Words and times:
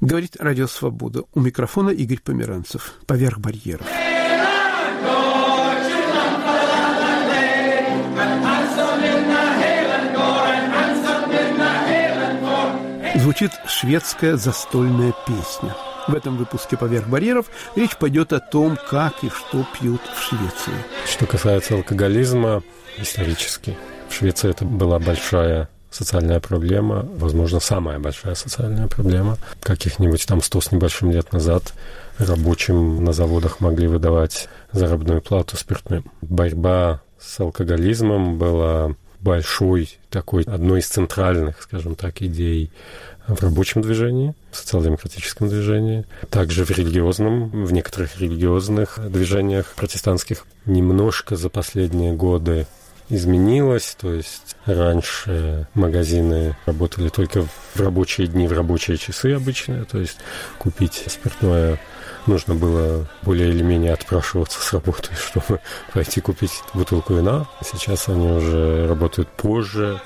Говорит 0.00 0.36
Радио 0.38 0.66
Свобода. 0.66 1.24
У 1.34 1.40
микрофона 1.40 1.90
Игорь 1.90 2.20
Померанцев. 2.20 2.94
Поверх 3.06 3.38
барьеров. 3.38 3.86
Звучит 13.16 13.50
шведская 13.66 14.38
застольная 14.38 15.12
песня. 15.26 15.76
В 16.08 16.14
этом 16.14 16.38
выпуске 16.38 16.78
«Поверх 16.78 17.06
барьеров» 17.06 17.46
речь 17.76 17.94
пойдет 17.98 18.32
о 18.32 18.40
том, 18.40 18.78
как 18.88 19.22
и 19.22 19.28
что 19.28 19.66
пьют 19.78 20.00
в 20.00 20.22
Швеции. 20.22 20.72
Что 21.06 21.26
касается 21.26 21.74
алкоголизма, 21.74 22.62
исторически, 22.96 23.76
в 24.08 24.14
Швеции 24.14 24.48
это 24.48 24.64
была 24.64 24.98
большая 24.98 25.68
социальная 25.90 26.40
проблема, 26.40 27.06
возможно, 27.16 27.60
самая 27.60 27.98
большая 27.98 28.34
социальная 28.34 28.86
проблема. 28.86 29.38
Каких-нибудь 29.62 30.26
там 30.26 30.42
сто 30.42 30.60
с 30.60 30.72
небольшим 30.72 31.10
лет 31.10 31.32
назад 31.32 31.74
рабочим 32.18 33.04
на 33.04 33.12
заводах 33.12 33.60
могли 33.60 33.86
выдавать 33.86 34.48
заработную 34.72 35.22
плату 35.22 35.56
спиртным. 35.56 36.04
Борьба 36.22 37.00
с 37.18 37.40
алкоголизмом 37.40 38.38
была 38.38 38.94
большой 39.20 39.98
такой, 40.08 40.44
одной 40.44 40.80
из 40.80 40.86
центральных, 40.86 41.62
скажем 41.62 41.94
так, 41.94 42.22
идей 42.22 42.70
в 43.28 43.42
рабочем 43.42 43.82
движении, 43.82 44.34
в 44.50 44.56
социал-демократическом 44.56 45.48
движении, 45.48 46.04
также 46.30 46.64
в 46.64 46.70
религиозном, 46.70 47.64
в 47.64 47.72
некоторых 47.72 48.18
религиозных 48.18 48.98
движениях 49.10 49.74
протестантских. 49.76 50.46
Немножко 50.64 51.36
за 51.36 51.48
последние 51.48 52.12
годы 52.12 52.66
изменилось, 53.10 53.96
то 54.00 54.14
есть 54.14 54.56
раньше 54.64 55.66
магазины 55.74 56.56
работали 56.66 57.08
только 57.08 57.42
в 57.42 57.80
рабочие 57.80 58.26
дни, 58.26 58.46
в 58.46 58.52
рабочие 58.52 58.96
часы 58.96 59.32
обычно, 59.34 59.84
то 59.84 59.98
есть 59.98 60.18
купить 60.58 61.04
спиртное 61.06 61.78
нужно 62.26 62.54
было 62.54 63.08
более 63.22 63.50
или 63.50 63.62
менее 63.62 63.92
отпрашиваться 63.92 64.60
с 64.60 64.72
работы, 64.72 65.10
чтобы 65.16 65.60
пойти 65.92 66.20
купить 66.20 66.62
бутылку 66.74 67.14
вина. 67.14 67.46
Сейчас 67.62 68.08
они 68.08 68.30
уже 68.30 68.86
работают 68.88 69.28
позже. 69.30 70.00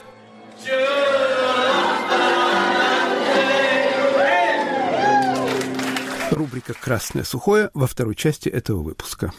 Рубрика 6.31 6.75
«Красное 6.75 7.23
сухое» 7.23 7.71
во 7.75 7.87
второй 7.87 8.17
части 8.17 8.49
этого 8.49 8.83
выпуска. 8.83 9.33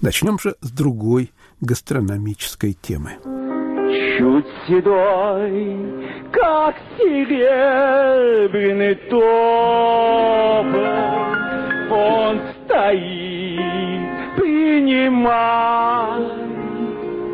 Начнем 0.00 0.38
же 0.38 0.56
с 0.60 0.70
другой 0.70 1.32
гастрономической 1.60 2.74
темы. 2.74 3.18
Чуть 4.18 4.46
седой, 4.66 5.86
как 6.30 6.76
серебряный 6.98 8.94
тополь, 9.10 9.28
он 11.90 12.40
стоит, 12.64 14.36
принимай 14.36 16.22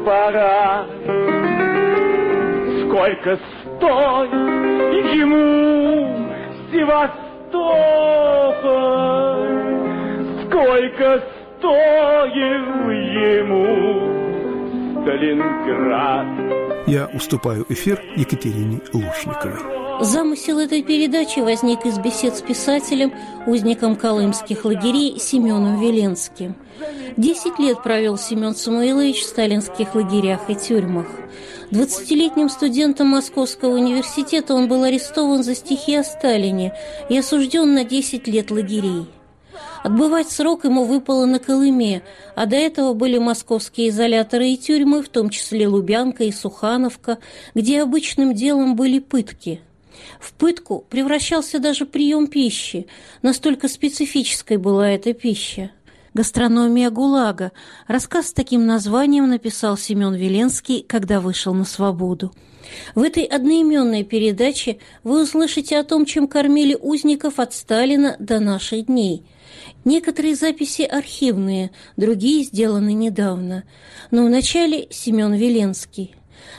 пора. 0.04 0.86
Сколько 2.84 3.38
стоит 3.76 5.06
ему 5.14 6.28
Севастополь, 6.70 7.24
сколько 10.46 11.22
стоил 11.64 12.90
ему 12.90 13.64
Сталинград. 15.02 16.26
Я 16.86 17.06
уступаю 17.14 17.64
эфир 17.70 18.02
Екатерине 18.16 18.80
Лушниковой. 18.92 20.04
Замысел 20.04 20.58
этой 20.58 20.82
передачи 20.82 21.38
возник 21.38 21.86
из 21.86 21.98
бесед 21.98 22.36
с 22.36 22.42
писателем, 22.42 23.14
узником 23.46 23.96
колымских 23.96 24.64
лагерей 24.66 25.18
Семеном 25.18 25.80
Веленским. 25.80 26.54
Десять 27.16 27.58
лет 27.58 27.82
провел 27.82 28.18
Семен 28.18 28.54
Самуилович 28.54 29.20
в 29.20 29.26
сталинских 29.26 29.94
лагерях 29.94 30.40
и 30.48 30.56
тюрьмах. 30.56 31.06
Двадцатилетним 31.70 32.50
студентом 32.50 33.06
Московского 33.06 33.70
университета 33.70 34.54
он 34.54 34.68
был 34.68 34.82
арестован 34.82 35.42
за 35.42 35.54
стихи 35.54 35.96
о 35.96 36.04
Сталине 36.04 36.74
и 37.08 37.16
осужден 37.16 37.72
на 37.72 37.84
десять 37.84 38.26
лет 38.26 38.50
лагерей. 38.50 39.06
Отбывать 39.84 40.30
срок 40.30 40.64
ему 40.64 40.84
выпало 40.84 41.26
на 41.26 41.38
Колыме, 41.38 42.02
а 42.34 42.46
до 42.46 42.56
этого 42.56 42.94
были 42.94 43.18
московские 43.18 43.90
изоляторы 43.90 44.48
и 44.48 44.56
тюрьмы, 44.56 45.02
в 45.02 45.10
том 45.10 45.28
числе 45.28 45.68
Лубянка 45.68 46.24
и 46.24 46.32
Сухановка, 46.32 47.18
где 47.54 47.82
обычным 47.82 48.32
делом 48.32 48.76
были 48.76 48.98
пытки. 48.98 49.60
В 50.18 50.32
пытку 50.32 50.86
превращался 50.88 51.58
даже 51.58 51.84
прием 51.84 52.28
пищи, 52.28 52.86
настолько 53.20 53.68
специфической 53.68 54.56
была 54.56 54.88
эта 54.88 55.12
пища. 55.12 55.70
«Гастрономия 56.14 56.88
ГУЛАГа»– 56.88 57.52
рассказ 57.86 58.28
с 58.28 58.32
таким 58.32 58.64
названием 58.64 59.28
написал 59.28 59.76
Семен 59.76 60.14
Веленский, 60.14 60.82
когда 60.88 61.20
вышел 61.20 61.52
на 61.52 61.66
свободу. 61.66 62.32
В 62.94 63.02
этой 63.02 63.24
одноименной 63.24 64.02
передаче 64.02 64.78
вы 65.02 65.24
услышите 65.24 65.78
о 65.78 65.84
том, 65.84 66.06
чем 66.06 66.26
кормили 66.26 66.74
узников 66.74 67.38
от 67.38 67.52
Сталина 67.52 68.16
до 68.18 68.40
наших 68.40 68.86
дней– 68.86 69.26
Некоторые 69.84 70.34
записи 70.34 70.82
архивные, 70.82 71.70
другие 71.96 72.44
сделаны 72.44 72.92
недавно. 72.92 73.64
Но 74.10 74.26
вначале 74.26 74.86
Семен 74.90 75.34
Веленский. 75.34 76.14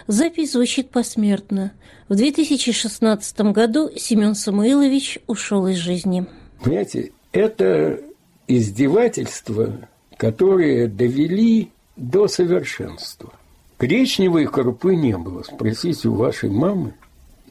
Запись 0.07 0.53
звучит 0.53 0.89
посмертно. 0.89 1.73
В 2.07 2.15
2016 2.15 3.39
году 3.51 3.89
Семен 3.95 4.35
Самуилович 4.35 5.19
ушел 5.27 5.67
из 5.67 5.77
жизни. 5.77 6.25
Понимаете, 6.61 7.11
это 7.31 7.99
издевательство, 8.47 9.89
которое 10.17 10.87
довели 10.87 11.71
до 11.95 12.27
совершенства. 12.27 13.33
Гречневой 13.79 14.45
крупы 14.45 14.95
не 14.95 15.17
было. 15.17 15.43
Спросите 15.43 16.07
у 16.07 16.13
вашей 16.13 16.49
мамы, 16.49 16.93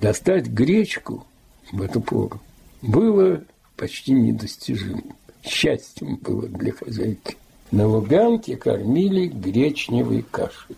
достать 0.01 0.47
гречку 0.47 1.27
в 1.73 1.83
эту 1.83 2.01
пору 2.01 2.41
было 2.87 3.43
почти 3.77 4.12
недостижимым 4.12 5.15
счастьем 5.44 6.16
было 6.16 6.49
для 6.49 6.72
хозяйки. 6.72 7.37
На 7.71 7.87
Луганке 7.87 8.56
кормили 8.56 9.27
гречневой 9.27 10.25
кашей, 10.31 10.77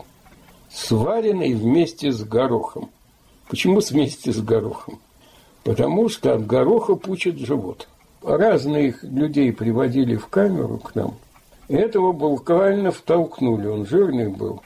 сваренной 0.70 1.54
вместе 1.54 2.10
с 2.12 2.22
горохом. 2.24 2.90
Почему 3.48 3.80
вместе 3.80 4.32
с 4.32 4.40
горохом? 4.40 4.98
Потому 5.62 6.08
что 6.08 6.34
от 6.34 6.46
гороха 6.46 6.94
пучит 6.94 7.38
живот. 7.38 7.88
Разных 8.22 9.02
людей 9.04 9.52
приводили 9.52 10.16
в 10.16 10.26
камеру 10.28 10.78
к 10.78 10.94
нам. 10.94 11.16
Этого 11.68 12.12
буквально 12.12 12.92
втолкнули, 12.92 13.66
он 13.66 13.86
жирный 13.86 14.28
был. 14.28 14.62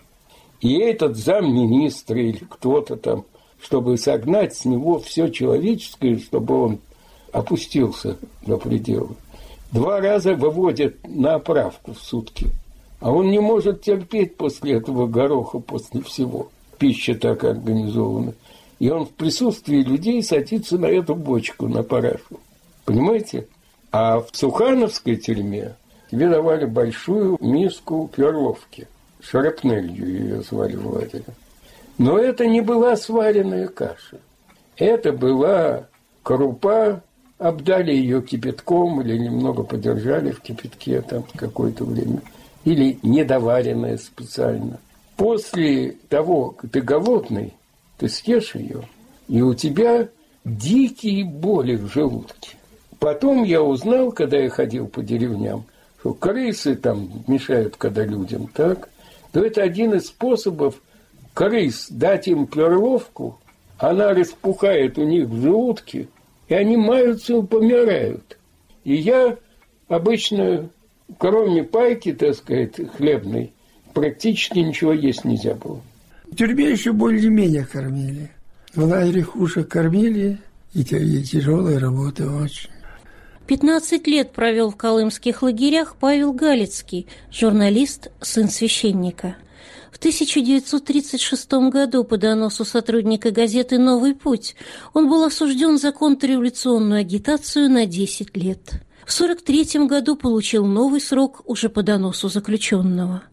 И 0.60 0.78
этот 0.78 1.16
замминистра 1.16 2.20
или 2.20 2.44
кто-то 2.48 2.96
там, 2.96 3.24
чтобы 3.60 3.96
согнать 3.96 4.54
с 4.54 4.64
него 4.66 4.98
все 4.98 5.28
человеческое, 5.28 6.18
чтобы 6.18 6.62
он 6.62 6.78
опустился 7.32 8.16
до 8.46 8.58
предела 8.58 9.16
два 9.72 10.00
раза 10.00 10.34
выводят 10.34 10.96
на 11.06 11.34
оправку 11.34 11.94
в 11.94 11.98
сутки. 11.98 12.48
А 13.00 13.10
он 13.10 13.30
не 13.30 13.38
может 13.38 13.82
терпеть 13.82 14.36
после 14.36 14.74
этого 14.74 15.06
гороха, 15.06 15.58
после 15.58 16.02
всего. 16.02 16.48
Пища 16.78 17.14
так 17.14 17.44
организована. 17.44 18.34
И 18.78 18.90
он 18.90 19.06
в 19.06 19.10
присутствии 19.10 19.82
людей 19.82 20.22
садится 20.22 20.78
на 20.78 20.86
эту 20.86 21.14
бочку, 21.14 21.68
на 21.68 21.82
парашу. 21.82 22.40
Понимаете? 22.84 23.46
А 23.92 24.20
в 24.20 24.28
Сухановской 24.32 25.16
тюрьме 25.16 25.76
тебе 26.10 26.28
давали 26.28 26.64
большую 26.64 27.36
миску 27.40 28.10
перловки. 28.14 28.88
Шарапнелью 29.20 30.06
ее 30.06 30.42
звали 30.42 30.76
Владимир. 30.76 31.34
Но 31.98 32.18
это 32.18 32.46
не 32.46 32.62
была 32.62 32.96
сваренная 32.96 33.68
каша. 33.68 34.18
Это 34.76 35.12
была 35.12 35.88
крупа 36.22 37.02
обдали 37.40 37.90
ее 37.90 38.20
кипятком 38.20 39.00
или 39.00 39.16
немного 39.16 39.62
подержали 39.62 40.30
в 40.30 40.40
кипятке 40.40 41.00
там 41.00 41.24
какое-то 41.34 41.84
время, 41.84 42.20
или 42.64 42.98
недоваренная 43.02 43.96
специально. 43.96 44.78
После 45.16 45.92
того, 46.10 46.50
как 46.50 46.70
ты 46.70 46.82
голодный, 46.82 47.54
ты 47.96 48.08
съешь 48.08 48.54
ее, 48.54 48.82
и 49.26 49.40
у 49.40 49.54
тебя 49.54 50.08
дикие 50.44 51.24
боли 51.24 51.76
в 51.76 51.90
желудке. 51.90 52.56
Потом 52.98 53.44
я 53.44 53.62
узнал, 53.62 54.12
когда 54.12 54.36
я 54.36 54.50
ходил 54.50 54.86
по 54.86 55.02
деревням, 55.02 55.64
что 56.00 56.12
крысы 56.12 56.74
там 56.74 57.08
мешают, 57.26 57.76
когда 57.76 58.04
людям 58.04 58.48
так, 58.48 58.90
то 59.32 59.42
это 59.42 59.62
один 59.62 59.94
из 59.94 60.08
способов 60.08 60.74
крыс 61.32 61.86
дать 61.88 62.28
им 62.28 62.46
перловку, 62.46 63.38
она 63.78 64.12
распухает 64.12 64.98
у 64.98 65.04
них 65.04 65.26
в 65.26 65.40
желудке– 65.40 66.08
и 66.50 66.54
они 66.54 66.76
маются 66.76 67.38
и 67.38 67.42
помирают. 67.42 68.36
И 68.84 68.96
я 68.96 69.38
обычно, 69.88 70.68
кроме 71.16 71.62
пайки, 71.62 72.12
так 72.12 72.34
сказать, 72.34 72.74
хлебной, 72.96 73.52
практически 73.94 74.58
ничего 74.58 74.92
есть 74.92 75.24
нельзя 75.24 75.54
было. 75.54 75.80
В 76.24 76.34
тюрьме 76.34 76.70
еще 76.70 76.92
более-менее 76.92 77.64
кормили. 77.64 78.30
В 78.74 78.84
лагере 78.84 79.22
хуже 79.22 79.62
кормили, 79.62 80.38
и, 80.74 80.80
и 80.80 81.22
тяжелая 81.22 81.78
работа 81.78 82.28
очень. 82.28 82.70
15 83.46 84.06
лет 84.08 84.32
провел 84.32 84.70
в 84.70 84.76
колымских 84.76 85.42
лагерях 85.42 85.96
Павел 85.98 86.32
Галицкий, 86.32 87.06
журналист, 87.32 88.10
сын 88.20 88.48
священника. 88.48 89.36
В 89.90 89.98
1936 89.98 91.52
году 91.70 92.04
по 92.04 92.16
доносу 92.16 92.64
сотрудника 92.64 93.30
газеты 93.30 93.78
«Новый 93.78 94.14
путь» 94.14 94.54
он 94.94 95.08
был 95.08 95.24
осужден 95.24 95.78
за 95.78 95.92
контрреволюционную 95.92 97.00
агитацию 97.00 97.68
на 97.68 97.86
10 97.86 98.36
лет. 98.36 98.82
В 99.04 99.12
1943 99.12 99.86
году 99.86 100.16
получил 100.16 100.64
новый 100.64 101.00
срок 101.00 101.42
уже 101.44 101.68
по 101.68 101.82
доносу 101.82 102.28
заключенного. 102.28 103.24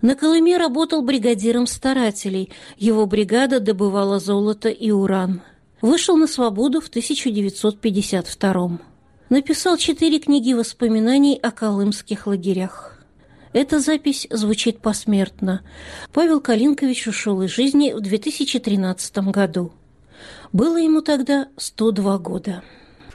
На 0.00 0.14
Колыме 0.14 0.56
работал 0.56 1.02
бригадиром 1.02 1.66
старателей. 1.66 2.52
Его 2.76 3.06
бригада 3.06 3.58
добывала 3.58 4.20
золото 4.20 4.68
и 4.68 4.90
уран. 4.92 5.42
Вышел 5.80 6.16
на 6.16 6.26
свободу 6.26 6.80
в 6.80 6.88
1952 6.88 8.78
Написал 9.28 9.76
четыре 9.76 10.20
книги 10.20 10.54
воспоминаний 10.54 11.38
о 11.42 11.50
колымских 11.50 12.26
лагерях. 12.26 12.97
Эта 13.52 13.80
запись 13.80 14.26
звучит 14.30 14.80
посмертно. 14.80 15.62
Павел 16.12 16.40
Калинкович 16.40 17.08
ушел 17.08 17.42
из 17.42 17.50
жизни 17.50 17.92
в 17.92 18.00
2013 18.00 19.18
году. 19.18 19.72
Было 20.52 20.76
ему 20.76 21.02
тогда 21.02 21.48
102 21.56 22.18
года. 22.18 22.62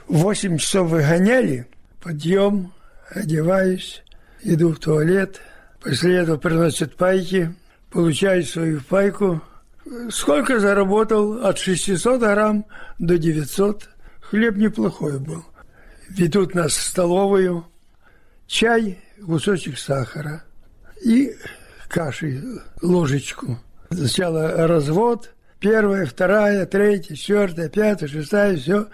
Восемь 0.08 0.58
часов 0.58 0.90
выгоняли, 0.90 1.66
подъем, 2.02 2.72
одеваюсь, 3.10 4.02
иду 4.42 4.72
в 4.72 4.78
туалет. 4.78 5.40
После 5.80 6.16
этого 6.16 6.36
приносят 6.36 6.96
пайки, 6.96 7.54
получаю 7.90 8.44
свою 8.44 8.80
пайку. 8.80 9.40
Сколько 10.10 10.60
заработал? 10.60 11.44
От 11.44 11.58
600 11.58 12.20
грамм 12.20 12.66
до 12.98 13.18
900. 13.18 13.88
Хлеб 14.20 14.56
неплохой 14.56 15.18
был 15.18 15.44
ведут 16.08 16.54
нас 16.54 16.72
в 16.72 16.82
столовую, 16.82 17.66
чай, 18.46 18.98
кусочек 19.24 19.78
сахара 19.78 20.44
и 21.02 21.34
каши, 21.88 22.42
ложечку. 22.82 23.58
Сначала 23.90 24.66
развод, 24.66 25.34
первая, 25.60 26.06
вторая, 26.06 26.66
третья, 26.66 27.14
четвертая, 27.14 27.68
пятая, 27.68 28.08
шестая, 28.08 28.56
все 28.56 28.88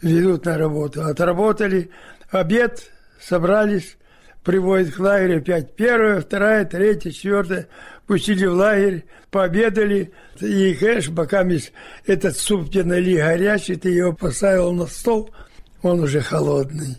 ведут 0.00 0.44
на 0.44 0.58
работу. 0.58 1.04
Отработали, 1.04 1.90
обед, 2.30 2.90
собрались, 3.20 3.96
приводят 4.44 4.94
к 4.94 4.98
лагерю 4.98 5.38
опять 5.38 5.74
первая, 5.76 6.20
вторая, 6.20 6.64
третья, 6.64 7.10
четвертая, 7.10 7.68
пустили 8.06 8.46
в 8.46 8.54
лагерь, 8.54 9.04
пообедали, 9.30 10.12
и, 10.40 10.74
конечно, 10.74 11.12
боками 11.14 11.60
этот 12.06 12.36
суп 12.36 12.70
тебе 12.70 12.84
налили 12.84 13.20
горячий, 13.20 13.76
ты 13.76 13.90
его 13.90 14.12
поставил 14.12 14.72
на 14.72 14.86
стол– 14.86 15.30
он 15.82 16.00
уже 16.00 16.20
холодный. 16.20 16.96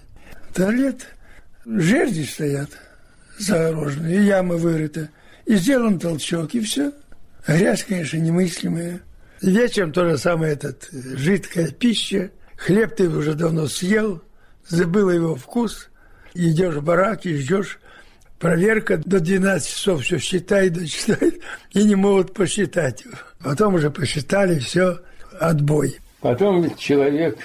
Туалет, 0.54 1.08
жерди 1.66 2.24
стоят 2.24 2.70
загороженные, 3.38 4.26
ямы 4.26 4.58
вырыты. 4.58 5.10
И 5.46 5.56
сделан 5.56 6.00
толчок, 6.00 6.54
и 6.56 6.62
все. 6.62 6.92
Грязь, 7.46 7.84
конечно, 7.84 8.18
немыслимая. 8.18 9.02
Вечером 9.42 9.92
то 9.92 10.10
же 10.10 10.18
самое, 10.18 10.54
этот, 10.54 10.88
жидкая 10.92 11.72
пища. 11.72 12.32
Хлеб 12.56 12.96
ты 12.96 13.10
уже 13.10 13.34
давно 13.34 13.68
съел, 13.68 14.22
забыл 14.68 15.10
его 15.10 15.36
вкус. 15.36 15.90
Идешь 16.34 16.76
в 16.76 16.84
барак 16.84 17.26
и 17.26 17.36
ждешь 17.36 17.80
проверка 18.44 18.98
до 18.98 19.22
12 19.22 19.70
часов 19.70 20.04
все 20.04 20.20
считает, 20.20 20.74
дочитает, 20.74 21.40
и 21.72 21.84
не 21.84 21.96
могут 21.96 22.34
посчитать. 22.34 23.06
Потом 23.42 23.76
уже 23.76 23.90
посчитали, 23.90 24.60
все, 24.60 25.00
отбой. 25.40 25.98
Потом 26.20 26.76
человек 26.76 27.38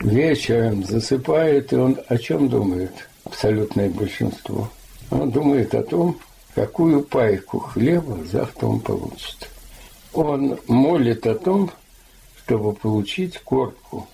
вечером 0.00 0.84
засыпает, 0.84 1.72
и 1.72 1.76
он 1.76 1.98
о 2.08 2.18
чем 2.18 2.50
думает? 2.50 2.92
Абсолютное 3.24 3.88
большинство. 3.90 4.68
Он 5.10 5.30
думает 5.30 5.74
о 5.74 5.82
том, 5.82 6.18
какую 6.54 7.02
пайку 7.02 7.58
хлеба 7.58 8.18
завтра 8.24 8.66
он 8.66 8.80
получит. 8.80 9.50
Он 10.12 10.58
молит 10.68 11.26
о 11.26 11.34
том, 11.34 11.70
чтобы 12.44 12.74
получить 12.74 13.38
корку, 13.38 14.06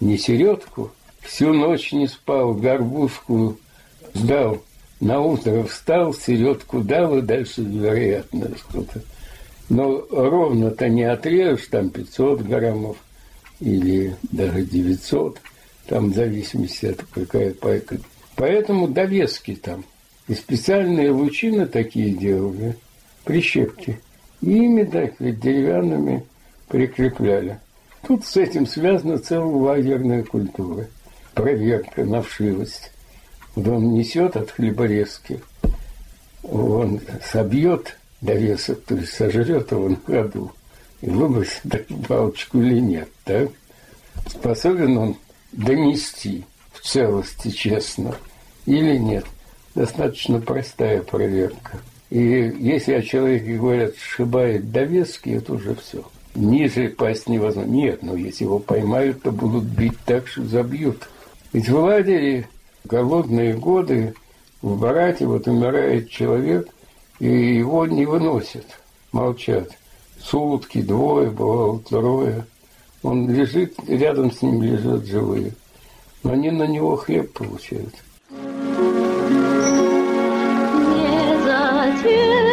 не 0.00 0.18
середку. 0.18 0.90
Всю 1.20 1.52
ночь 1.52 1.92
не 1.92 2.06
спал, 2.06 2.54
горбушку 2.54 3.56
сдал. 4.14 4.62
На 5.00 5.20
утро 5.20 5.64
встал, 5.64 6.14
середку 6.14 6.80
дал, 6.80 7.18
и 7.18 7.22
дальше, 7.22 7.62
вероятно, 7.62 8.50
что-то. 8.56 9.02
Но 9.68 10.04
ровно-то 10.10 10.88
не 10.88 11.04
отрежешь, 11.04 11.66
там 11.68 11.90
500 11.90 12.42
граммов– 12.42 12.96
или 13.62 14.16
даже 14.32 14.64
900, 14.64 15.40
там 15.86 16.10
в 16.10 16.14
зависимости 16.14 16.86
от 16.86 17.02
какая 17.12 17.54
пайка. 17.54 17.98
Поэтому 18.42 18.88
довески 18.88 19.54
там. 19.54 19.84
И 20.26 20.34
специальные 20.34 21.12
лучины 21.12 21.64
такие 21.64 22.10
делали, 22.10 22.76
прищепки. 23.22 24.00
И 24.40 24.64
ими, 24.64 24.82
так 24.82 25.14
деревянными 25.20 26.24
прикрепляли. 26.66 27.60
Тут 28.04 28.26
с 28.26 28.36
этим 28.36 28.66
связана 28.66 29.18
целая 29.18 29.46
лагерная 29.46 30.24
культура. 30.24 30.88
Проверка 31.34 32.04
на 32.04 32.20
вшивость. 32.20 32.90
Вот 33.54 33.68
он 33.68 33.94
несет 33.94 34.34
от 34.34 34.50
хлеборезки, 34.50 35.40
он 36.42 37.00
собьет 37.24 37.96
довесок, 38.22 38.82
то 38.82 38.96
есть 38.96 39.12
сожрет 39.12 39.70
его 39.70 39.88
на 39.88 39.98
ходу 40.04 40.50
и 41.00 41.08
выбросит 41.08 41.72
эту 41.72 41.96
палочку 41.96 42.60
или 42.60 42.80
нет, 42.80 43.08
так? 43.22 43.50
Способен 44.26 44.98
он 44.98 45.16
донести 45.52 46.44
в 46.72 46.80
целости 46.80 47.50
честно 47.50 48.16
или 48.66 48.96
нет? 48.96 49.24
Достаточно 49.74 50.40
простая 50.40 51.02
проверка. 51.02 51.78
И 52.10 52.18
если 52.18 52.92
о 52.92 53.02
человеке 53.02 53.56
говорят, 53.56 53.96
сшибает 53.96 54.70
довески, 54.70 55.30
это 55.30 55.54
уже 55.54 55.74
все. 55.74 56.04
Ниже 56.34 56.88
пасть 56.88 57.28
невозможно. 57.28 57.70
Нет, 57.70 58.02
но 58.02 58.16
если 58.16 58.44
его 58.44 58.58
поймают, 58.58 59.22
то 59.22 59.32
будут 59.32 59.64
бить 59.64 59.98
так, 60.04 60.26
что 60.26 60.44
забьют. 60.44 61.08
Ведь 61.52 61.68
в 61.68 61.78
лагере 61.78 62.48
голодные 62.84 63.54
годы 63.54 64.14
в 64.60 64.78
бараке 64.78 65.26
вот 65.26 65.46
умирает 65.46 66.10
человек, 66.10 66.68
и 67.18 67.56
его 67.56 67.86
не 67.86 68.04
выносят, 68.04 68.66
молчат 69.12 69.70
сутки, 70.22 70.82
двое, 70.82 71.30
бывало 71.30 71.80
трое. 71.80 72.46
Он 73.02 73.28
лежит, 73.30 73.74
рядом 73.88 74.30
с 74.30 74.42
ним 74.42 74.62
лежат 74.62 75.04
живые. 75.06 75.54
Но 76.22 76.32
они 76.32 76.50
на 76.50 76.66
него 76.66 76.96
хлеб 76.96 77.32
получают. 77.32 77.94
天。 82.02 82.51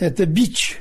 Это 0.00 0.26
бич, 0.26 0.78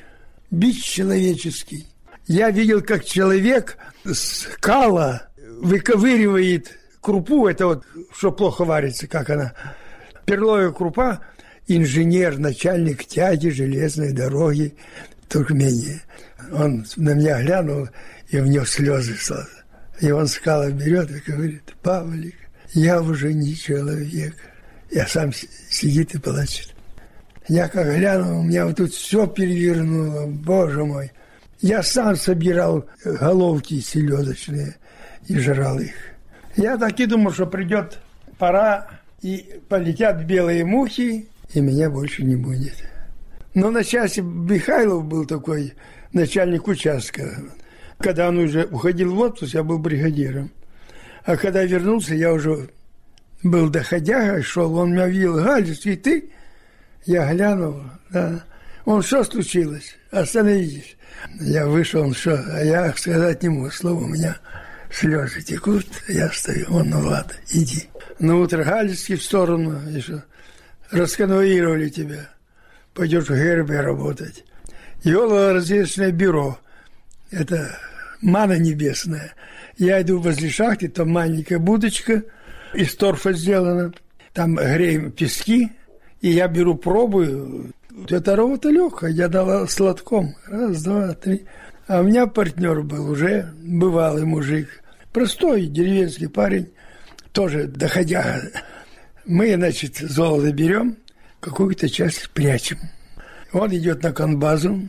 бич 0.49 0.83
человеческий. 0.83 1.87
Я 2.27 2.51
видел, 2.51 2.81
как 2.81 3.05
человек 3.05 3.77
с 4.05 4.47
кала 4.59 5.29
выковыривает 5.61 6.77
крупу, 7.01 7.47
это 7.47 7.67
вот, 7.67 7.85
что 8.15 8.31
плохо 8.31 8.65
варится, 8.65 9.07
как 9.07 9.29
она, 9.29 9.53
перловая 10.25 10.71
крупа, 10.71 11.21
инженер, 11.67 12.39
начальник 12.39 13.05
тяги 13.05 13.49
железной 13.49 14.13
дороги 14.13 14.75
Туркмении. 15.27 16.01
Он 16.51 16.85
на 16.95 17.13
меня 17.13 17.41
глянул, 17.41 17.89
и 18.29 18.39
у 18.39 18.45
него 18.45 18.65
слезы 18.65 19.15
сразу. 19.15 19.49
И 20.01 20.11
он 20.11 20.27
скала 20.27 20.71
берет 20.71 21.11
и 21.11 21.31
говорит, 21.31 21.75
Павлик, 21.81 22.35
я 22.73 23.01
уже 23.01 23.33
не 23.33 23.55
человек. 23.55 24.35
Я 24.91 25.05
сам 25.07 25.31
сидит 25.69 26.15
и 26.15 26.19
плачет. 26.19 26.73
Я 27.49 27.67
как 27.67 27.87
глянул, 27.95 28.41
у 28.41 28.43
меня 28.43 28.67
вот 28.67 28.77
тут 28.77 28.93
все 28.93 29.25
перевернуло, 29.25 30.27
боже 30.27 30.85
мой. 30.85 31.11
Я 31.61 31.81
сам 31.81 32.15
собирал 32.15 32.85
головки 33.03 33.81
селедочные 33.81 34.75
и 35.27 35.37
жрал 35.39 35.79
их. 35.79 35.95
Я 36.55 36.77
так 36.77 36.99
и 36.99 37.07
думал, 37.07 37.31
что 37.31 37.47
придет 37.47 37.97
пора, 38.37 38.87
и 39.23 39.59
полетят 39.67 40.25
белые 40.25 40.63
мухи, 40.63 41.27
и 41.51 41.59
меня 41.59 41.89
больше 41.89 42.23
не 42.23 42.35
будет. 42.35 42.75
Но 43.55 43.71
на 43.71 43.83
части 43.83 44.19
Михайлов 44.19 45.05
был 45.05 45.25
такой 45.25 45.73
начальник 46.13 46.67
участка. 46.67 47.35
Когда 47.97 48.29
он 48.29 48.37
уже 48.37 48.65
уходил 48.65 49.15
в 49.15 49.19
отпуск, 49.19 49.55
я 49.55 49.63
был 49.63 49.79
бригадиром. 49.79 50.51
А 51.25 51.35
когда 51.35 51.63
вернулся, 51.63 52.13
я 52.13 52.31
уже 52.31 52.69
был 53.41 53.69
доходяга, 53.69 54.41
шел, 54.43 54.73
он 54.75 54.91
меня 54.91 55.07
видел, 55.07 55.33
Галич, 55.35 55.85
и 55.85 55.95
ты? 55.95 56.29
Я 57.05 57.33
глянул, 57.33 57.81
да. 58.09 58.43
Он, 58.85 59.01
что 59.01 59.23
случилось? 59.23 59.95
Остановитесь. 60.11 60.97
Я 61.39 61.67
вышел, 61.67 62.01
он 62.01 62.13
что? 62.13 62.33
А 62.53 62.63
я 62.63 62.91
сказать 62.93 63.43
не 63.43 63.49
мог 63.49 63.73
слово, 63.73 64.03
у 64.03 64.07
меня 64.07 64.37
слезы 64.91 65.41
текут, 65.41 65.85
я 66.07 66.29
стою, 66.31 66.65
он, 66.69 66.89
ну 66.89 66.99
ладно, 66.99 67.33
иди. 67.51 67.89
На 68.19 68.37
утро 68.37 68.63
Галицкий 68.63 69.15
в 69.15 69.23
сторону, 69.23 69.79
что? 70.01 70.23
Расконвоировали 70.91 71.89
тебя. 71.89 72.29
Пойдешь 72.93 73.25
в 73.25 73.35
Гербе 73.35 73.81
работать. 73.81 74.43
Геолого-разведочное 75.03 76.11
бюро. 76.11 76.59
Это 77.31 77.77
мана 78.21 78.57
небесная. 78.57 79.33
Я 79.77 80.01
иду 80.01 80.19
возле 80.19 80.49
шахты, 80.49 80.89
там 80.89 81.11
маленькая 81.11 81.59
будочка 81.59 82.23
из 82.73 82.95
торфа 82.95 83.33
сделана. 83.33 83.93
Там 84.33 84.55
греем 84.55 85.11
пески, 85.11 85.71
и 86.21 86.29
я 86.31 86.47
беру 86.47 86.75
пробую. 86.75 87.71
Это 88.09 88.35
работа 88.35 88.69
легкая, 88.69 89.11
я 89.11 89.27
дала 89.27 89.67
сладком. 89.67 90.35
Раз, 90.47 90.83
два, 90.83 91.13
три. 91.13 91.45
А 91.87 92.01
у 92.01 92.03
меня 92.03 92.27
партнер 92.27 92.81
был 92.83 93.09
уже 93.09 93.51
бывалый 93.61 94.25
мужик. 94.25 94.83
Простой 95.11 95.65
деревенский 95.65 96.29
парень, 96.29 96.69
тоже 97.31 97.65
доходя. 97.65 98.41
Мы, 99.25 99.53
значит, 99.55 99.97
золото 99.97 100.51
берем, 100.51 100.97
какую-то 101.39 101.89
часть 101.89 102.29
прячем. 102.29 102.77
Он 103.51 103.73
идет 103.73 104.03
на 104.03 104.13
конбазу, 104.13 104.87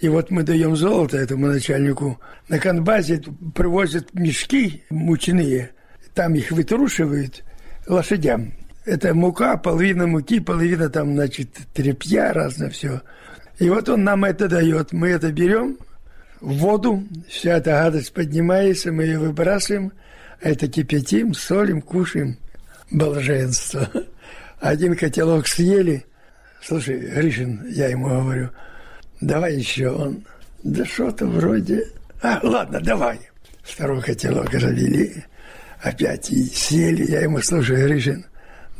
и 0.00 0.08
вот 0.08 0.30
мы 0.30 0.42
даем 0.42 0.76
золото 0.76 1.16
этому 1.16 1.46
начальнику. 1.46 2.20
На 2.48 2.58
конбазе 2.58 3.22
привозят 3.54 4.12
мешки 4.12 4.84
мучные, 4.90 5.70
там 6.14 6.34
их 6.34 6.50
вытрушивают 6.50 7.42
лошадям. 7.86 8.52
Это 8.84 9.14
мука, 9.14 9.56
половина 9.56 10.06
муки, 10.06 10.40
половина 10.40 10.90
там, 10.90 11.14
значит, 11.14 11.48
тряпья, 11.72 12.32
разное 12.32 12.68
все. 12.70 13.00
И 13.58 13.70
вот 13.70 13.88
он 13.88 14.04
нам 14.04 14.24
это 14.24 14.48
дает. 14.48 14.92
Мы 14.92 15.08
это 15.08 15.32
берем 15.32 15.78
в 16.40 16.52
воду, 16.58 17.02
вся 17.28 17.56
эта 17.56 17.70
гадость 17.70 18.12
поднимается, 18.12 18.92
мы 18.92 19.04
ее 19.04 19.18
выбрасываем, 19.18 19.92
а 20.42 20.50
это 20.50 20.68
кипятим, 20.68 21.32
солим, 21.32 21.80
кушаем. 21.80 22.36
Блаженство. 22.90 23.88
Один 24.60 24.94
котелок 24.94 25.48
съели. 25.48 26.04
Слушай, 26.62 26.98
Гришин, 26.98 27.64
я 27.68 27.88
ему 27.88 28.08
говорю, 28.08 28.50
давай 29.20 29.56
еще. 29.56 29.88
Он, 29.90 30.24
да 30.62 30.84
что-то 30.84 31.26
вроде... 31.26 31.88
А, 32.22 32.40
ладно, 32.42 32.80
давай. 32.80 33.18
Второй 33.62 34.02
котелок 34.02 34.52
завели, 34.52 35.24
опять 35.80 36.30
и 36.30 36.44
съели. 36.44 37.10
Я 37.10 37.22
ему, 37.22 37.40
слушай, 37.40 37.76
Гришин, 37.86 38.26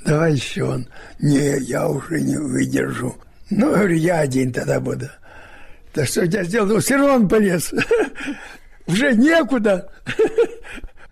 давай 0.05 0.35
еще 0.35 0.65
он. 0.65 0.87
Не, 1.19 1.59
я 1.61 1.89
уже 1.89 2.21
не 2.21 2.37
выдержу. 2.37 3.17
Ну, 3.51 3.71
говорю, 3.71 3.97
я 3.97 4.21
один 4.21 4.53
тогда 4.53 4.81
буду. 4.81 5.09
Да 5.95 6.05
что 6.07 6.25
я 6.25 6.45
сделал? 6.45 6.67
Ну, 6.67 6.81
все 6.81 6.97
равно 6.97 7.15
он 7.15 7.29
полез. 7.29 7.73
Уже 8.87 9.15
некуда. 9.15 9.91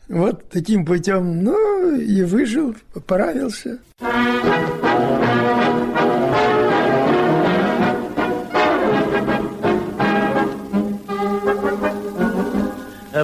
Вот 0.08 0.50
таким 0.50 0.84
путем, 0.84 1.42
ну, 1.42 1.96
и 1.96 2.22
выжил, 2.22 2.76
поправился. 2.92 3.78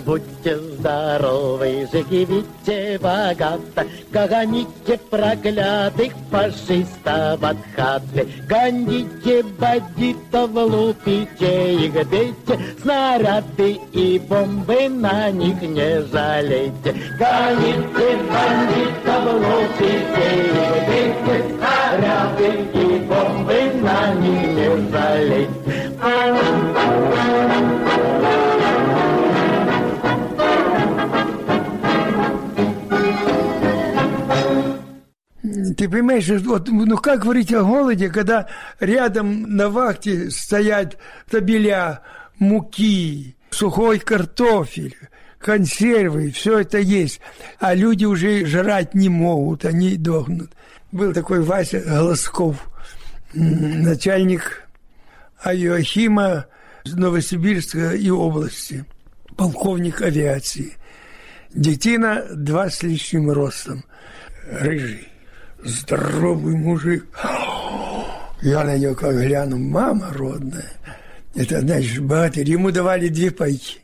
Будьте 0.01 0.57
здоровы, 0.57 1.89
живите 1.93 2.99
богато, 3.01 3.87
Гоните 4.13 4.99
проклятых 5.11 6.13
фашистов 6.31 7.43
от 7.43 7.57
хаты, 7.75 8.29
Гоните 8.49 9.43
бандитов, 9.59 10.51
лупите 10.55 11.75
их, 11.75 12.09
бейте, 12.09 12.59
Снаряды 12.81 13.81
и 13.93 14.19
бомбы 14.19 14.89
на 14.89 15.31
них 15.31 15.61
не 15.63 16.03
жалейте. 16.03 16.95
Гоните 17.19 18.09
бандитов, 18.31 19.25
лупите 19.43 20.27
их, 20.45 20.57
бейте, 20.89 21.45
Снаряды 21.57 22.51
и 22.75 22.99
бомбы 23.01 23.61
на 23.83 24.15
них 24.15 24.43
не 24.57 24.91
жалейте. 24.91 25.59
Ты 35.77 35.89
понимаешь, 35.89 36.29
вот, 36.29 36.69
ну 36.69 36.97
как 36.99 37.23
говорить 37.23 37.53
о 37.53 37.65
голоде, 37.65 38.09
когда 38.09 38.47
рядом 38.81 39.57
на 39.57 39.69
вахте 39.69 40.31
стоят 40.31 40.97
табеля 41.29 42.01
муки, 42.39 43.37
сухой 43.51 43.99
картофель, 43.99 44.97
консервы, 45.39 46.31
все 46.31 46.61
это 46.61 46.79
есть, 46.79 47.21
а 47.59 47.75
люди 47.75 48.05
уже 48.05 48.47
жрать 48.47 48.95
не 48.95 49.09
могут, 49.09 49.65
они 49.65 49.97
дохнут. 49.97 50.51
Был 50.93 51.13
такой 51.13 51.43
Вася 51.43 51.81
Голосков, 51.81 52.57
начальник 53.35 54.69
Айоахима 55.43 56.47
Новосибирска 56.85 57.93
и 57.95 58.11
области, 58.11 58.85
полковник 59.37 60.03
авиации. 60.03 60.75
Детина 61.53 62.25
два 62.31 62.71
с 62.71 62.83
лишним 62.83 63.31
ростом, 63.31 63.85
рыжий 64.51 65.09
здоровый 65.69 66.57
мужик. 66.57 67.07
Я 68.43 68.65
на 68.65 68.77
нее 68.77 68.95
как 68.95 69.17
гляну, 69.17 69.59
мама 69.59 70.13
родная. 70.13 70.73
Это, 71.35 71.61
значит, 71.61 72.03
богатырь. 72.03 72.49
Ему 72.49 72.71
давали 72.71 73.09
две 73.09 73.31
пайки. 73.31 73.79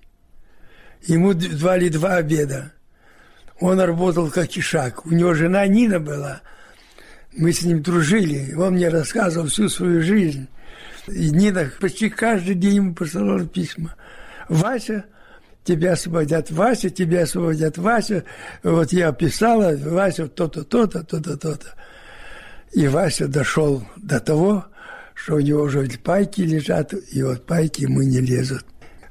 Ему 1.06 1.34
давали 1.34 1.88
два 1.88 2.16
обеда. 2.16 2.72
Он 3.60 3.80
работал 3.80 4.30
как 4.30 4.56
ишак. 4.56 5.06
У 5.06 5.10
него 5.10 5.34
жена 5.34 5.66
Нина 5.66 6.00
была. 6.00 6.40
Мы 7.36 7.52
с 7.52 7.62
ним 7.62 7.82
дружили. 7.82 8.54
Он 8.54 8.74
мне 8.74 8.88
рассказывал 8.88 9.48
всю 9.48 9.68
свою 9.68 10.02
жизнь. 10.02 10.48
И 11.08 11.30
Нина 11.30 11.70
почти 11.80 12.08
каждый 12.08 12.54
день 12.54 12.76
ему 12.76 12.94
посылала 12.94 13.46
письма. 13.46 13.94
Вася 14.48 15.04
тебя 15.64 15.92
освободят, 15.92 16.50
Вася, 16.50 16.90
тебя 16.90 17.23
освободят, 17.23 17.78
Вася. 17.78 18.25
Вот 18.62 18.92
я 18.92 19.12
писала, 19.12 19.75
Вася, 19.76 20.28
то-то, 20.28 20.62
то-то, 20.62 21.02
то-то, 21.02 21.37
то-то. 21.37 21.75
И 22.73 22.87
Вася 22.87 23.28
дошел 23.28 23.83
до 23.97 24.21
того, 24.21 24.66
что 25.14 25.37
у 25.37 25.40
него 25.40 25.62
уже 25.62 25.88
пайки 26.02 26.42
лежат, 26.42 26.92
и 27.12 27.23
вот 27.23 27.47
пайки 27.47 27.83
ему 27.83 28.02
не 28.02 28.21
лезут. 28.21 28.64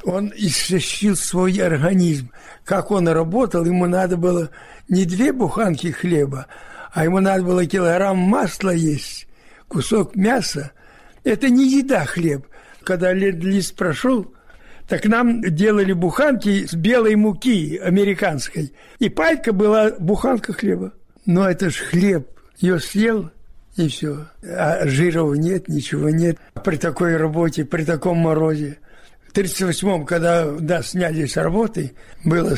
Он 0.04 0.32
истощил 0.36 1.16
свой 1.16 1.58
организм. 1.58 2.30
Как 2.66 2.92
он 2.92 3.08
работал, 3.08 3.66
ему 3.66 3.86
надо 3.88 4.18
было 4.18 4.50
не 4.90 5.06
две 5.06 5.32
буханки 5.32 5.92
хлеба, 5.92 6.48
а 6.92 7.06
ему 7.06 7.20
надо 7.20 7.44
было 7.44 7.66
килограмм 7.66 8.18
масла 8.18 8.72
есть, 8.72 9.28
кусок 9.70 10.16
мяса. 10.16 10.72
Это 11.24 11.50
не 11.50 11.80
еда 11.80 12.06
хлеб. 12.06 12.46
Когда 12.84 13.14
лист 13.14 13.76
прошел, 13.76 14.34
так 14.88 15.06
нам 15.06 15.42
делали 15.42 15.94
буханки 15.94 16.66
с 16.66 16.74
белой 16.74 17.16
муки 17.16 17.78
американской. 17.78 18.74
И 19.00 19.10
пайка 19.10 19.54
была 19.54 19.92
буханка 20.00 20.54
хлеба. 20.54 20.94
Но 21.26 21.50
это 21.50 21.70
ж 21.70 21.76
хлеб. 21.76 22.28
Ее 22.58 22.80
съел, 22.80 23.32
и 23.76 23.88
все. 23.88 24.28
А 24.44 24.86
жиров 24.86 25.36
нет, 25.38 25.68
ничего 25.68 26.10
нет. 26.10 26.38
При 26.64 26.78
такой 26.78 27.16
работе, 27.18 27.66
при 27.66 27.84
таком 27.84 28.18
морозе. 28.18 28.78
В 29.28 29.36
1938-м, 29.36 30.06
когда 30.06 30.52
да, 30.52 30.84
сняли 30.84 31.26
с 31.26 31.38
работы, 31.38 31.94
было 32.24 32.56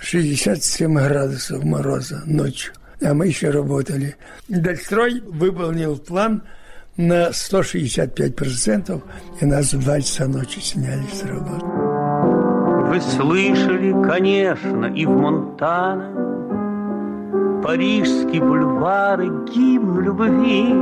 67 0.00 0.92
градусов 0.94 1.64
мороза 1.64 2.22
ночью. 2.26 2.74
А 3.00 3.14
мы 3.14 3.28
еще 3.28 3.50
работали. 3.50 4.16
Дальстрой 4.48 5.20
выполнил 5.20 5.96
план– 5.96 6.42
на 6.98 7.30
165%, 7.30 9.00
и 9.40 9.46
нас 9.46 9.72
в 9.72 9.80
2 9.80 10.00
часа 10.00 10.26
ночи 10.26 10.60
сняли 10.60 11.06
с 11.12 11.22
работы. 11.22 11.64
Вы 12.88 13.00
слышали, 13.00 13.92
конечно, 14.02 14.86
и 14.86 15.06
в 15.06 15.10
Монтана 15.10 16.10
Парижские 17.62 18.40
бульвары 18.40 19.28
гимн 19.52 20.00
любви 20.00 20.72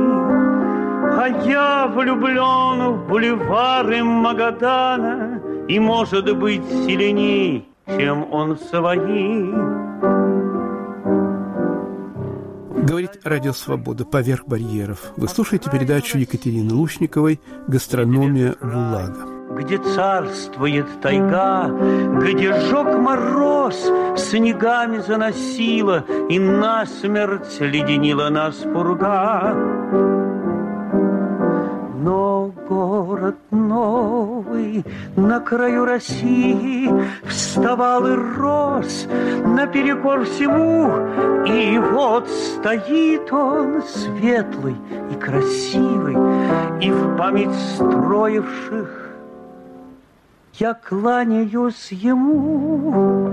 А 1.19 1.27
я 1.45 1.87
влюблен 1.87 2.93
в 2.93 3.07
бульвары 3.09 4.03
Магадана 4.03 5.41
И, 5.67 5.79
может 5.79 6.37
быть, 6.37 6.63
сильней, 6.85 7.67
чем 7.97 8.31
он 8.31 8.57
свои 8.57 9.51
Говорит 12.87 13.19
Радио 13.25 13.51
Свобода 13.51 14.05
«Поверх 14.05 14.47
барьеров». 14.47 15.11
Вы 15.17 15.27
слушаете 15.27 15.69
передачу 15.69 16.17
Екатерины 16.17 16.73
Лушниковой 16.73 17.41
«Гастрономия 17.67 18.55
ГУЛАГа» 18.61 19.27
где 19.59 19.77
царствует 19.77 20.85
тайга, 21.01 21.69
где 22.21 22.53
жег 22.53 22.97
мороз, 22.99 23.75
снегами 24.17 24.99
заносила 24.99 26.05
и 26.29 26.37
насмерть 26.37 27.59
леденила 27.59 28.29
нас 28.29 28.55
пурга. 28.55 30.26
Но 32.07 32.53
город 32.69 33.35
новый 33.51 34.85
на 35.17 35.41
краю 35.41 35.83
России 35.83 36.89
Вставал 37.27 38.07
и 38.07 38.15
рос 38.37 39.07
наперекор 39.43 40.23
всему 40.23 40.87
И 41.45 41.77
вот 41.77 42.29
стоит 42.29 43.29
он 43.33 43.83
светлый 43.83 44.77
и 45.11 45.15
красивый 45.15 46.15
И 46.81 46.89
в 46.89 47.17
память 47.17 47.53
строивших 47.75 49.03
я 50.59 50.73
кланяюсь 50.73 51.91
ему. 51.91 53.29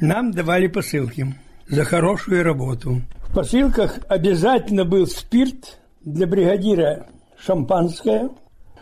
Нам 0.00 0.30
давали 0.30 0.68
посылки 0.68 1.34
за 1.68 1.84
хорошую 1.84 2.44
работу. 2.44 3.02
В 3.28 3.34
посылках 3.34 3.98
обязательно 4.08 4.86
был 4.86 5.06
спирт 5.06 5.81
для 6.04 6.26
бригадира 6.26 7.06
шампанское, 7.38 8.30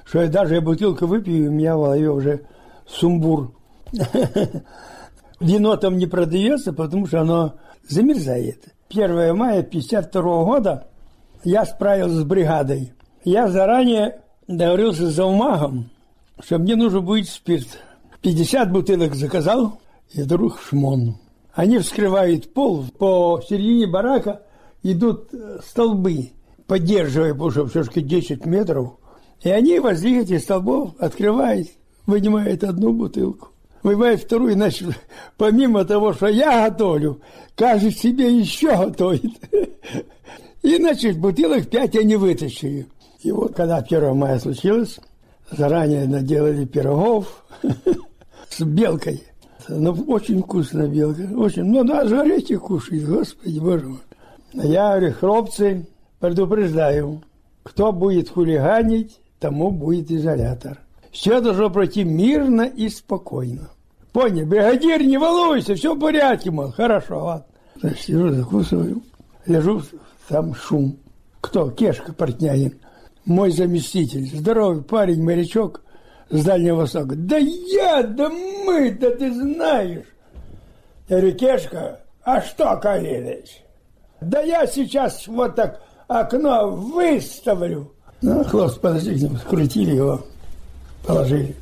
что 0.05 0.23
я 0.23 0.29
даже 0.29 0.61
бутылку 0.61 1.07
выпью, 1.07 1.49
у 1.49 1.53
меня 1.53 1.77
в 1.77 1.81
голове 1.81 2.11
уже 2.11 2.47
сумбур. 2.87 3.53
Вино 5.41 5.77
там 5.77 5.97
не 5.97 6.07
продается, 6.07 6.73
потому 6.73 7.07
что 7.07 7.21
оно 7.21 7.55
замерзает. 7.89 8.75
1 8.91 9.37
мая 9.37 9.63
52 9.63 10.45
года 10.45 10.89
я 11.45 11.65
справился 11.65 12.17
с 12.17 12.25
бригадой. 12.25 12.93
Я 13.25 13.49
заранее 13.49 14.21
договорился 14.49 15.09
с 15.09 15.15
заумагом, 15.15 15.91
что 16.43 16.59
мне 16.59 16.77
нужно 16.77 17.01
будет 17.01 17.29
спирт. 17.29 17.79
50 18.23 18.71
бутылок 18.71 19.15
заказал, 19.15 19.79
и 20.13 20.23
вдруг 20.23 20.61
шмон. 20.61 21.17
Они 21.55 21.79
вскрывают 21.79 22.53
пол, 22.53 22.85
по 22.99 23.41
середине 23.49 23.87
барака 23.87 24.43
идут 24.83 25.33
э, 25.33 25.59
столбы, 25.65 26.31
поддерживая, 26.71 27.33
потому 27.33 27.51
что 27.51 27.67
все-таки 27.67 28.01
10 28.01 28.47
метров. 28.47 28.93
И 29.43 29.51
они 29.51 29.81
возле 29.81 30.21
этих 30.21 30.39
столбов 30.39 30.93
открывают, 31.01 31.67
вынимают 32.07 32.63
одну 32.63 32.93
бутылку. 32.93 33.49
Вынимает 33.83 34.21
вторую, 34.21 34.53
значит, 34.53 34.91
помимо 35.37 35.85
того, 35.85 36.13
что 36.13 36.29
я 36.29 36.71
готовлю, 36.71 37.23
каждый 37.57 37.91
себе 37.91 38.33
еще 38.39 38.69
готовит. 38.77 39.33
И, 40.63 40.77
значит, 40.77 41.19
бутылок 41.19 41.69
пять 41.69 41.97
они 41.97 42.15
вытащили. 42.15 42.87
И 43.25 43.33
вот, 43.33 43.57
когда 43.57 43.79
1 43.79 44.17
мая 44.17 44.39
случилось, 44.39 45.01
заранее 45.51 46.07
наделали 46.07 46.67
пирогов 46.67 47.47
с 48.49 48.61
белкой. 48.61 49.25
Ну, 49.69 49.91
очень 50.07 50.41
вкусная 50.41 50.87
белка, 50.87 51.23
очень. 51.37 51.65
Ну, 51.65 51.83
да, 51.83 52.07
жарите 52.07 52.59
кушать, 52.59 53.05
господи, 53.05 53.59
боже 53.59 53.89
мой. 53.89 54.01
Я 54.53 54.91
говорю, 54.91 55.15
хлопцы, 55.15 55.87
предупреждаю, 56.21 57.23
кто 57.63 57.93
будет 57.93 58.31
хулиганить, 58.31 59.21
тому 59.39 59.71
будет 59.71 60.11
изолятор. 60.11 60.79
Все 61.11 61.41
должно 61.41 61.71
пройти 61.71 62.05
мирно 62.05 62.63
и 62.63 62.89
спокойно. 62.89 63.71
Понял, 64.13 64.47
бригадир, 64.47 65.03
не 65.03 65.19
волнуйся, 65.19 65.75
все 65.75 65.95
в 65.95 65.99
порядке, 65.99 66.51
мол, 66.51 66.71
хорошо, 66.71 67.25
ладно. 67.25 67.47
Значит, 67.81 68.01
сижу, 68.01 68.29
закусываю, 68.31 69.03
лежу, 69.47 69.83
там 70.29 70.55
шум. 70.55 70.97
Кто? 71.41 71.71
Кешка 71.71 72.13
Портнягин 72.13 72.75
мой 73.25 73.51
заместитель, 73.53 74.27
здоровый 74.27 74.83
парень, 74.83 75.23
морячок 75.23 75.83
с 76.31 76.45
Дальнего 76.45 76.77
Востока. 76.77 77.15
Да 77.17 77.37
я, 77.37 78.03
да 78.03 78.29
мы, 78.29 78.91
да 78.93 79.11
ты 79.11 79.33
знаешь. 79.33 80.07
Я 81.09 81.19
говорю, 81.19 81.37
Кешка, 81.37 82.01
а 82.23 82.41
что, 82.41 82.77
Калиныч? 82.77 83.63
Да 84.21 84.43
я 84.43 84.67
сейчас 84.67 85.27
вот 85.27 85.57
так 85.57 85.81
окно 86.11 86.71
выставлю. 86.71 87.93
Ну, 88.21 88.45
хлост 88.45 88.81
подожди, 88.81 89.29
скрутили 89.39 89.95
его, 89.95 90.27
положили. 91.07 91.55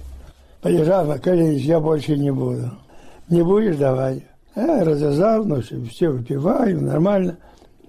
Полежал, 0.63 1.05
на 1.07 1.19
Калиныч, 1.19 1.63
я 1.63 1.79
больше 1.79 2.17
не 2.17 2.33
буду. 2.33 2.73
Не 3.29 3.43
будешь, 3.43 3.77
давай. 3.77 4.25
Я 4.57 4.83
развязал, 4.85 5.45
ну, 5.45 5.61
все 5.61 6.09
выпиваю, 6.09 6.81
нормально. 6.81 7.37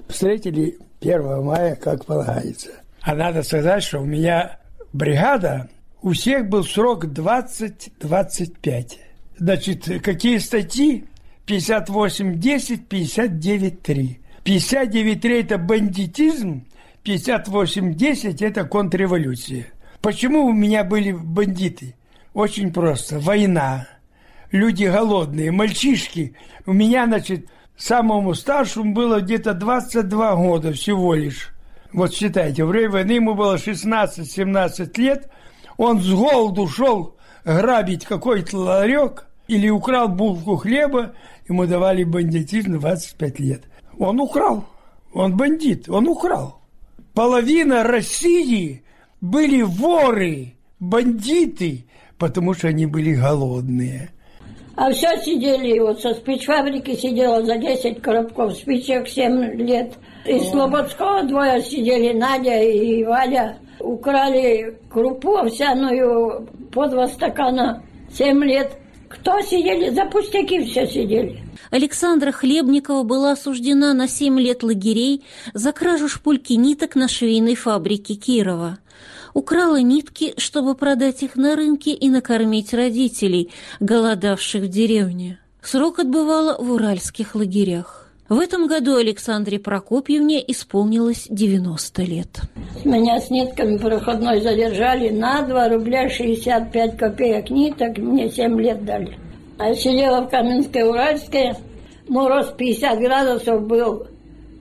Встретили 0.07 0.77
1 1.01 1.43
мая, 1.43 1.75
как 1.75 2.05
полагается. 2.05 2.69
А 3.01 3.15
надо 3.15 3.41
сказать, 3.41 3.81
что 3.81 3.99
у 3.99 4.05
меня 4.05 4.59
бригада, 4.93 5.69
у 6.01 6.11
всех 6.11 6.47
был 6.49 6.63
срок 6.63 7.05
20-25. 7.05 8.97
Значит, 9.37 10.03
какие 10.03 10.37
статьи? 10.37 11.05
58-10, 11.47 12.87
59-3. 12.87 14.17
59-3– 14.43 15.39
это 15.41 15.57
бандитизм, 15.57 16.65
58-10– 17.03 18.37
это 18.45 18.65
контрреволюция. 18.65 19.67
Почему 20.01 20.45
у 20.45 20.53
меня 20.53 20.83
были 20.83 21.11
бандиты? 21.11 21.95
Очень 22.33 22.71
просто. 22.71 23.19
Война. 23.19 23.87
Люди 24.51 24.85
голодные, 24.85 25.51
мальчишки. 25.51 26.35
У 26.65 26.73
меня, 26.73 27.05
значит, 27.05 27.47
самому 27.77 28.33
старшему 28.33 28.93
было 28.93 29.19
где-то 29.21 29.53
22 29.53 30.35
года 30.35 30.73
всего 30.73 31.13
лишь. 31.13 31.49
Вот 31.91 32.13
считайте, 32.13 32.65
в 32.65 32.67
время 32.67 32.91
войны 32.91 33.11
ему 33.13 33.33
было 33.33 33.55
16-17 33.55 35.01
лет, 35.01 35.29
он 35.77 35.99
с 35.99 36.11
голоду 36.11 36.67
шел 36.67 37.15
грабить 37.43 38.05
какой-то 38.05 38.57
ларек 38.57 39.27
или 39.47 39.69
украл 39.69 40.07
булку 40.07 40.57
хлеба, 40.57 41.13
ему 41.47 41.65
давали 41.65 42.03
бандитизм 42.03 42.79
25 42.79 43.39
лет. 43.39 43.63
Он 43.99 44.19
украл, 44.19 44.65
он 45.13 45.37
бандит, 45.37 45.87
он 45.87 46.07
украл. 46.07 46.61
Половина 47.13 47.83
России 47.83 48.83
были 49.21 49.61
воры, 49.61 50.55
бандиты, 50.79 51.85
потому 52.17 52.53
что 52.53 52.69
они 52.69 52.85
были 52.87 53.13
голодные. 53.13 54.09
А 54.75 54.91
все 54.91 55.17
сидели, 55.17 55.77
вот 55.79 56.01
со 56.01 56.13
спичфабрики 56.13 56.95
сидела 56.95 57.43
за 57.43 57.57
10 57.57 58.01
коробков 58.01 58.53
спичек 58.53 59.07
7 59.07 59.53
лет– 59.55 59.93
из 60.25 60.49
Слободского 60.49 61.23
двое 61.23 61.61
сидели, 61.61 62.15
Надя 62.15 62.61
и 62.61 63.03
Валя. 63.03 63.57
Украли 63.79 64.77
крупу 64.89 65.37
овсяную 65.37 66.47
по 66.71 66.87
два 66.87 67.07
стакана. 67.07 67.81
Семь 68.11 68.43
лет. 68.43 68.73
Кто 69.09 69.41
сидели? 69.41 69.89
За 69.89 70.05
пустяки 70.05 70.63
все 70.65 70.87
сидели. 70.87 71.43
Александра 71.71 72.31
Хлебникова 72.31 73.03
была 73.03 73.31
осуждена 73.31 73.93
на 73.93 74.07
семь 74.07 74.39
лет 74.39 74.63
лагерей 74.63 75.23
за 75.53 75.71
кражу 75.71 76.07
шпульки 76.07 76.53
ниток 76.53 76.95
на 76.95 77.07
швейной 77.07 77.55
фабрике 77.55 78.13
Кирова. 78.13 78.77
Украла 79.33 79.81
нитки, 79.81 80.33
чтобы 80.37 80.75
продать 80.75 81.23
их 81.23 81.35
на 81.35 81.55
рынке 81.55 81.91
и 81.91 82.09
накормить 82.09 82.73
родителей, 82.73 83.51
голодавших 83.79 84.63
в 84.63 84.67
деревне. 84.67 85.39
Срок 85.61 85.99
отбывала 85.99 86.57
в 86.57 86.71
уральских 86.71 87.35
лагерях. 87.35 88.08
В 88.29 88.37
этом 88.39 88.67
году 88.67 88.95
Александре 88.95 89.57
Прокопьевне 89.57 90.39
исполнилось 90.51 91.25
90 91.31 92.03
лет. 92.03 92.27
Меня 92.85 93.19
с 93.19 93.31
нитками 93.31 93.77
проходной 93.77 94.39
задержали 94.41 95.09
на 95.09 95.41
2 95.41 95.69
рубля 95.69 96.07
65 96.07 96.95
копеек 96.95 97.49
ниток, 97.49 97.97
мне 97.97 98.29
7 98.29 98.61
лет 98.61 98.85
дали. 98.85 99.17
А 99.57 99.69
я 99.69 99.73
сидела 99.73 100.21
в 100.21 100.29
Каменской 100.29 100.87
Уральской, 100.87 101.53
мороз 102.07 102.53
50 102.55 102.99
градусов 102.99 103.65
был, 103.65 104.05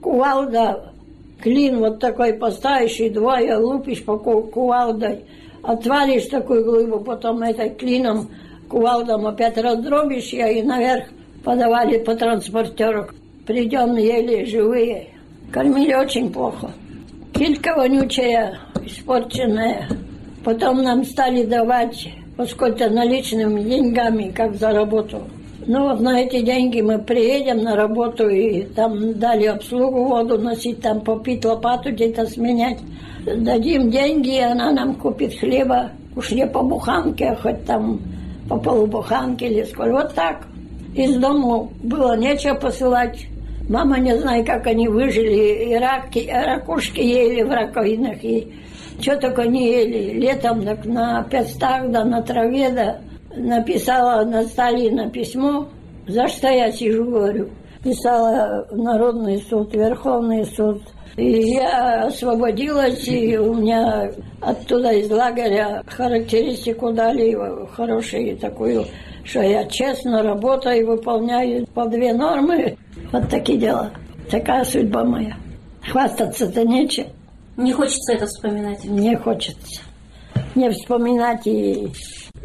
кувалда, 0.01 0.91
клин 1.39 1.77
вот 1.77 1.99
такой 1.99 2.33
поставящий, 2.33 3.11
двое 3.11 3.55
лупишь 3.55 4.03
по 4.03 4.17
кувалдой, 4.17 5.25
отвалишь 5.61 6.25
такую 6.25 6.65
глыбу, 6.65 7.01
потом 7.01 7.43
этой 7.43 7.69
клином, 7.69 8.31
кувалдом 8.67 9.27
опять 9.27 9.59
раздробишь 9.59 10.33
ее 10.33 10.59
и 10.59 10.63
наверх 10.63 11.09
подавали 11.43 11.99
по 11.99 12.15
транспортеру. 12.15 13.09
Придем 13.49 13.95
еле 13.95 14.45
живые. 14.45 15.07
Кормили 15.51 15.95
очень 15.95 16.31
плохо. 16.31 16.69
Килька 17.33 17.73
вонючая, 17.75 18.59
испорченная. 18.85 19.87
Потом 20.45 20.83
нам 20.83 21.03
стали 21.03 21.45
давать 21.45 22.09
поскольку 22.37 22.87
наличными 22.93 23.61
деньгами, 23.61 24.29
как 24.29 24.53
заработал. 24.53 25.23
Ну 25.65 25.89
вот 25.89 25.99
на 25.99 26.21
эти 26.21 26.41
деньги 26.41 26.81
мы 26.81 26.99
приедем 26.99 27.63
на 27.63 27.75
работу 27.75 28.29
и 28.29 28.65
там 28.65 29.17
дали 29.17 29.45
обслугу 29.45 30.03
воду 30.03 30.37
носить, 30.37 30.83
там 30.83 31.01
попить 31.01 31.43
лопату 31.43 31.89
где-то 31.89 32.27
сменять. 32.27 32.77
Дадим 33.25 33.89
деньги, 33.89 34.37
и 34.37 34.41
она 34.41 34.71
нам 34.71 34.93
купит 34.93 35.33
хлеба, 35.39 35.89
уж 36.15 36.29
не 36.29 36.45
по 36.45 36.61
буханке, 36.61 37.29
а 37.29 37.35
хоть 37.35 37.65
там 37.65 37.99
по 38.47 38.59
полубуханке 38.59 39.47
или 39.47 39.63
сколько. 39.63 39.91
Вот 39.91 40.13
так. 40.13 40.45
Из 40.93 41.17
дому 41.17 41.71
было 41.81 42.15
нечего 42.15 42.53
посылать. 42.53 43.27
Мама 43.69 43.99
не 43.99 44.17
знаю, 44.17 44.43
как 44.43 44.65
они 44.65 44.87
выжили, 44.87 45.69
и 45.69 45.75
раки, 45.75 46.27
ракушки 46.27 47.01
ели 47.01 47.43
в 47.43 47.51
раковинах, 47.51 48.23
и 48.23 48.51
что 48.99 49.15
только 49.17 49.43
не 49.43 49.71
ели. 49.71 50.19
Летом 50.19 50.63
так 50.63 50.83
на 50.85 51.23
пестах, 51.23 51.89
да 51.91 52.03
на 52.03 52.23
траве, 52.23 52.71
да 52.71 52.99
написала 53.35 54.25
на 54.25 54.43
Сталина 54.43 55.07
письмо, 55.11 55.67
за 56.07 56.27
что 56.27 56.47
я 56.49 56.71
сижу, 56.71 57.05
говорю. 57.05 57.49
Писала 57.83 58.67
Народный 58.71 59.41
суд, 59.47 59.73
Верховный 59.73 60.45
суд. 60.45 60.81
И 61.15 61.53
я 61.53 62.07
освободилась, 62.07 63.07
и 63.07 63.37
у 63.37 63.53
меня 63.53 64.11
оттуда 64.41 64.91
из 64.93 65.11
лагеря 65.11 65.83
характеристику 65.85 66.91
дали 66.91 67.37
хорошую 67.75 68.35
такую, 68.37 68.85
что 69.29 69.41
я 69.41 69.65
честно 69.65 70.23
работаю, 70.23 70.87
выполняю 70.87 71.67
по 71.67 71.85
две 71.85 72.13
нормы. 72.13 72.77
Вот 73.11 73.29
такие 73.29 73.59
дела. 73.59 73.91
Такая 74.29 74.63
судьба 74.63 75.03
моя. 75.03 75.35
Хвастаться-то 75.87 76.65
нечем. 76.65 77.05
Не 77.55 77.71
хочется 77.73 78.13
это 78.13 78.25
вспоминать? 78.25 78.83
Не 78.85 79.15
хочется. 79.15 79.81
Не 80.55 80.71
вспоминать 80.71 81.45
и 81.45 81.91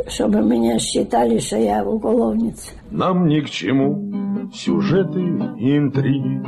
чтобы 0.08 0.42
меня 0.42 0.78
считали, 0.78 1.38
что 1.38 1.56
я 1.56 1.84
уголовница. 1.84 2.72
Нам 2.90 3.28
ни 3.28 3.40
к 3.40 3.48
чему 3.48 4.50
сюжеты 4.52 5.20
и 5.58 5.78
интриги. 5.78 6.42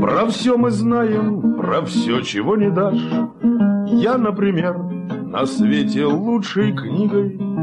Про 0.00 0.26
все 0.26 0.56
мы 0.56 0.70
знаем, 0.70 1.56
про 1.56 1.84
все, 1.84 2.20
чего 2.22 2.56
не 2.56 2.70
дашь. 2.70 3.02
Я, 3.88 4.16
например, 4.16 4.78
на 4.78 5.44
свете 5.46 6.04
лучшей 6.06 6.72
книгой 6.72 7.53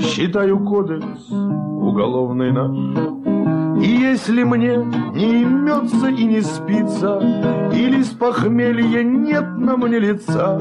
Считаю 0.00 0.58
кодекс 0.60 1.30
уголовный 1.30 2.52
наш. 2.52 2.70
И 3.84 3.90
если 3.90 4.42
мне 4.42 4.76
не 5.14 5.42
имется 5.42 6.08
и 6.08 6.24
не 6.24 6.40
спится, 6.40 7.18
Или 7.72 8.02
с 8.02 8.08
похмелья 8.08 9.02
нет 9.02 9.56
на 9.56 9.76
мне 9.76 9.98
лица, 9.98 10.58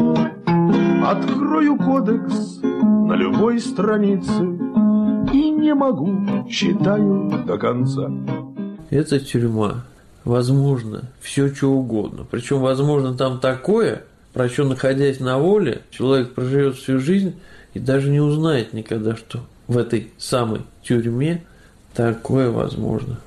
Открою 1.04 1.78
кодекс 1.78 2.60
на 2.62 3.14
любой 3.14 3.60
странице 3.60 4.44
И 5.34 5.50
не 5.50 5.74
могу, 5.74 6.48
читаю 6.48 7.44
до 7.46 7.58
конца. 7.58 8.12
Это 8.90 9.20
тюрьма. 9.20 9.84
Возможно, 10.24 11.04
все 11.22 11.54
что 11.54 11.72
угодно. 11.72 12.26
Причем, 12.30 12.60
возможно, 12.60 13.16
там 13.16 13.40
такое, 13.40 14.04
про 14.34 14.50
что, 14.50 14.66
находясь 14.66 15.20
на 15.20 15.38
воле, 15.38 15.82
человек 15.90 16.34
проживет 16.34 16.76
всю 16.76 17.00
жизнь 17.00 17.36
и 17.74 17.80
даже 17.80 18.10
не 18.10 18.20
узнает 18.20 18.74
никогда, 18.74 19.16
что 19.16 19.46
в 19.68 19.78
этой 19.78 20.12
самой 20.18 20.62
тюрьме 20.84 21.44
такое 21.94 22.50
возможно. 22.50 23.20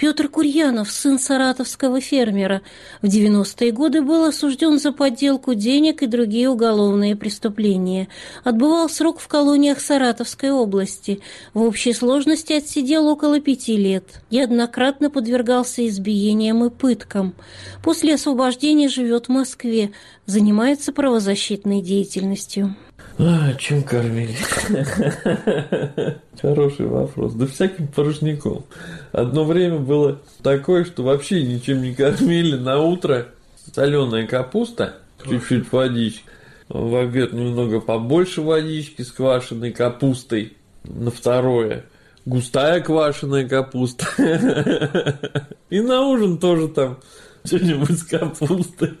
Петр 0.00 0.28
Курьянов, 0.30 0.90
сын 0.90 1.18
саратовского 1.18 2.00
фермера, 2.00 2.62
в 3.02 3.06
90-е 3.06 3.70
годы 3.70 4.00
был 4.00 4.24
осужден 4.24 4.78
за 4.78 4.92
подделку 4.92 5.52
денег 5.52 6.02
и 6.02 6.06
другие 6.06 6.48
уголовные 6.48 7.16
преступления. 7.16 8.08
Отбывал 8.42 8.88
срок 8.88 9.20
в 9.20 9.28
колониях 9.28 9.78
Саратовской 9.78 10.52
области. 10.52 11.20
В 11.52 11.60
общей 11.60 11.92
сложности 11.92 12.54
отсидел 12.54 13.08
около 13.08 13.40
пяти 13.40 13.76
лет. 13.76 14.22
Неоднократно 14.30 15.10
подвергался 15.10 15.86
избиениям 15.86 16.64
и 16.64 16.70
пыткам. 16.70 17.34
После 17.84 18.14
освобождения 18.14 18.88
живет 18.88 19.26
в 19.26 19.32
Москве, 19.32 19.92
занимается 20.24 20.92
правозащитной 20.92 21.82
деятельностью. 21.82 22.74
А, 23.22 23.52
чем 23.54 23.82
кормили? 23.82 24.34
Хороший 26.40 26.86
вопрос. 26.86 27.34
Да 27.34 27.46
всяким 27.46 27.88
порожняком. 27.88 28.64
Одно 29.12 29.44
время 29.44 29.78
было 29.78 30.20
такое, 30.42 30.84
что 30.86 31.02
вообще 31.02 31.42
ничем 31.42 31.82
не 31.82 31.94
кормили. 31.94 32.56
На 32.56 32.80
утро 32.80 33.26
соленая 33.74 34.26
капуста, 34.26 34.94
чуть-чуть 35.22 35.70
водички. 35.70 36.24
В 36.70 36.96
обед 36.96 37.34
немного 37.34 37.80
побольше 37.80 38.40
водички 38.40 39.02
с 39.02 39.12
квашеной 39.12 39.72
капустой. 39.72 40.56
На 40.84 41.10
второе 41.10 41.84
густая 42.24 42.80
квашеная 42.80 43.46
капуста. 43.46 44.06
И 45.68 45.80
на 45.80 46.06
ужин 46.06 46.38
тоже 46.38 46.68
там 46.68 47.00
что-нибудь 47.44 47.98
с 47.98 48.04
капустой. 48.04 48.96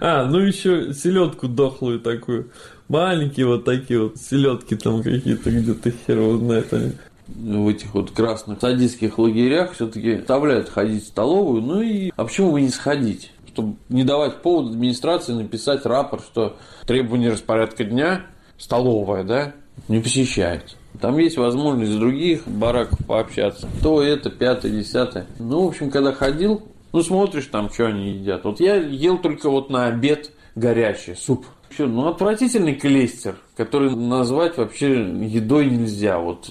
А, 0.00 0.24
ну 0.24 0.38
еще 0.38 0.92
селедку 0.94 1.48
дохлую 1.48 2.00
такую. 2.00 2.50
Маленькие 2.88 3.46
вот 3.46 3.64
такие 3.64 4.02
вот 4.02 4.16
селедки 4.16 4.74
там 4.76 5.02
какие-то 5.02 5.50
где-то 5.50 5.90
хер 5.90 6.18
его 6.18 6.38
знает 6.38 6.72
они 6.72 6.92
в 7.28 7.68
этих 7.68 7.94
вот 7.94 8.10
красных 8.10 8.60
садистских 8.60 9.18
лагерях 9.18 9.72
все-таки 9.72 10.14
оставляют 10.14 10.68
ходить 10.68 11.04
в 11.04 11.08
столовую, 11.08 11.62
ну 11.62 11.80
и 11.80 12.10
а 12.16 12.24
почему 12.24 12.52
бы 12.52 12.60
не 12.60 12.70
сходить? 12.70 13.32
Чтобы 13.46 13.76
не 13.88 14.04
давать 14.04 14.42
повод 14.42 14.72
администрации 14.72 15.32
написать 15.32 15.86
рапорт, 15.86 16.24
что 16.24 16.56
требование 16.86 17.30
распорядка 17.30 17.84
дня 17.84 18.26
столовая, 18.58 19.24
да, 19.24 19.54
не 19.88 20.00
посещается. 20.00 20.76
Там 21.00 21.18
есть 21.18 21.36
возможность 21.36 21.96
других 21.96 22.46
бараков 22.46 22.98
пообщаться. 23.06 23.68
То 23.82 24.02
это, 24.02 24.28
пятое, 24.28 24.72
десятое. 24.72 25.26
Ну, 25.38 25.64
в 25.64 25.68
общем, 25.68 25.90
когда 25.90 26.12
ходил, 26.12 26.62
ну, 26.92 27.02
смотришь 27.02 27.46
там, 27.46 27.70
что 27.70 27.86
они 27.86 28.12
едят. 28.12 28.44
Вот 28.44 28.60
я 28.60 28.76
ел 28.76 29.18
только 29.18 29.50
вот 29.50 29.70
на 29.70 29.86
обед 29.86 30.32
горячий 30.54 31.14
суп. 31.14 31.46
Все, 31.70 31.86
ну, 31.86 32.08
отвратительный 32.08 32.74
клейстер, 32.74 33.36
который 33.56 33.94
назвать 33.94 34.56
вообще 34.56 35.02
едой 35.24 35.66
нельзя. 35.66 36.18
Вот 36.18 36.50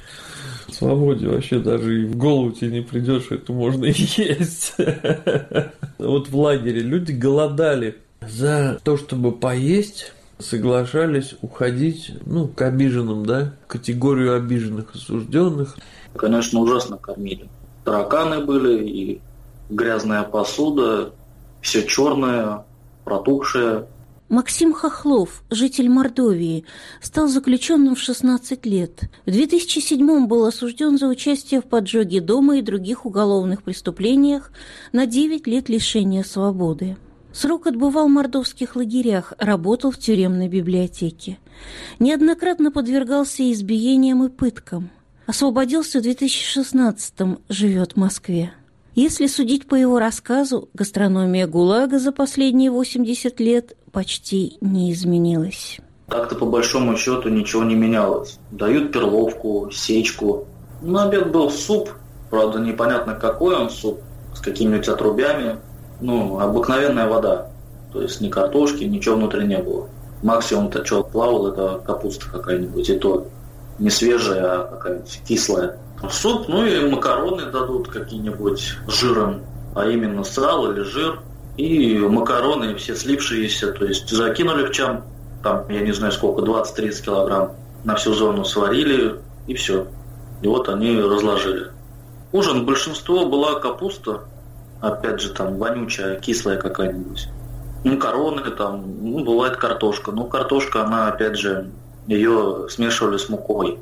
в 0.68 0.74
свободе 0.74 1.28
вообще 1.28 1.60
даже 1.60 2.04
и 2.04 2.06
в 2.06 2.16
голову 2.16 2.52
тебе 2.52 2.80
не 2.80 2.82
придет, 2.82 3.24
что 3.24 3.36
это 3.36 3.52
можно 3.52 3.86
и 3.86 3.94
есть. 3.94 4.76
Вот 5.98 6.30
в 6.30 6.38
лагере 6.38 6.80
люди 6.80 7.12
голодали 7.12 7.98
за 8.22 8.80
то, 8.84 8.96
чтобы 8.96 9.34
поесть, 9.34 10.14
соглашались 10.38 11.36
уходить 11.42 12.14
ну, 12.26 12.48
к 12.48 12.62
обиженным, 12.62 13.26
да, 13.26 13.54
категорию 13.68 14.36
обиженных 14.36 14.96
осужденных. 14.96 15.78
Конечно, 16.16 16.62
ужасно 16.62 16.98
кормили. 16.98 17.50
Тараканы 17.84 18.46
были 18.46 18.88
и 18.88 19.22
грязная 19.70 20.24
посуда, 20.24 21.14
все 21.62 21.86
черное, 21.86 22.66
протухшее. 23.06 23.88
Максим 24.30 24.74
Хохлов, 24.74 25.44
житель 25.50 25.90
Мордовии, 25.90 26.66
стал 27.02 27.28
заключенным 27.28 27.96
в 27.96 28.00
16 28.00 28.64
лет. 28.68 29.10
В 29.26 29.32
2007 29.32 30.28
был 30.28 30.46
осужден 30.46 31.00
за 31.00 31.08
участие 31.08 31.62
в 31.62 31.66
поджоге 31.66 32.22
дома 32.22 32.58
и 32.58 32.62
других 32.62 33.08
уголовных 33.08 33.64
преступлениях 33.64 34.52
на 34.92 35.08
9 35.08 35.48
лет 35.48 35.68
лишения 35.68 36.24
свободы. 36.24 36.98
Срок 37.32 37.68
отбывал 37.68 38.08
в 38.08 38.12
мордовских 38.12 38.76
лагерях, 38.76 39.34
работал 39.40 39.92
в 39.92 39.98
тюремной 39.98 40.48
библиотеке. 40.48 41.40
Неоднократно 41.98 42.72
подвергался 42.72 43.52
избиениям 43.52 44.24
и 44.24 44.30
пыткам. 44.30 44.92
Освободился 45.26 46.02
в 46.02 46.06
2016-м, 46.06 47.40
живет 47.50 47.94
в 47.94 47.98
Москве. 47.98 48.54
Если 49.02 49.28
судить 49.28 49.66
по 49.66 49.76
его 49.76 49.98
рассказу, 49.98 50.68
гастрономия 50.74 51.48
ГУЛАГа 51.48 52.00
за 52.00 52.12
последние 52.12 52.70
80 52.70 53.40
лет 53.40 53.78
почти 53.94 54.58
не 54.60 54.92
изменилась. 54.92 55.78
Так-то 56.10 56.36
по 56.36 56.46
большому 56.46 56.98
счету 56.98 57.30
ничего 57.30 57.64
не 57.64 57.76
менялось. 57.76 58.40
Дают 58.52 58.92
перловку, 58.92 59.70
сечку. 59.72 60.48
На 60.82 61.06
обед 61.06 61.32
был 61.32 61.50
суп, 61.50 61.92
правда 62.30 62.60
непонятно 62.60 63.16
какой 63.16 63.56
он 63.56 63.70
суп, 63.70 64.02
с 64.36 64.42
какими-нибудь 64.42 64.90
отрубями. 64.90 65.56
Ну, 66.02 66.38
обыкновенная 66.38 67.08
вода. 67.08 67.52
То 67.94 68.02
есть 68.02 68.20
ни 68.20 68.28
картошки, 68.28 68.84
ничего 68.84 69.16
внутри 69.16 69.48
не 69.48 69.60
было. 69.60 69.88
Максимум-то 70.24 70.84
что 70.84 71.06
плавал, 71.06 71.48
это 71.48 71.82
капуста 71.86 72.30
какая-нибудь, 72.30 72.90
и 72.90 73.00
то 73.00 73.28
не 73.80 73.92
свежая, 73.92 74.44
а 74.44 74.68
какая-нибудь 74.68 75.22
кислая. 75.26 75.78
Суп, 76.08 76.48
ну 76.48 76.66
и 76.66 76.90
макароны 76.90 77.46
дадут 77.52 77.90
какие-нибудь 77.90 78.78
жиром, 78.88 79.42
а 79.76 79.88
именно 79.88 80.24
сало 80.24 80.72
или 80.72 80.82
жир. 80.82 81.20
И 81.58 81.98
макароны 81.98 82.76
все 82.76 82.96
слипшиеся, 82.96 83.74
то 83.74 83.86
есть 83.86 84.10
закинули 84.10 84.66
в 84.66 84.72
чам, 84.72 85.04
там, 85.44 85.68
я 85.70 85.82
не 85.82 85.92
знаю 85.92 86.14
сколько, 86.14 86.42
20-30 86.42 87.04
килограмм, 87.04 87.52
на 87.84 87.96
всю 87.96 88.14
зону 88.14 88.46
сварили, 88.46 89.20
и 89.48 89.54
все. 89.56 89.88
И 90.42 90.48
вот 90.48 90.70
они 90.70 91.02
разложили. 91.02 91.72
Ужин 92.32 92.66
большинство 92.66 93.26
была 93.26 93.60
капуста, 93.60 94.22
опять 94.80 95.20
же, 95.20 95.34
там, 95.34 95.58
вонючая, 95.58 96.20
кислая 96.20 96.58
какая-нибудь. 96.58 97.28
Макароны, 97.84 98.42
там, 98.52 98.84
ну, 99.02 99.24
бывает 99.24 99.58
картошка. 99.58 100.12
Ну, 100.12 100.26
картошка, 100.26 100.86
она, 100.86 101.08
опять 101.08 101.38
же, 101.38 101.72
ее 102.08 102.68
смешивали 102.70 103.18
с 103.18 103.30
мукой. 103.30 103.80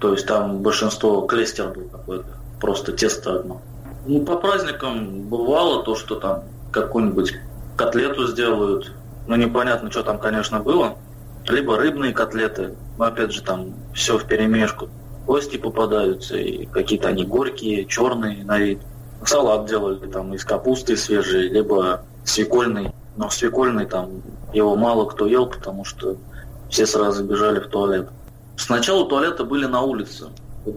То 0.00 0.12
есть 0.12 0.26
там 0.26 0.62
большинство 0.62 1.20
клестер 1.22 1.68
был 1.68 1.88
какой-то, 1.90 2.26
просто 2.58 2.92
тесто 2.92 3.36
одно. 3.40 3.60
Ну, 4.06 4.24
по 4.24 4.36
праздникам 4.36 5.28
бывало 5.28 5.84
то, 5.84 5.94
что 5.94 6.14
там 6.16 6.44
какую-нибудь 6.72 7.34
котлету 7.76 8.26
сделают. 8.26 8.92
Ну, 9.26 9.36
непонятно, 9.36 9.90
что 9.90 10.02
там, 10.02 10.18
конечно, 10.18 10.60
было. 10.60 10.96
Либо 11.46 11.76
рыбные 11.76 12.12
котлеты, 12.12 12.74
но 12.98 13.04
опять 13.04 13.32
же 13.32 13.42
там 13.42 13.74
все 13.92 14.16
в 14.18 14.24
перемешку. 14.24 14.88
Кости 15.26 15.58
попадаются, 15.58 16.36
и 16.36 16.64
какие-то 16.64 17.08
они 17.08 17.24
горькие, 17.24 17.84
черные 17.84 18.44
на 18.44 18.58
вид. 18.58 18.80
Салат 19.24 19.68
делали 19.68 20.06
там 20.06 20.32
из 20.32 20.44
капусты 20.46 20.96
свежей, 20.96 21.50
либо 21.50 22.02
свекольный. 22.24 22.92
Но 23.16 23.28
свекольный 23.28 23.84
там 23.84 24.22
его 24.54 24.76
мало 24.76 25.04
кто 25.04 25.26
ел, 25.26 25.46
потому 25.46 25.84
что 25.84 26.16
все 26.70 26.86
сразу 26.86 27.22
бежали 27.22 27.60
в 27.60 27.66
туалет. 27.66 28.08
Сначала 28.60 29.06
туалеты 29.06 29.44
были 29.44 29.66
на 29.66 29.80
улице. 29.80 30.26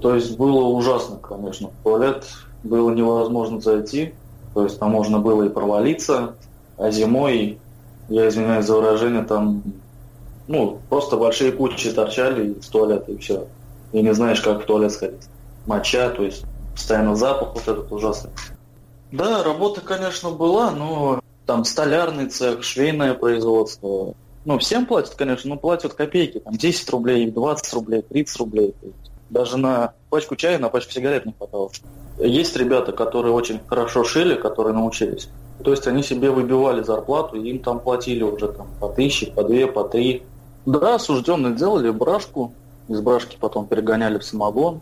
То 0.02 0.15
есть 0.15 0.38
было 0.38 0.65
ужасно, 0.67 1.17
конечно. 1.17 1.69
В 1.69 1.84
туалет 1.84 2.26
было 2.63 2.89
невозможно 2.91 3.60
зайти. 3.60 4.13
То 4.54 4.63
есть 4.63 4.80
там 4.80 4.91
можно 4.91 5.19
было 5.19 5.43
и 5.43 5.50
провалиться. 5.50 6.36
А 6.78 6.89
зимой, 6.91 7.60
я 8.08 8.30
извиняюсь 8.30 8.65
за 8.65 8.76
выражение, 8.76 9.24
там 9.24 9.62
ну, 10.48 10.80
просто 10.89 11.17
большие 11.17 11.52
кучи 11.52 11.91
торчали 11.91 12.54
из 12.54 12.67
туалета 12.67 13.12
и 13.12 13.17
все. 13.17 13.48
И 13.91 14.02
не 14.02 14.13
знаешь, 14.13 14.41
как 14.41 14.63
в 14.63 14.65
туалет 14.65 14.91
сходить. 14.91 15.22
Моча, 15.65 16.10
то 16.10 16.24
есть 16.24 16.43
постоянно 16.74 17.15
запах 17.15 17.54
вот 17.54 17.67
этот 17.67 17.91
ужасный. 17.91 18.32
Да, 19.12 19.43
работа, 19.43 19.82
конечно, 19.82 20.32
была, 20.32 20.72
но 20.72 21.19
там 21.46 21.65
столярный 21.65 22.28
цех, 22.28 22.63
швейное 22.63 23.13
производство. 23.13 24.13
Ну, 24.45 24.58
всем 24.60 24.86
платят, 24.86 25.15
конечно, 25.15 25.49
но 25.49 25.58
платят 25.58 25.93
копейки. 25.93 26.39
Там 26.39 26.53
10 26.53 26.89
рублей, 26.89 27.32
20 27.32 27.73
рублей, 27.73 28.01
30 28.01 28.38
рублей. 28.38 28.75
Даже 29.29 29.58
на 29.58 29.93
пачку 30.10 30.36
чая, 30.36 30.60
на 30.60 30.69
пачку 30.69 30.91
сигарет 30.91 31.25
не 31.25 31.34
хватало. 31.34 31.71
Есть 32.19 32.56
ребята, 32.58 32.91
которые 32.91 33.34
очень 33.34 33.60
хорошо 33.65 34.03
шили, 34.03 34.36
которые 34.36 34.73
научились. 34.75 35.29
То 35.63 35.71
есть 35.71 35.88
они 35.88 36.03
себе 36.03 36.29
выбивали 36.29 36.84
зарплату, 36.84 37.38
и 37.38 37.49
им 37.49 37.60
там 37.60 37.79
платили 37.79 38.23
уже 38.23 38.49
там, 38.49 38.67
по 38.79 38.89
тысяче, 38.89 39.32
по 39.32 39.43
две, 39.43 39.65
по 39.67 39.84
три. 39.86 40.23
Да, 40.65 40.95
осужденные 40.95 41.56
делали 41.56 41.89
брашку, 41.89 42.53
из 42.89 42.99
брашки 42.99 43.38
потом 43.39 43.65
перегоняли 43.65 44.17
в 44.17 44.23
самогон. 44.23 44.82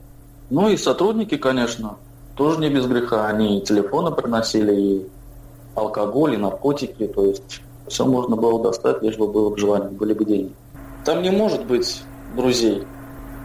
Ну 0.49 0.69
и 0.69 0.77
сотрудники, 0.77 1.37
конечно, 1.37 1.97
тоже 2.35 2.59
не 2.59 2.69
без 2.69 2.87
греха. 2.87 3.27
Они 3.27 3.59
и 3.59 3.61
телефоны 3.61 4.11
приносили, 4.11 4.75
и 4.75 5.07
алкоголь, 5.75 6.33
и 6.33 6.37
наркотики. 6.37 7.07
То 7.07 7.25
есть 7.25 7.61
все 7.91 8.05
можно 8.05 8.35
было 8.35 8.61
достать, 8.61 9.01
лишь 9.01 9.17
бы 9.17 9.27
было 9.27 9.49
бы 9.49 9.57
желание, 9.57 9.89
были 9.89 10.13
бы 10.13 10.25
деньги. 10.25 10.53
Там 11.05 11.21
не 11.21 11.29
может 11.29 11.65
быть 11.65 12.03
друзей. 12.35 12.83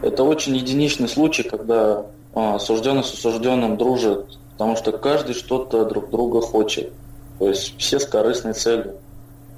Это 0.01 0.23
очень 0.23 0.55
единичный 0.55 1.07
случай, 1.07 1.43
когда 1.43 2.05
а, 2.33 2.55
осужденный 2.55 3.03
с 3.03 3.13
осужденным 3.13 3.77
дружит, 3.77 4.37
потому 4.53 4.75
что 4.75 4.91
каждый 4.91 5.33
что-то 5.33 5.85
друг 5.85 6.09
друга 6.09 6.41
хочет. 6.41 6.91
То 7.39 7.49
есть 7.49 7.75
все 7.77 7.99
с 7.99 8.05
корыстной 8.05 8.53
целью. 8.53 8.95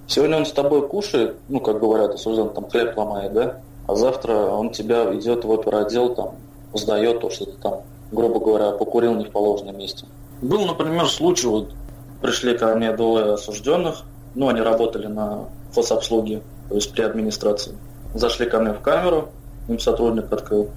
Сегодня 0.07 0.37
он 0.37 0.45
с 0.45 0.51
тобой 0.51 0.87
кушает, 0.87 1.35
ну, 1.49 1.59
как 1.59 1.79
говорят, 1.79 2.15
осужден, 2.15 2.49
там 2.49 2.69
хлеб 2.69 2.97
ломает, 2.97 3.33
да? 3.33 3.61
А 3.87 3.95
завтра 3.95 4.33
он 4.33 4.71
тебя 4.71 5.13
идет 5.15 5.45
в 5.45 5.51
оперотдел, 5.51 6.15
там, 6.15 6.35
сдает 6.73 7.21
то, 7.21 7.29
что 7.29 7.45
ты 7.45 7.51
там, 7.61 7.81
грубо 8.11 8.39
говоря, 8.39 8.71
покурил 8.71 9.13
не 9.15 9.25
в 9.25 9.31
положенном 9.31 9.77
месте. 9.77 10.05
Был, 10.41 10.65
например, 10.65 11.07
случай, 11.07 11.47
вот 11.47 11.73
пришли 12.21 12.57
ко 12.57 12.75
мне 12.75 12.91
двое 12.93 13.33
осужденных, 13.33 14.03
ну, 14.35 14.49
они 14.49 14.61
работали 14.61 15.07
на 15.07 15.49
фособслуге, 15.71 16.41
то 16.69 16.75
есть 16.75 16.91
при 16.91 17.01
администрации. 17.01 17.75
Зашли 18.13 18.47
ко 18.47 18.59
мне 18.59 18.73
в 18.73 18.81
камеру, 18.81 19.29
им 19.67 19.79
сотрудник 19.79 20.31
открыл, 20.31 20.69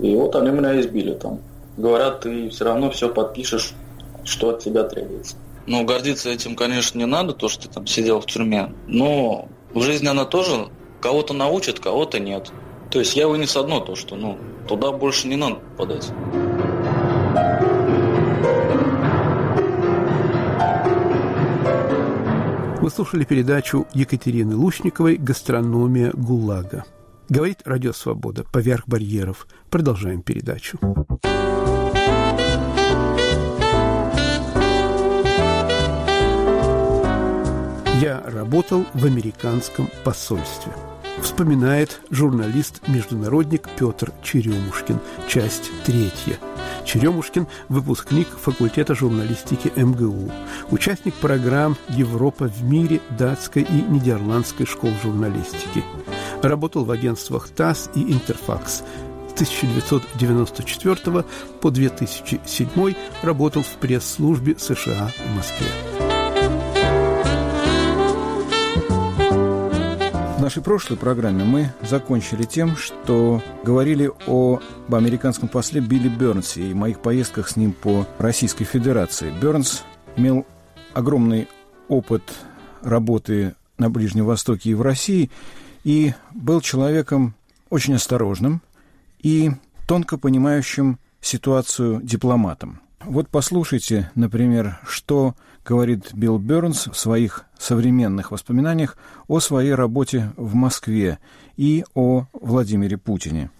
и 0.00 0.14
вот 0.16 0.34
они 0.36 0.50
меня 0.50 0.80
избили 0.80 1.14
там. 1.14 1.40
Говорят, 1.76 2.20
ты 2.20 2.50
все 2.50 2.64
равно 2.64 2.90
все 2.90 3.08
подпишешь, 3.08 3.74
что 4.24 4.50
от 4.50 4.60
тебя 4.60 4.84
требуется. 4.84 5.36
Ну, 5.66 5.84
гордиться 5.84 6.28
этим, 6.28 6.56
конечно, 6.56 6.98
не 6.98 7.06
надо, 7.06 7.32
то, 7.32 7.48
что 7.48 7.68
ты 7.68 7.74
там 7.74 7.86
сидел 7.86 8.20
в 8.20 8.26
тюрьме. 8.26 8.72
Но 8.86 9.48
в 9.72 9.80
жизни 9.80 10.08
она 10.08 10.24
тоже 10.24 10.68
кого-то 11.00 11.34
научит, 11.34 11.78
кого-то 11.80 12.18
нет. 12.18 12.50
То 12.90 12.98
есть 12.98 13.16
я 13.16 13.28
вынес 13.28 13.56
одно, 13.56 13.80
то, 13.80 13.94
что 13.94 14.16
ну, 14.16 14.38
туда 14.68 14.92
больше 14.92 15.28
не 15.28 15.36
надо 15.36 15.56
попадать. 15.76 16.10
Вы 22.82 22.90
слушали 22.90 23.22
передачу 23.22 23.86
Екатерины 23.94 24.56
Лучниковой 24.56 25.16
«Гастрономия 25.16 26.10
ГУЛАГа». 26.14 26.84
Говорит 27.28 27.60
Радио 27.64 27.92
Свобода. 27.92 28.44
Поверх 28.52 28.88
барьеров. 28.88 29.46
Продолжаем 29.70 30.20
передачу. 30.20 30.80
Я 38.00 38.20
работал 38.26 38.84
в 38.94 39.04
американском 39.06 39.88
посольстве. 40.02 40.72
Вспоминает 41.20 42.00
журналист-международник 42.10 43.68
Петр 43.78 44.10
Черемушкин. 44.24 44.98
Часть 45.28 45.70
третья. 45.86 46.36
Черемушкин– 46.84 47.46
выпускник 47.68 48.28
факультета 48.28 48.94
журналистики 48.94 49.72
МГУ, 49.76 50.30
участник 50.70 51.14
программ 51.14 51.76
«Европа 51.88 52.44
в 52.48 52.62
мире» 52.62 53.00
датской 53.10 53.62
и 53.62 53.82
нидерландской 53.82 54.66
школ 54.66 54.90
журналистики. 55.02 55.84
Работал 56.42 56.84
в 56.84 56.90
агентствах 56.90 57.48
ТАСС 57.48 57.90
и 57.94 58.12
«Интерфакс», 58.12 58.82
с 59.28 59.34
1994 59.34 61.24
по 61.60 61.70
2007 61.70 62.94
работал 63.22 63.62
в 63.62 63.74
пресс-службе 63.80 64.56
США 64.58 65.10
в 65.26 65.34
Москве. 65.34 66.11
Нашей 70.52 70.64
прошлой 70.64 70.98
программе 70.98 71.44
мы 71.44 71.72
закончили 71.80 72.42
тем, 72.42 72.76
что 72.76 73.42
говорили 73.64 74.10
об 74.26 74.60
американском 74.94 75.48
после 75.48 75.80
Билли 75.80 76.10
Бернсе 76.10 76.68
и 76.68 76.74
моих 76.74 77.00
поездках 77.00 77.48
с 77.48 77.56
ним 77.56 77.72
по 77.72 78.06
Российской 78.18 78.66
Федерации. 78.66 79.32
Бернс 79.40 79.82
имел 80.14 80.44
огромный 80.92 81.48
опыт 81.88 82.22
работы 82.82 83.54
на 83.78 83.88
Ближнем 83.88 84.26
Востоке 84.26 84.68
и 84.68 84.74
в 84.74 84.82
России 84.82 85.30
и 85.84 86.12
был 86.34 86.60
человеком 86.60 87.34
очень 87.70 87.94
осторожным 87.94 88.60
и 89.22 89.52
тонко 89.88 90.18
понимающим 90.18 90.98
ситуацию 91.22 92.02
дипломатом. 92.02 92.82
Вот 93.02 93.30
послушайте, 93.30 94.10
например, 94.14 94.80
что 94.86 95.34
говорит 95.64 96.10
Билл 96.14 96.38
Бернс 96.38 96.88
в 96.88 96.98
своих 96.98 97.44
современных 97.58 98.30
воспоминаниях 98.30 98.96
о 99.28 99.40
своей 99.40 99.74
работе 99.74 100.32
в 100.36 100.54
Москве 100.54 101.18
и 101.56 101.84
о 101.94 102.26
Владимире 102.32 102.98
Путине. 102.98 103.50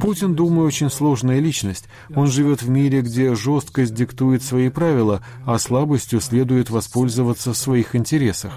Путин, 0.00 0.34
думаю, 0.34 0.66
очень 0.66 0.90
сложная 0.90 1.40
личность. 1.40 1.88
Он 2.14 2.26
живет 2.28 2.62
в 2.62 2.68
мире, 2.68 3.00
где 3.02 3.34
жесткость 3.34 3.94
диктует 3.94 4.42
свои 4.42 4.68
правила, 4.68 5.22
а 5.44 5.58
слабостью 5.58 6.20
следует 6.20 6.70
воспользоваться 6.70 7.52
в 7.52 7.56
своих 7.56 7.96
интересах. 7.96 8.52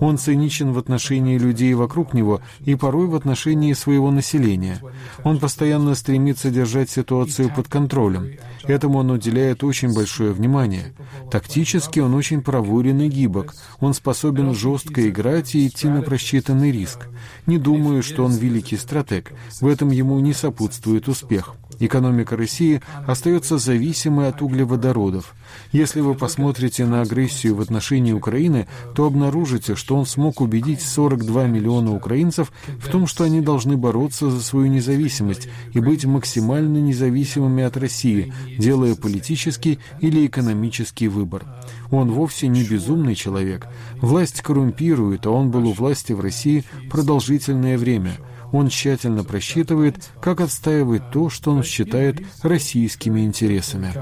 Он 0.00 0.18
циничен 0.18 0.72
в 0.72 0.78
отношении 0.78 1.36
людей 1.36 1.74
вокруг 1.74 2.14
него 2.14 2.40
и 2.60 2.76
порой 2.76 3.08
в 3.08 3.14
отношении 3.14 3.72
своего 3.72 4.10
населения. 4.10 4.78
Он 5.24 5.38
постоянно 5.38 5.94
стремится 5.94 6.50
держать 6.50 6.90
ситуацию 6.90 7.50
под 7.54 7.68
контролем. 7.68 8.30
Этому 8.66 8.98
он 8.98 9.10
уделяет 9.10 9.62
очень 9.64 9.94
большое 9.94 10.32
внимание. 10.32 10.94
Тактически 11.30 12.00
он 12.00 12.14
очень 12.14 12.42
проворен 12.42 13.00
и 13.00 13.08
гибок. 13.08 13.54
Он 13.80 13.94
способен 13.94 14.54
жестко 14.54 15.08
играть 15.08 15.54
и 15.54 15.66
идти 15.66 15.88
на 15.88 16.02
просчитанный 16.02 16.72
риск. 16.72 17.08
Не 17.46 17.58
думаю, 17.58 18.02
что 18.02 18.24
он 18.24 18.32
великий 18.32 18.76
стратег. 18.76 19.32
В 19.60 19.66
этом 19.66 19.90
ему 19.90 20.18
не 20.20 20.32
сопутствует 20.32 21.08
успех. 21.08 21.54
Экономика 21.80 22.36
России 22.36 22.80
остается 23.06 23.58
зависимой 23.58 24.28
от 24.28 24.42
углеводородов. 24.42 25.34
Если 25.72 26.00
вы 26.00 26.14
посмотрите 26.14 26.84
на 26.84 27.02
агрессию 27.02 27.56
в 27.56 27.60
отношении 27.60 28.12
Украины, 28.12 28.66
то 28.94 29.06
обнаружите, 29.06 29.74
что 29.74 29.96
он 29.96 30.06
смог 30.06 30.40
убедить 30.40 30.80
42 30.82 31.46
миллиона 31.46 31.94
украинцев 31.94 32.52
в 32.78 32.88
том, 32.88 33.06
что 33.06 33.24
они 33.24 33.40
должны 33.40 33.76
бороться 33.76 34.30
за 34.30 34.40
свою 34.40 34.66
независимость 34.66 35.48
и 35.72 35.80
быть 35.80 36.04
максимально 36.04 36.78
независимыми 36.78 37.64
от 37.64 37.76
России, 37.76 38.32
делая 38.58 38.94
политический 38.94 39.78
или 40.00 40.26
экономический 40.26 41.08
выбор. 41.08 41.44
Он 41.90 42.10
вовсе 42.10 42.48
не 42.48 42.64
безумный 42.64 43.14
человек. 43.14 43.66
Власть 44.00 44.40
коррумпирует, 44.42 45.26
а 45.26 45.30
он 45.30 45.50
был 45.50 45.68
у 45.68 45.72
власти 45.72 46.12
в 46.12 46.20
России 46.20 46.64
продолжительное 46.90 47.78
время– 47.78 48.16
Он 48.54 48.68
тщательно 48.68 49.24
просчитывает, 49.24 49.96
как 50.20 50.40
отстаивать 50.40 51.10
то, 51.10 51.28
что 51.28 51.50
он 51.50 51.64
считает 51.64 52.20
российскими 52.44 53.24
интересами. 53.24 53.92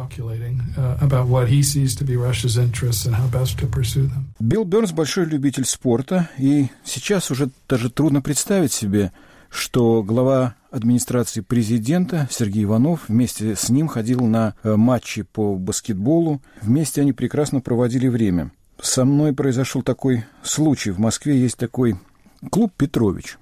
Билл 4.38 4.64
Бернс 4.64 4.92
большой 4.92 5.24
любитель 5.24 5.64
спорта, 5.64 6.28
и 6.36 6.66
сейчас 6.84 7.30
уже 7.30 7.48
даже 7.66 7.88
трудно 7.88 8.20
представить 8.20 8.74
себе, 8.74 9.10
что 9.52 10.02
глава 10.02 10.54
администрации 10.70 11.42
президента 11.42 12.26
Сергей 12.30 12.64
Иванов 12.64 13.08
вместе 13.08 13.54
с 13.54 13.68
ним 13.68 13.86
ходил 13.86 14.20
на 14.26 14.54
э, 14.62 14.76
матчи 14.76 15.22
по 15.22 15.56
баскетболу. 15.56 16.40
Вместе 16.62 17.02
они 17.02 17.12
прекрасно 17.12 17.60
проводили 17.60 18.08
время. 18.08 18.50
Со 18.80 19.04
мной 19.04 19.34
произошел 19.34 19.82
такой 19.82 20.24
случай. 20.42 20.90
В 20.90 20.98
Москве 20.98 21.38
есть 21.38 21.58
такой 21.58 21.96
клуб 22.50 22.72
«Петрович». 22.76 23.36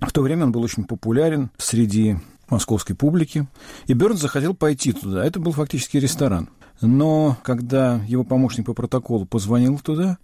В 0.00 0.12
то 0.12 0.20
время 0.20 0.44
он 0.44 0.52
был 0.52 0.62
очень 0.62 0.84
популярен 0.84 1.50
среди 1.56 2.18
московской 2.50 2.94
публики, 2.94 3.48
и 3.86 3.94
Бернс 3.94 4.20
захотел 4.20 4.54
пойти 4.54 4.92
туда. 4.92 5.24
Это 5.24 5.40
был 5.40 5.52
фактически 5.52 5.96
ресторан. 5.96 6.50
Но 6.82 7.38
когда 7.42 8.00
его 8.06 8.22
помощник 8.22 8.66
по 8.66 8.74
протоколу 8.74 9.24
позвонил 9.24 9.78
туда, 9.78 10.18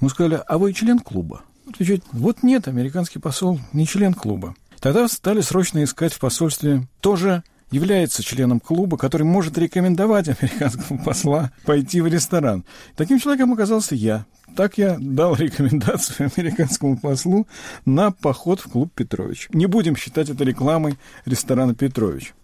ему 0.00 0.08
сказали, 0.08 0.40
а 0.46 0.56
вы 0.56 0.72
член 0.72 0.98
клуба? 0.98 1.42
Отвечает, 1.68 2.02
вот 2.12 2.42
нет, 2.42 2.66
американский 2.68 3.18
посол 3.18 3.60
не 3.74 3.86
член 3.86 4.14
клуба. 4.14 4.54
Тогда 4.80 5.08
стали 5.08 5.40
срочно 5.40 5.82
искать 5.84 6.12
в 6.12 6.18
посольстве 6.18 6.86
тоже 7.00 7.42
является 7.70 8.22
членом 8.22 8.60
клуба, 8.60 8.96
который 8.96 9.24
может 9.24 9.58
рекомендовать 9.58 10.28
американскому 10.28 11.02
посла 11.02 11.50
пойти 11.64 12.00
в 12.00 12.06
ресторан. 12.06 12.64
Таким 12.96 13.18
человеком 13.18 13.52
оказался 13.52 13.94
я. 13.94 14.24
Так 14.54 14.78
я 14.78 14.96
дал 15.00 15.34
рекомендацию 15.34 16.30
американскому 16.36 16.98
послу 16.98 17.46
на 17.84 18.10
поход 18.10 18.60
в 18.60 18.70
клуб 18.70 18.92
Петрович. 18.94 19.48
Не 19.52 19.66
будем 19.66 19.96
считать 19.96 20.30
это 20.30 20.44
рекламой 20.44 20.96
ресторана 21.24 21.74
Петрович. 21.74 22.34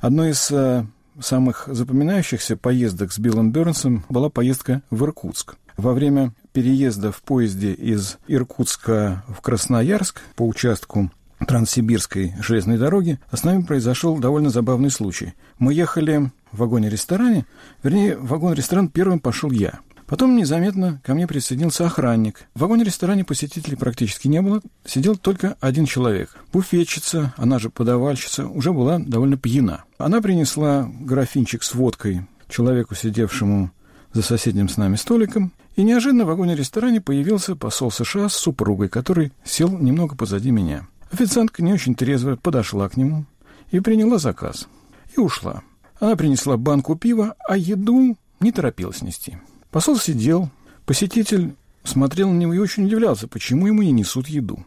Одной 0.00 0.30
из 0.30 0.50
э, 0.50 0.86
самых 1.20 1.68
запоминающихся 1.70 2.56
поездок 2.56 3.12
с 3.12 3.18
Биллом 3.18 3.52
Бернсом 3.52 4.04
была 4.08 4.30
поездка 4.30 4.82
в 4.90 5.04
Иркутск. 5.04 5.56
Во 5.76 5.92
время 5.92 6.32
переезда 6.52 7.12
в 7.12 7.22
поезде 7.22 7.72
из 7.72 8.18
Иркутска 8.26 9.24
в 9.28 9.40
Красноярск 9.40 10.22
по 10.36 10.46
участку 10.46 11.10
Транссибирской 11.46 12.34
железной 12.40 12.78
дороги, 12.78 13.18
а 13.30 13.36
с 13.36 13.44
нами 13.44 13.62
произошел 13.62 14.18
довольно 14.18 14.50
забавный 14.50 14.90
случай. 14.90 15.34
Мы 15.58 15.74
ехали 15.74 16.30
в 16.52 16.58
вагоне-ресторане, 16.58 17.46
вернее, 17.82 18.16
в 18.16 18.26
вагон-ресторан 18.26 18.88
первым 18.88 19.20
пошел 19.20 19.50
я. 19.50 19.80
Потом 20.06 20.34
незаметно 20.34 21.00
ко 21.04 21.14
мне 21.14 21.28
присоединился 21.28 21.86
охранник. 21.86 22.48
В 22.56 22.60
вагоне-ресторане 22.60 23.24
посетителей 23.24 23.76
практически 23.76 24.26
не 24.26 24.42
было, 24.42 24.60
сидел 24.84 25.16
только 25.16 25.56
один 25.60 25.86
человек. 25.86 26.36
Буфетчица, 26.52 27.32
она 27.36 27.60
же 27.60 27.70
подавальщица, 27.70 28.48
уже 28.48 28.72
была 28.72 28.98
довольно 28.98 29.36
пьяна. 29.36 29.84
Она 29.98 30.20
принесла 30.20 30.90
графинчик 31.00 31.62
с 31.62 31.74
водкой 31.74 32.26
человеку, 32.48 32.96
сидевшему 32.96 33.70
за 34.12 34.22
соседним 34.22 34.68
с 34.68 34.76
нами 34.76 34.96
столиком, 34.96 35.52
и 35.76 35.84
неожиданно 35.84 36.24
в 36.24 36.28
вагоне-ресторане 36.28 37.00
появился 37.00 37.54
посол 37.54 37.92
США 37.92 38.28
с 38.28 38.34
супругой, 38.34 38.88
который 38.88 39.32
сел 39.44 39.70
немного 39.70 40.16
позади 40.16 40.50
меня. 40.50 40.88
Официантка 41.10 41.62
не 41.62 41.72
очень 41.72 41.94
трезвая 41.94 42.36
подошла 42.36 42.88
к 42.88 42.96
нему 42.96 43.24
и 43.70 43.80
приняла 43.80 44.18
заказ. 44.18 44.68
И 45.16 45.20
ушла. 45.20 45.62
Она 45.98 46.16
принесла 46.16 46.56
банку 46.56 46.96
пива, 46.96 47.34
а 47.48 47.56
еду 47.56 48.16
не 48.40 48.52
торопилась 48.52 49.02
нести. 49.02 49.38
Посол 49.70 49.98
сидел, 49.98 50.50
посетитель 50.86 51.54
смотрел 51.84 52.30
на 52.30 52.38
него 52.38 52.54
и 52.54 52.58
очень 52.58 52.86
удивлялся, 52.86 53.28
почему 53.28 53.66
ему 53.66 53.82
не 53.82 53.92
несут 53.92 54.28
еду. 54.28 54.64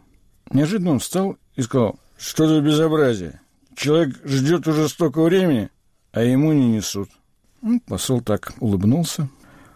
Неожиданно 0.52 0.92
он 0.92 1.00
встал 1.00 1.38
и 1.56 1.62
сказал, 1.62 2.00
что 2.18 2.48
за 2.48 2.62
безобразие? 2.62 3.42
Человек 3.76 4.16
ждет 4.24 4.68
уже 4.68 4.88
столько 4.88 5.22
времени, 5.22 5.70
а 6.12 6.22
ему 6.22 6.54
не 6.54 6.68
несут. 6.68 7.10
Ну, 7.62 7.80
посол 7.80 8.22
так 8.22 8.54
улыбнулся. 8.60 9.30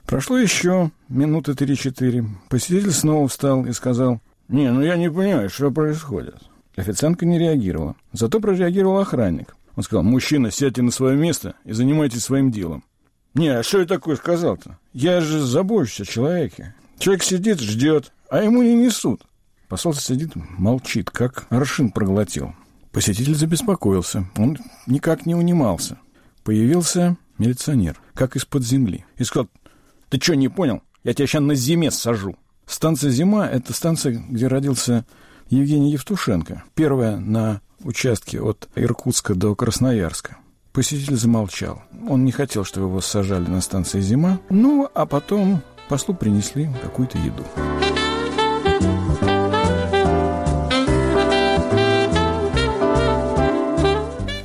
Прошло 0.06 0.38
еще 0.38 0.92
минуты 1.10 1.56
три-четыре. 1.56 2.26
Посетитель 2.50 2.92
снова 2.92 3.28
встал 3.28 3.66
и 3.66 3.74
сказал, 3.74 4.22
«Не, 4.48 4.72
ну 4.72 4.82
я 4.82 4.96
не 4.96 5.10
понимаю, 5.10 5.50
что 5.50 5.72
происходит». 5.72 6.38
Официантка 6.78 7.26
не 7.26 7.40
реагировала. 7.40 7.96
Зато 8.14 8.40
прореагировал 8.40 9.00
охранник. 9.00 9.56
Он 9.76 9.84
сказал, 9.84 10.04
мужчина, 10.04 10.52
сядьте 10.52 10.82
на 10.82 10.92
свое 10.92 11.18
место 11.18 11.56
и 11.66 11.74
занимайтесь 11.74 12.24
своим 12.24 12.52
делом. 12.52 12.84
Не, 13.34 13.50
а 13.50 13.64
что 13.64 13.80
я 13.80 13.86
такое 13.86 14.16
сказал-то? 14.16 14.78
Я 14.94 15.20
же 15.20 15.40
забочусь 15.42 16.02
о 16.02 16.06
человеке. 16.06 16.76
Человек 17.00 17.24
сидит, 17.24 17.60
ждет, 17.60 18.14
а 18.30 18.44
ему 18.44 18.62
не 18.62 18.76
несут. 18.76 19.24
Посол 19.68 19.94
сидит, 19.94 20.32
молчит, 20.36 21.10
как 21.10 21.48
аршин 21.50 21.92
проглотил. 21.92 22.54
Посетитель 22.92 23.36
забеспокоился. 23.36 24.28
Он 24.38 24.58
никак 24.86 25.26
не 25.26 25.36
унимался. 25.36 25.98
Появился 26.44 27.18
милиционер, 27.38 28.00
как 28.14 28.36
из-под 28.36 28.64
земли. 28.64 29.06
И 29.18 29.24
сказал, 29.24 29.50
ты 30.10 30.20
что, 30.22 30.36
не 30.36 30.48
понял? 30.48 30.82
Я 31.04 31.14
тебя 31.14 31.28
сейчас 31.28 31.42
на 31.42 31.56
зиме 31.56 31.92
сажу. 31.92 32.36
Станция 32.68 33.12
«Зима»— 33.12 33.48
это 33.52 33.74
станция, 33.74 34.22
где 34.30 34.48
родился 34.48 35.06
Евгений 35.50 35.92
Евтушенко. 35.92 36.64
Первая 36.76 37.18
на 37.18 37.62
участке 37.82 38.42
от 38.42 38.68
Иркутска 38.76 39.34
до 39.34 39.56
Красноярска. 39.56 40.38
Посетитель 40.74 41.16
замолчал. 41.16 41.82
Он 42.10 42.26
не 42.26 42.32
хотел, 42.32 42.66
чтобы 42.66 42.88
его 42.88 43.02
сажали 43.02 43.48
на 43.48 43.62
станции 43.62 44.02
«Зима». 44.02 44.40
Ну, 44.50 44.90
а 44.94 45.06
потом 45.06 45.62
послу 45.88 46.14
принесли 46.14 46.70
какую-то 46.84 47.18
еду. 47.18 47.44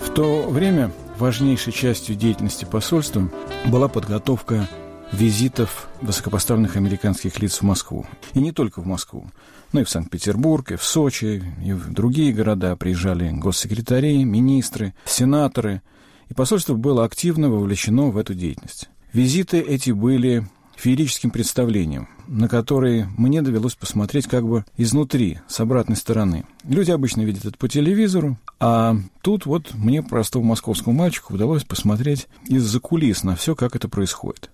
В 0.01 0.15
то 0.15 0.49
время 0.49 0.93
важнейшей 1.19 1.73
частью 1.73 2.15
деятельности 2.15 2.65
посольства 2.65 3.29
была 3.67 3.89
подготовка 3.89 4.69
визитов 5.13 5.89
высокопоставленных 6.01 6.77
американских 6.77 7.39
лиц 7.39 7.59
в 7.59 7.63
Москву. 7.63 8.07
И 8.35 8.41
не 8.41 8.53
только 8.53 8.81
в 8.81 8.87
Москву, 8.87 9.31
но 9.73 9.81
и 9.81 9.85
в 9.85 9.91
Санкт-Петербург, 9.91 10.73
и 10.73 10.77
в 10.77 10.85
Сочи, 10.85 11.43
и 11.65 11.73
в 11.73 11.93
другие 11.93 12.33
города 12.33 12.75
приезжали 12.77 13.31
госсекретари, 13.31 14.25
министры, 14.25 14.95
сенаторы, 15.05 15.83
и 16.29 16.35
посольство 16.35 16.75
было 16.75 17.05
активно 17.05 17.51
вовлечено 17.51 18.09
в 18.09 18.17
эту 18.17 18.35
деятельность. 18.35 18.89
Визиты 19.13 19.61
эти 19.61 19.91
были 19.91 20.47
феерическим 20.77 21.31
представлением, 21.31 22.09
на 22.27 22.49
которые 22.49 23.09
мне 23.17 23.43
довелось 23.43 23.75
посмотреть 23.75 24.27
как 24.27 24.47
бы 24.47 24.65
изнутри, 24.77 25.39
с 25.47 25.61
обратной 25.61 25.97
стороны. 25.97 26.45
Люди 26.65 26.91
обычно 26.91 27.21
видят 27.21 27.45
это 27.45 27.59
по 27.59 27.69
телевизору, 27.69 28.39
а 28.59 28.97
тут 29.21 29.47
вот 29.47 29.75
мне, 29.75 30.03
простому 30.03 30.47
московскому 30.47 30.97
мальчику, 30.97 31.35
удалось 31.35 31.65
посмотреть 31.65 32.29
из-за 32.47 32.81
кулис 32.81 33.23
на 33.23 33.37
все, 33.37 33.55
как 33.55 33.77
это 33.77 33.89
происходит 33.89 34.51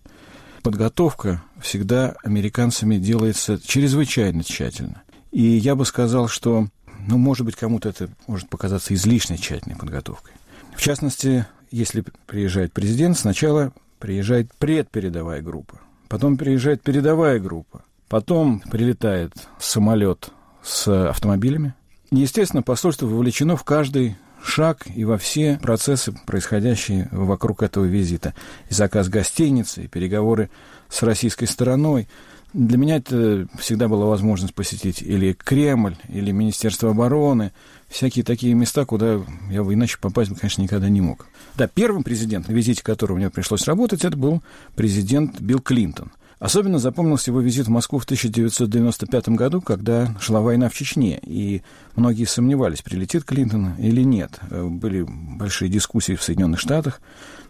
подготовка 0.62 1.42
всегда 1.60 2.14
американцами 2.22 2.96
делается 2.96 3.58
чрезвычайно 3.64 4.44
тщательно. 4.44 5.02
И 5.30 5.42
я 5.42 5.74
бы 5.74 5.84
сказал, 5.84 6.28
что, 6.28 6.68
ну, 7.06 7.18
может 7.18 7.44
быть, 7.44 7.56
кому-то 7.56 7.88
это 7.88 8.08
может 8.26 8.48
показаться 8.48 8.94
излишне 8.94 9.36
тщательной 9.36 9.76
подготовкой. 9.76 10.34
В 10.74 10.80
частности, 10.82 11.46
если 11.70 12.04
приезжает 12.26 12.72
президент, 12.72 13.18
сначала 13.18 13.72
приезжает 13.98 14.52
предпередовая 14.58 15.42
группа, 15.42 15.80
потом 16.08 16.36
приезжает 16.36 16.82
передовая 16.82 17.40
группа, 17.40 17.82
потом 18.08 18.60
прилетает 18.60 19.32
самолет 19.58 20.30
с 20.62 21.08
автомобилями. 21.08 21.74
Естественно, 22.10 22.62
посольство 22.62 23.06
вовлечено 23.06 23.56
в 23.56 23.64
каждый 23.64 24.16
шаг 24.42 24.86
и 24.94 25.04
во 25.04 25.18
все 25.18 25.58
процессы, 25.62 26.12
происходящие 26.26 27.08
вокруг 27.12 27.62
этого 27.62 27.84
визита. 27.84 28.34
И 28.70 28.74
заказ 28.74 29.08
гостиницы, 29.08 29.84
и 29.84 29.88
переговоры 29.88 30.50
с 30.88 31.02
российской 31.02 31.46
стороной. 31.46 32.08
Для 32.54 32.78
меня 32.78 32.96
это 32.96 33.46
всегда 33.58 33.88
была 33.88 34.06
возможность 34.06 34.54
посетить 34.54 35.02
или 35.02 35.34
Кремль, 35.34 35.96
или 36.08 36.30
Министерство 36.32 36.90
обороны, 36.90 37.52
всякие 37.88 38.24
такие 38.24 38.54
места, 38.54 38.86
куда 38.86 39.20
я 39.50 39.60
иначе 39.60 39.98
попасть, 40.00 40.32
конечно, 40.38 40.62
никогда 40.62 40.88
не 40.88 41.02
мог. 41.02 41.26
Да, 41.56 41.68
первым 41.68 42.04
президентом, 42.04 42.52
на 42.52 42.56
визите 42.56 42.82
которого 42.82 43.18
мне 43.18 43.28
пришлось 43.28 43.66
работать, 43.66 44.04
это 44.04 44.16
был 44.16 44.42
президент 44.76 45.40
Билл 45.40 45.60
Клинтон. 45.60 46.10
Особенно 46.38 46.78
запомнился 46.78 47.30
его 47.30 47.40
визит 47.40 47.66
в 47.66 47.70
Москву 47.70 47.98
в 47.98 48.04
1995 48.04 49.30
году, 49.30 49.60
когда 49.60 50.16
шла 50.20 50.40
война 50.40 50.68
в 50.68 50.74
Чечне, 50.74 51.18
и 51.22 51.62
многие 51.96 52.26
сомневались, 52.26 52.80
прилетит 52.80 53.24
Клинтон 53.24 53.74
или 53.78 54.02
нет. 54.02 54.38
Э, 54.50 54.64
были 54.64 55.04
большие 55.08 55.68
дискуссии 55.68 56.14
в 56.14 56.22
Соединенных 56.22 56.60
Штатах, 56.60 57.00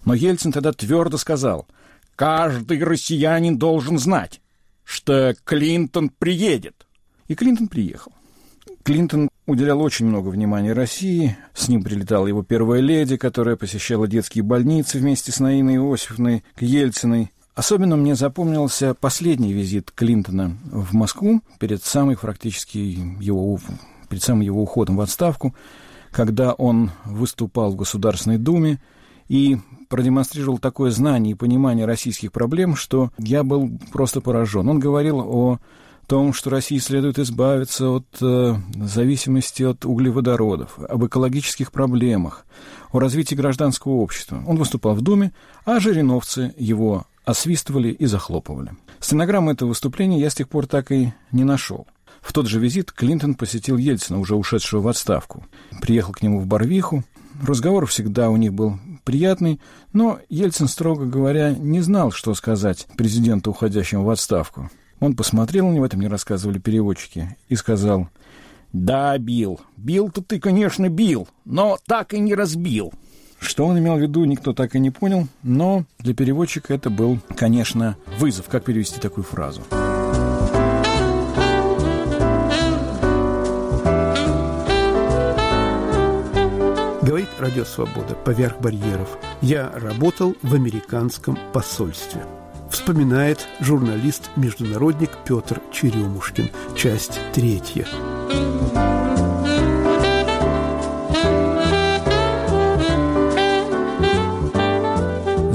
но 0.07 0.15
Ельцин 0.15 0.53
тогда 0.53 0.73
твердо 0.73 1.19
сказал, 1.19 1.67
каждый 2.17 2.83
россиянин 2.83 3.59
должен 3.59 3.99
знать, 3.99 4.41
что 4.85 5.35
Клинтон 5.45 6.09
приедет. 6.09 6.87
И 7.27 7.35
Клинтон 7.35 7.69
приехал. 7.69 8.13
Клинтон 8.85 9.29
уделял 9.45 9.83
очень 9.83 10.07
много 10.07 10.29
внимания 10.29 10.73
России. 10.73 11.37
С 11.53 11.69
ним 11.69 11.83
прилетала 11.83 12.27
его 12.27 12.43
первая 12.43 12.81
леди, 12.81 13.19
которая 13.19 13.57
посещала 13.57 14.09
детские 14.09 14.45
больницы 14.45 14.99
вместе 14.99 15.31
с 15.31 15.41
Наиной 15.41 15.77
Иосифовной 15.77 16.43
к 16.55 16.63
Ельциной. 16.63 17.31
Особенно 17.59 17.97
мне 17.97 18.15
запомнился 18.15 18.95
последний 18.95 19.53
визит 19.53 19.91
Клинтона 19.91 20.57
в 20.71 20.95
Москву 20.95 21.43
перед 21.59 21.83
самой 21.83 22.17
практически 22.17 22.79
его, 22.79 23.59
перед 24.09 24.23
самым 24.23 24.43
его 24.43 24.63
уходом 24.63 24.97
в 24.97 25.01
отставку, 25.01 25.57
когда 26.13 26.53
он 26.53 26.93
выступал 27.05 27.73
в 27.73 27.77
Государственной 27.77 28.39
Думе 28.39 28.81
и 29.27 29.59
продемонстрировал 29.89 30.59
такое 30.59 30.93
знание 30.93 31.33
и 31.33 31.35
понимание 31.35 31.85
российских 31.85 32.31
проблем, 32.31 32.77
что 32.77 33.11
я 33.19 33.43
был 33.43 33.69
просто 33.91 34.21
поражен. 34.21 34.69
Он 34.69 34.79
говорил 34.79 35.19
о 35.19 35.59
том, 36.07 36.33
что 36.33 36.51
России 36.51 36.79
следует 36.79 37.19
избавиться 37.19 37.91
от 37.91 38.07
э, 38.21 38.55
зависимости 38.77 39.65
от 39.65 39.85
углеводородов, 39.85 40.79
об 40.79 41.05
экологических 41.05 41.73
проблемах, 41.73 42.47
о 42.93 43.01
развитии 43.01 43.35
гражданского 43.35 43.95
общества. 43.95 44.45
Он 44.47 44.59
выступал 44.59 44.95
в 44.95 45.01
Думе, 45.01 45.33
а 45.65 45.81
жириновцы 45.81 46.55
его 46.57 47.05
освистывали 47.29 47.91
и 47.91 48.07
захлопывали. 48.07 48.73
Стенограмму 49.01 49.51
этого 49.51 49.69
выступления 49.69 50.19
я 50.19 50.31
с 50.31 50.35
тех 50.35 50.49
пор 50.49 50.67
так 50.67 50.91
и 50.91 51.13
не 51.31 51.45
нашел. 51.45 51.87
В 52.23 52.33
тот 52.33 52.47
же 52.47 52.59
визит 52.59 52.91
Клинтон 52.91 53.35
посетил 53.35 53.77
Ельцина, 53.77 54.19
уже 54.19 54.35
ушедшего 54.35 54.81
в 54.81 54.89
отставку. 54.89 55.45
Приехал 55.83 56.15
к 56.15 56.23
нему 56.23 56.41
в 56.41 56.47
Барвиху. 56.47 57.05
Разговор 57.47 57.85
всегда 57.85 58.31
у 58.31 58.37
них 58.37 58.55
был 58.55 58.79
приятный, 59.05 59.61
но 59.93 60.21
Ельцин, 60.31 60.69
строго 60.69 61.05
говоря, 61.05 61.55
не 61.55 61.83
знал, 61.83 62.13
что 62.13 62.33
сказать 62.33 62.87
президенту, 62.97 63.51
уходящему 63.51 64.05
в 64.05 64.11
отставку. 64.11 64.71
Он 64.99 65.15
посмотрел 65.15 65.69
на 65.69 65.75
него, 65.75 65.85
это 65.85 65.99
мне 65.99 66.09
рассказывали 66.09 66.59
переводчики, 66.59 67.37
и 67.51 67.57
сказал, 67.57 68.09
«Да, 68.73 69.17
бил. 69.19 69.61
Бил-то 69.77 70.23
ты, 70.23 70.41
конечно, 70.41 70.89
бил, 70.89 71.29
но 71.45 71.79
так 71.87 72.15
и 72.15 72.21
не 72.21 72.35
разбил». 72.35 72.95
Что 73.41 73.67
он 73.67 73.79
имел 73.79 73.97
в 73.97 74.01
виду, 74.01 74.25
никто 74.25 74.53
так 74.53 74.75
и 74.75 74.79
не 74.79 74.91
понял, 74.91 75.29
но 75.43 75.85
для 76.01 76.15
переводчика 76.15 76.75
это 76.75 76.91
был, 76.91 77.19
конечно, 77.37 77.97
вызов, 78.19 78.47
как 78.49 78.65
перевести 78.65 79.01
такую 79.01 79.25
фразу. 79.25 79.63
Говорит 87.03 87.29
Радио 87.39 87.65
Свобода 87.65 88.15
поверх 88.15 88.61
барьеров. 88.61 89.19
Я 89.41 89.73
работал 89.75 90.37
в 90.43 90.55
американском 90.55 91.39
посольстве. 91.55 92.23
Вспоминает 92.71 93.49
журналист-международник 93.61 95.11
Петр 95.25 95.63
Черемушкин. 95.73 96.51
Часть 96.77 97.19
третья. 97.33 97.87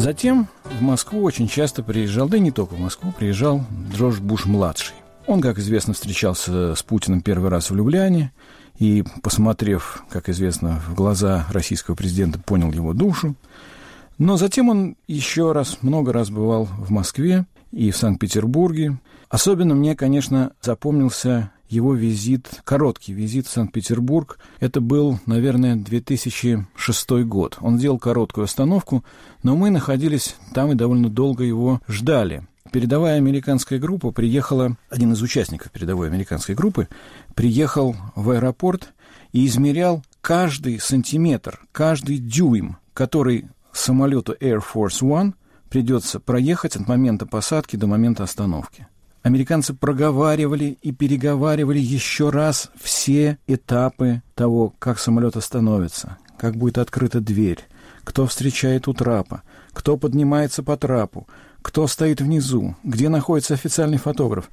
Затем 0.04 0.50
в 0.66 0.82
Москву 0.82 1.24
очень 1.24 1.48
часто 1.48 1.82
приезжал, 1.82 2.28
да 2.28 2.36
и 2.36 2.42
не 2.42 2.52
только 2.52 2.74
в 2.74 2.80
Москву, 2.82 3.14
приезжал 3.18 3.64
Джордж 3.94 4.20
Буш-младший. 4.20 4.96
Он, 5.28 5.40
как 5.40 5.60
известно, 5.60 5.94
встречался 5.94 6.76
с 6.76 6.84
Путиным 6.84 7.22
первый 7.22 7.50
раз 7.50 7.70
в 7.70 7.76
Любляне 7.76 8.34
и, 8.78 9.06
посмотрев, 9.22 10.04
как 10.10 10.28
известно, 10.28 10.82
в 10.86 10.94
глаза 10.94 11.48
российского 11.52 11.96
президента, 11.96 12.38
понял 12.38 12.70
его 12.74 12.92
душу. 12.92 13.36
Но 14.18 14.36
затем 14.36 14.68
он 14.68 14.98
еще 15.08 15.54
раз, 15.54 15.78
много 15.82 16.12
раз 16.12 16.30
бывал 16.30 16.66
в 16.66 16.92
Москве 16.92 17.46
и 17.72 17.90
в 17.92 17.96
Санкт-Петербурге. 17.96 18.98
Особенно 19.30 19.74
мне, 19.74 19.96
конечно, 19.96 20.52
запомнился 20.62 21.53
его 21.74 21.96
визит, 21.96 22.62
короткий 22.64 23.14
визит 23.14 23.48
в 23.48 23.52
Санкт-Петербург. 23.52 24.38
Это 24.60 24.80
был, 24.80 25.20
наверное, 25.26 25.76
2006 25.76 27.10
год. 27.26 27.58
Он 27.62 27.80
сделал 27.80 28.00
короткую 28.00 28.46
остановку, 28.46 29.04
но 29.42 29.56
мы 29.56 29.70
находились 29.70 30.36
там 30.54 30.72
и 30.72 30.76
довольно 30.76 31.10
долго 31.10 31.44
его 31.44 31.82
ждали. 31.88 32.48
Передовая 32.72 33.18
американская 33.18 33.80
группа 33.80 34.12
приехала, 34.12 34.78
один 34.90 35.14
из 35.14 35.22
участников 35.22 35.72
передовой 35.72 36.08
американской 36.08 36.56
группы, 36.56 36.88
приехал 37.36 37.96
в 38.16 38.30
аэропорт 38.30 38.94
и 39.32 39.46
измерял 39.46 40.04
каждый 40.22 40.80
сантиметр, 40.80 41.60
каждый 41.72 42.18
дюйм, 42.18 42.78
который 42.94 43.48
самолету 43.72 44.36
Air 44.40 44.62
Force 44.62 45.02
One 45.02 45.34
придется 45.70 46.20
проехать 46.20 46.76
от 46.76 46.88
момента 46.88 47.26
посадки 47.26 47.76
до 47.76 47.88
момента 47.88 48.24
остановки. 48.24 48.88
Американцы 49.24 49.74
проговаривали 49.74 50.78
и 50.82 50.92
переговаривали 50.92 51.80
еще 51.80 52.30
раз 52.30 52.70
все 52.76 53.38
этапы 53.48 54.22
того, 54.36 54.74
как 54.80 55.00
самолет 55.00 55.38
остановится, 55.38 56.18
как 56.38 56.58
будет 56.58 56.78
открыта 56.78 57.22
дверь, 57.22 57.60
кто 58.04 58.28
встречает 58.28 58.90
у 58.90 58.94
трапа, 58.94 59.44
кто 59.72 59.96
поднимается 59.96 60.62
по 60.62 60.76
трапу, 60.76 61.26
кто 61.62 61.88
стоит 61.88 62.20
внизу, 62.20 62.76
где 62.84 63.08
находится 63.08 63.54
официальный 63.54 63.98
фотограф. 63.98 64.50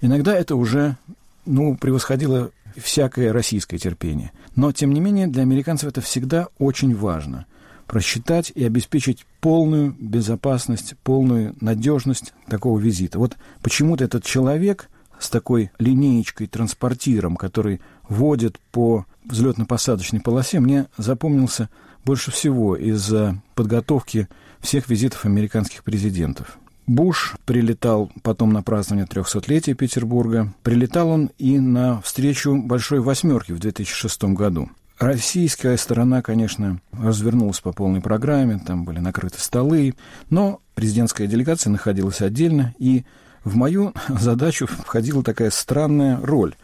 Иногда 0.00 0.34
это 0.34 0.56
уже, 0.56 0.96
ну, 1.44 1.76
превосходило 1.76 2.50
всякое 2.78 3.30
российское 3.30 3.76
терпение. 3.76 4.32
Но, 4.56 4.72
тем 4.72 4.94
не 4.94 5.00
менее, 5.00 5.26
для 5.26 5.42
американцев 5.42 5.90
это 5.90 6.00
всегда 6.00 6.48
очень 6.58 6.96
важно– 6.96 7.44
просчитать 7.86 8.52
и 8.54 8.64
обеспечить 8.64 9.26
полную 9.40 9.94
безопасность, 9.98 10.94
полную 11.02 11.54
надежность 11.60 12.32
такого 12.48 12.78
визита. 12.78 13.18
Вот 13.18 13.36
почему-то 13.62 14.04
этот 14.04 14.24
человек 14.24 14.88
с 15.18 15.28
такой 15.30 15.70
линеечкой, 15.78 16.46
транспортиром, 16.46 17.36
который 17.36 17.80
водит 18.08 18.58
по 18.72 19.06
взлетно-посадочной 19.24 20.20
полосе, 20.20 20.60
мне 20.60 20.86
запомнился 20.96 21.68
больше 22.04 22.30
всего 22.30 22.76
из-за 22.76 23.40
подготовки 23.54 24.28
всех 24.60 24.88
визитов 24.88 25.24
американских 25.24 25.84
президентов. 25.84 26.58
Буш 26.86 27.36
прилетал 27.46 28.10
потом 28.22 28.52
на 28.52 28.62
празднование 28.62 29.06
300-летия 29.06 29.74
Петербурга. 29.74 30.52
Прилетал 30.62 31.08
он 31.08 31.30
и 31.38 31.58
на 31.58 32.02
встречу 32.02 32.56
Большой 32.56 33.00
Восьмерки 33.00 33.52
в 33.52 33.58
2006 33.58 34.24
году. 34.24 34.68
Российская 34.98 35.76
сторона, 35.76 36.22
конечно, 36.22 36.80
развернулась 36.92 37.60
по 37.60 37.72
полной 37.72 38.00
программе, 38.00 38.60
там 38.64 38.84
были 38.84 39.00
накрыты 39.00 39.40
столы, 39.40 39.94
но 40.30 40.60
президентская 40.74 41.26
делегация 41.26 41.70
находилась 41.70 42.20
отдельно, 42.20 42.74
и 42.78 43.04
в 43.42 43.56
мою 43.56 43.92
задачу 44.08 44.66
входила 44.66 45.22
такая 45.22 45.50
странная 45.50 46.18
роль. 46.20 46.54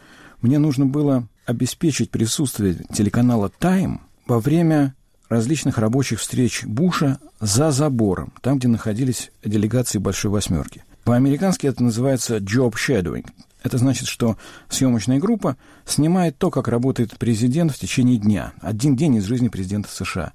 Мне 0.41 0.59
нужно 0.59 0.85
было 0.85 1.27
обеспечить 1.45 2.09
присутствие 2.09 2.77
телеканала 2.93 3.49
«Тайм» 3.49 4.01
во 4.27 4.39
время 4.39 4.95
различных 5.27 5.77
рабочих 5.77 6.19
встреч 6.19 6.63
Буша 6.65 7.19
за 7.39 7.71
забором, 7.71 8.33
там, 8.41 8.59
где 8.59 8.67
находились 8.67 9.31
делегации 9.43 9.97
Большой 9.97 10.31
Восьмерки. 10.31 10.83
По-американски 11.03 11.67
это 11.67 11.83
называется 11.83 12.37
job 12.37 12.73
shadowing, 12.73 13.25
это 13.63 13.77
значит, 13.77 14.07
что 14.07 14.37
съемочная 14.69 15.19
группа 15.19 15.57
снимает 15.85 16.37
то, 16.37 16.49
как 16.49 16.67
работает 16.67 17.17
президент 17.17 17.71
в 17.71 17.79
течение 17.79 18.17
дня. 18.17 18.53
Один 18.61 18.95
день 18.95 19.15
из 19.15 19.25
жизни 19.25 19.49
президента 19.49 19.89
США. 19.89 20.33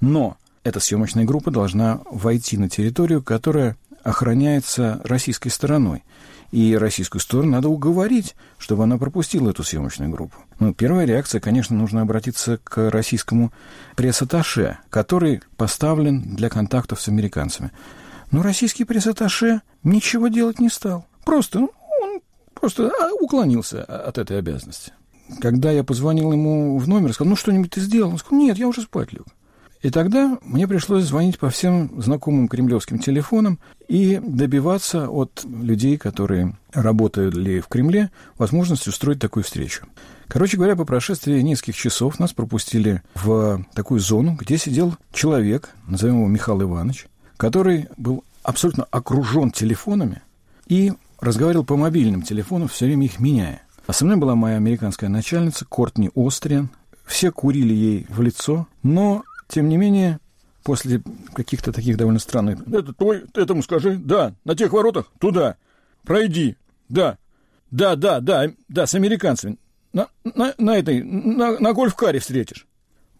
Но 0.00 0.36
эта 0.64 0.80
съемочная 0.80 1.24
группа 1.24 1.50
должна 1.50 2.00
войти 2.10 2.56
на 2.56 2.68
территорию, 2.68 3.22
которая 3.22 3.76
охраняется 4.04 5.00
российской 5.04 5.48
стороной. 5.48 6.04
И 6.50 6.76
российскую 6.76 7.20
сторону 7.20 7.52
надо 7.52 7.68
уговорить, 7.68 8.34
чтобы 8.58 8.84
она 8.84 8.98
пропустила 8.98 9.50
эту 9.50 9.64
съемочную 9.64 10.10
группу. 10.10 10.36
Ну, 10.58 10.74
первая 10.74 11.06
реакция, 11.06 11.40
конечно, 11.40 11.74
нужно 11.74 12.02
обратиться 12.02 12.58
к 12.62 12.90
российскому 12.90 13.52
пресс-атташе, 13.96 14.76
который 14.90 15.40
поставлен 15.56 16.36
для 16.36 16.50
контактов 16.50 17.00
с 17.00 17.08
американцами. 17.08 17.70
Но 18.30 18.42
российский 18.42 18.84
пресс-атташе 18.84 19.62
ничего 19.82 20.28
делать 20.28 20.60
не 20.60 20.68
стал. 20.68 21.06
Просто 21.24 21.60
ну, 21.60 21.70
Просто 22.62 22.92
а, 23.00 23.12
уклонился 23.20 23.82
от 23.82 24.18
этой 24.18 24.38
обязанности. 24.38 24.92
Когда 25.40 25.72
я 25.72 25.82
позвонил 25.82 26.30
ему 26.30 26.78
в 26.78 26.86
номер, 26.86 27.12
сказал, 27.12 27.30
ну 27.30 27.36
что-нибудь 27.36 27.72
ты 27.72 27.80
сделал? 27.80 28.12
Он 28.12 28.18
сказал, 28.18 28.38
нет, 28.38 28.56
я 28.56 28.68
уже 28.68 28.82
спать 28.82 29.12
лег. 29.12 29.24
И 29.80 29.90
тогда 29.90 30.38
мне 30.42 30.68
пришлось 30.68 31.02
звонить 31.02 31.40
по 31.40 31.50
всем 31.50 32.00
знакомым 32.00 32.46
кремлевским 32.46 33.00
телефонам 33.00 33.58
и 33.88 34.20
добиваться 34.24 35.08
от 35.08 35.44
людей, 35.44 35.96
которые 35.98 36.56
работали 36.72 37.58
в 37.58 37.66
Кремле, 37.66 38.12
возможности 38.38 38.90
устроить 38.90 39.18
такую 39.18 39.42
встречу. 39.42 39.86
Короче 40.28 40.56
говоря, 40.56 40.76
по 40.76 40.84
прошествии 40.84 41.40
нескольких 41.40 41.74
часов 41.74 42.20
нас 42.20 42.32
пропустили 42.32 43.02
в 43.16 43.66
такую 43.74 43.98
зону, 43.98 44.36
где 44.40 44.56
сидел 44.56 44.94
человек, 45.12 45.70
назовем 45.88 46.18
его 46.18 46.28
Михаил 46.28 46.62
Иванович, 46.62 47.08
который 47.36 47.88
был 47.96 48.22
абсолютно 48.44 48.84
окружен 48.92 49.50
телефонами 49.50 50.22
и 50.68 50.92
разговаривал 51.22 51.64
по 51.64 51.76
мобильным 51.76 52.22
телефонам, 52.22 52.68
все 52.68 52.86
время 52.86 53.06
их 53.06 53.20
меняя. 53.20 53.62
А 53.86 53.92
со 53.92 54.04
мной 54.04 54.16
была 54.16 54.34
моя 54.34 54.56
американская 54.56 55.08
начальница 55.08 55.64
Кортни 55.64 56.10
Остриан. 56.14 56.68
Все 57.06 57.30
курили 57.30 57.72
ей 57.72 58.06
в 58.08 58.20
лицо, 58.20 58.66
но, 58.82 59.22
тем 59.48 59.68
не 59.68 59.76
менее, 59.76 60.18
после 60.62 61.02
каких-то 61.34 61.72
таких 61.72 61.96
довольно 61.96 62.18
странных... 62.18 62.66
Это 62.68 62.92
твой, 62.92 63.24
этому 63.34 63.62
скажи, 63.62 63.96
да, 63.96 64.34
на 64.44 64.54
тех 64.54 64.72
воротах, 64.72 65.10
туда, 65.18 65.56
пройди, 66.04 66.56
да, 66.88 67.18
да, 67.70 67.96
да, 67.96 68.20
да, 68.20 68.50
да, 68.68 68.86
с 68.86 68.94
американцами, 68.94 69.58
на, 69.92 70.08
на, 70.24 70.54
на 70.58 70.76
этой, 70.76 71.02
на, 71.02 71.58
на 71.58 71.72
гольф-каре 71.72 72.18
встретишь. 72.18 72.66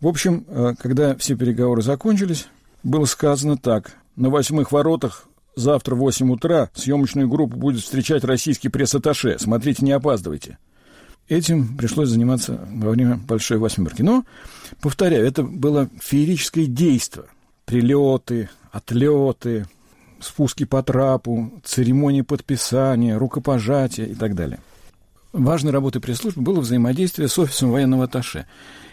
В 0.00 0.06
общем, 0.06 0.44
э, 0.48 0.74
когда 0.78 1.16
все 1.16 1.36
переговоры 1.36 1.82
закончились, 1.82 2.48
было 2.82 3.04
сказано 3.04 3.56
так, 3.56 3.96
на 4.16 4.30
восьмых 4.30 4.72
воротах 4.72 5.28
Завтра 5.54 5.94
в 5.94 5.98
8 5.98 6.30
утра 6.32 6.70
съемочную 6.74 7.28
группу 7.28 7.56
будет 7.56 7.82
встречать 7.82 8.24
российский 8.24 8.68
пресс-атташе. 8.68 9.38
Смотрите, 9.38 9.84
не 9.84 9.92
опаздывайте. 9.92 10.58
этим 11.28 11.76
пришлось 11.76 12.08
заниматься 12.08 12.66
во 12.72 12.90
время 12.90 13.16
Большой 13.16 13.58
Восьмерки. 13.58 14.02
Но, 14.02 14.24
повторяю, 14.80 15.26
это 15.26 15.42
было 15.42 15.88
феерическое 16.00 16.66
действие. 16.66 17.26
Прилеты, 17.66 18.48
отлеты, 18.70 19.66
спуски 20.20 20.64
по 20.64 20.82
трапу, 20.82 21.60
церемонии 21.64 22.22
подписания, 22.22 23.16
рукопожатия 23.16 24.06
и 24.06 24.14
так 24.14 24.34
далее. 24.34 24.58
Важной 25.32 25.72
работой 25.72 26.00
пресс-службы 26.00 26.42
было 26.42 26.60
взаимодействие 26.60 27.28
с 27.28 27.38
офисом 27.38 27.70
военного 27.70 28.04
атташе. 28.04 28.46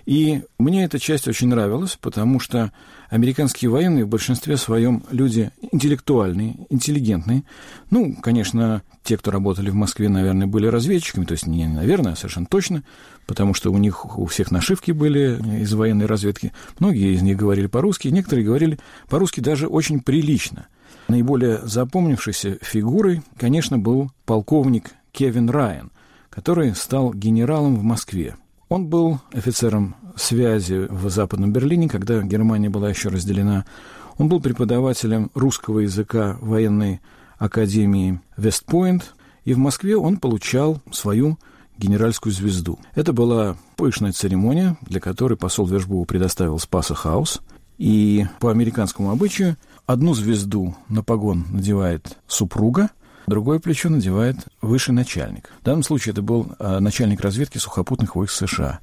И 0.06 0.44
мне 0.58 0.86
эта 0.86 0.98
часть 0.98 1.28
очень 1.28 1.50
нравилась, 1.50 1.98
потому 2.00 2.40
что 2.40 2.72
американские 3.10 3.70
военные 3.70 4.06
в 4.06 4.10
большинстве 4.10 4.58
своем 4.58 5.04
люди 5.12 5.52
интеллектуальные, 5.72 6.56
интеллигентные. 6.70 7.44
Ну, 7.90 8.16
конечно, 8.22 8.82
те, 9.04 9.18
кто 9.18 9.32
работали 9.32 9.70
в 9.70 9.76
Москве, 9.76 10.10
наверное, 10.10 10.48
были 10.48 10.68
разведчиками, 10.68 11.26
то 11.26 11.34
есть 11.34 11.48
не 11.48 11.68
наверное, 11.68 12.14
а 12.14 12.16
совершенно 12.16 12.46
точно, 12.46 12.84
потому 13.26 13.54
что 13.54 13.72
у 13.72 13.78
них 13.78 14.18
у 14.18 14.26
всех 14.26 14.52
нашивки 14.52 14.92
были 14.92 15.40
из 15.62 15.74
военной 15.74 16.06
разведки. 16.06 16.54
Многие 16.80 17.14
из 17.14 17.22
них 17.22 17.38
говорили 17.38 17.68
по-русски, 17.68 18.08
некоторые 18.10 18.46
говорили 18.46 18.80
по-русски 19.10 19.40
даже 19.40 19.68
очень 19.68 20.00
прилично. 20.00 20.68
Наиболее 21.08 21.60
запомнившейся 21.64 22.58
фигурой, 22.62 23.22
конечно, 23.38 23.78
был 23.78 24.12
полковник 24.26 24.92
Кевин 25.12 25.50
Райан– 25.50 25.92
который 26.30 26.76
стал 26.76 27.14
генералом 27.14 27.76
в 27.76 27.84
Москве. 27.84 28.36
Он 28.70 28.88
был 28.88 29.20
офицером 29.34 29.96
связи 30.20 30.88
в 30.90 31.10
Западном 31.10 31.52
Берлине, 31.52 31.90
когда 31.90 32.22
Германия 32.22 32.70
была 32.70 32.90
еще 32.90 33.10
разделена. 33.10 33.66
Он 34.18 34.28
был 34.28 34.42
преподавателем 34.42 35.32
русского 35.34 35.80
языка 35.80 36.38
военной 36.42 37.02
академии 37.38 38.22
Вестпойнт, 38.38 39.14
и 39.46 39.54
в 39.54 39.58
Москве 39.58 39.96
он 39.98 40.18
получал 40.18 40.82
свою 40.92 41.40
генеральскую 41.78 42.34
звезду. 42.34 42.78
Это 42.94 43.14
была 43.14 43.56
пышная 43.78 44.12
церемония, 44.12 44.78
для 44.82 45.00
которой 45.00 45.38
посол 45.38 45.66
Вержбу 45.66 46.04
предоставил 46.06 46.60
Спаса 46.60 46.94
Хаус. 46.94 47.42
И 47.78 48.26
по 48.42 48.52
американскому 48.52 49.10
обычаю 49.10 49.56
одну 49.86 50.14
звезду 50.14 50.76
на 50.90 51.02
погон 51.02 51.46
надевает 51.50 52.18
супруга, 52.28 52.90
другое 53.26 53.60
плечо 53.60 53.88
надевает 53.90 54.36
высший 54.62 54.92
начальник. 54.92 55.50
В 55.62 55.64
данном 55.64 55.84
случае 55.84 56.12
это 56.12 56.22
был 56.22 56.52
а, 56.60 56.82
начальник 56.82 57.22
разведки 57.22 57.58
сухопутных 57.58 58.16
войск 58.16 58.34
США. 58.34 58.82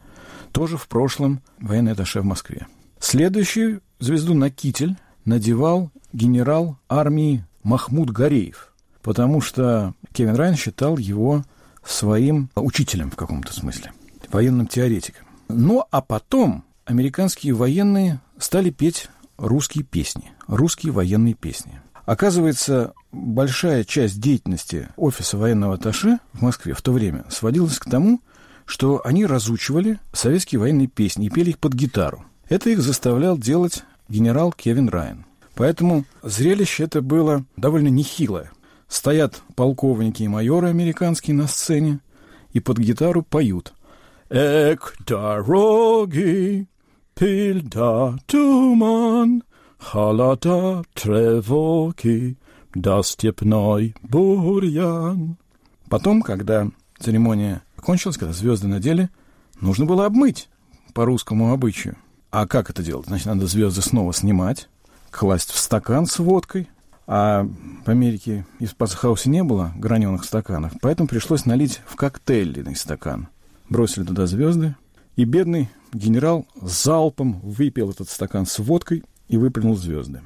Тоже 0.56 0.78
в 0.78 0.88
прошлом 0.88 1.42
военный 1.60 1.92
атташе 1.92 2.22
в 2.22 2.24
Москве. 2.24 2.66
Следующую 2.98 3.82
звезду 3.98 4.32
на 4.32 4.48
китель 4.48 4.96
надевал 5.26 5.90
генерал 6.14 6.78
армии 6.88 7.44
Махмуд 7.62 8.08
Гореев, 8.08 8.72
потому 9.02 9.42
что 9.42 9.92
Кевин 10.14 10.34
Райан 10.34 10.56
считал 10.56 10.96
его 10.96 11.44
своим 11.84 12.48
учителем 12.54 13.10
в 13.10 13.16
каком-то 13.16 13.52
смысле, 13.52 13.92
военным 14.32 14.66
теоретиком. 14.66 15.26
Ну, 15.48 15.84
а 15.90 16.00
потом 16.00 16.64
американские 16.86 17.52
военные 17.52 18.22
стали 18.38 18.70
петь 18.70 19.10
русские 19.36 19.84
песни, 19.84 20.32
русские 20.46 20.90
военные 20.90 21.34
песни. 21.34 21.82
Оказывается, 22.06 22.94
большая 23.12 23.84
часть 23.84 24.22
деятельности 24.22 24.88
офиса 24.96 25.36
военного 25.36 25.74
атташе 25.74 26.18
в 26.32 26.40
Москве 26.40 26.72
в 26.72 26.80
то 26.80 26.92
время 26.92 27.26
сводилась 27.28 27.78
к 27.78 27.84
тому, 27.84 28.22
что 28.66 29.00
они 29.04 29.24
разучивали 29.24 29.98
советские 30.12 30.58
военные 30.60 30.88
песни 30.88 31.26
и 31.26 31.30
пели 31.30 31.50
их 31.50 31.58
под 31.58 31.72
гитару. 31.72 32.24
Это 32.48 32.68
их 32.70 32.80
заставлял 32.80 33.38
делать 33.38 33.84
генерал 34.08 34.52
Кевин 34.52 34.88
Райан. 34.88 35.24
Поэтому 35.54 36.04
зрелище 36.22 36.84
это 36.84 37.00
было 37.00 37.44
довольно 37.56 37.88
нехилое. 37.88 38.52
Стоят 38.88 39.42
полковники 39.54 40.22
и 40.22 40.28
майоры 40.28 40.68
американские 40.68 41.34
на 41.34 41.46
сцене 41.46 42.00
и 42.52 42.60
под 42.60 42.78
гитару 42.78 43.22
поют. 43.22 43.72
«Эк, 44.28 44.94
дороги, 45.06 46.66
пильда, 47.14 48.18
туман, 48.26 49.44
холода, 49.78 50.84
тревоги, 50.94 52.36
да 52.74 53.02
степной 53.02 53.94
бурьян. 54.02 55.36
Потом, 55.88 56.22
когда 56.22 56.68
церемония 56.98 57.62
кончилась, 57.80 58.16
когда 58.16 58.32
звезды 58.32 58.68
надели, 58.68 59.10
нужно 59.60 59.86
было 59.86 60.06
обмыть 60.06 60.48
по 60.94 61.04
русскому 61.04 61.52
обычаю. 61.52 61.96
А 62.30 62.46
как 62.46 62.70
это 62.70 62.82
делать? 62.82 63.06
Значит, 63.06 63.26
надо 63.26 63.46
звезды 63.46 63.82
снова 63.82 64.12
снимать, 64.12 64.68
класть 65.10 65.50
в 65.50 65.58
стакан 65.58 66.06
с 66.06 66.18
водкой. 66.18 66.68
А 67.08 67.48
в 67.84 67.88
Америке 67.88 68.44
и 68.58 68.66
в 68.66 68.74
не 69.26 69.44
было 69.44 69.72
граненых 69.76 70.24
стаканов, 70.24 70.72
поэтому 70.80 71.08
пришлось 71.08 71.46
налить 71.46 71.80
в 71.86 71.94
коктейльный 71.94 72.74
стакан. 72.74 73.28
Бросили 73.68 74.04
туда 74.04 74.26
звезды, 74.26 74.74
и 75.14 75.24
бедный 75.24 75.70
генерал 75.92 76.46
залпом 76.60 77.40
выпил 77.40 77.90
этот 77.90 78.08
стакан 78.10 78.44
с 78.44 78.58
водкой 78.58 79.04
и 79.28 79.36
выплюнул 79.36 79.76
звезды. 79.76 80.22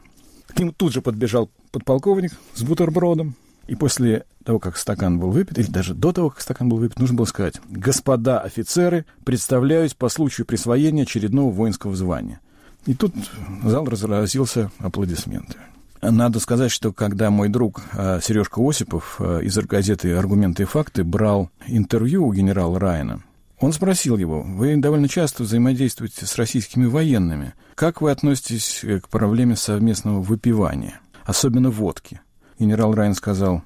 К 0.46 0.58
нему 0.58 0.72
тут 0.72 0.92
же 0.92 1.02
подбежал 1.02 1.50
подполковник 1.70 2.32
с 2.54 2.62
бутербродом. 2.62 3.34
И 3.66 3.74
после 3.74 4.24
того, 4.44 4.58
как 4.58 4.76
стакан 4.76 5.18
был 5.18 5.30
выпит, 5.30 5.58
или 5.58 5.70
даже 5.70 5.94
до 5.94 6.12
того, 6.12 6.30
как 6.30 6.40
стакан 6.40 6.68
был 6.68 6.78
выпит, 6.78 6.98
нужно 6.98 7.16
было 7.16 7.24
сказать, 7.26 7.60
«Господа 7.68 8.40
офицеры, 8.40 9.04
представляюсь 9.24 9.94
по 9.94 10.08
случаю 10.08 10.46
присвоения 10.46 11.02
очередного 11.02 11.50
воинского 11.52 11.94
звания». 11.94 12.40
И 12.86 12.94
тут 12.94 13.14
зал 13.62 13.84
разразился 13.84 14.70
аплодисментами. 14.78 15.64
Надо 16.02 16.40
сказать, 16.40 16.70
что 16.70 16.92
когда 16.92 17.30
мой 17.30 17.50
друг 17.50 17.82
а, 17.92 18.20
Сережка 18.22 18.66
Осипов 18.66 19.16
а, 19.18 19.40
из 19.40 19.56
газеты 19.58 20.14
«Аргументы 20.14 20.62
и 20.62 20.66
факты» 20.66 21.04
брал 21.04 21.50
интервью 21.66 22.26
у 22.26 22.32
генерала 22.32 22.80
Райана, 22.80 23.22
он 23.58 23.74
спросил 23.74 24.16
его, 24.16 24.40
вы 24.40 24.76
довольно 24.76 25.08
часто 25.08 25.42
взаимодействуете 25.42 26.24
с 26.24 26.36
российскими 26.36 26.86
военными. 26.86 27.52
Как 27.74 28.00
вы 28.00 28.10
относитесь 28.10 28.82
э, 28.82 29.00
к 29.00 29.08
проблеме 29.08 29.54
совместного 29.54 30.22
выпивания, 30.22 31.00
особенно 31.26 31.68
водки? 31.68 32.22
Генерал 32.60 32.94
Райан 32.94 33.14
сказал, 33.14 33.62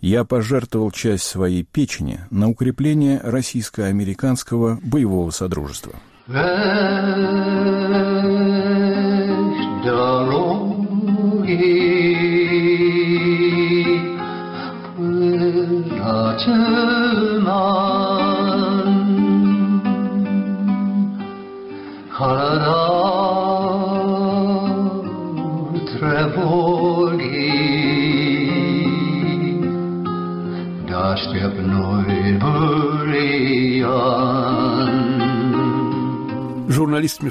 я 0.00 0.22
пожертвовал 0.24 0.92
часть 0.92 1.24
своей 1.24 1.64
печени 1.64 2.20
на 2.30 2.48
укрепление 2.48 3.20
российско-американского 3.24 4.78
боевого 4.84 5.32
содружества. 5.32 5.94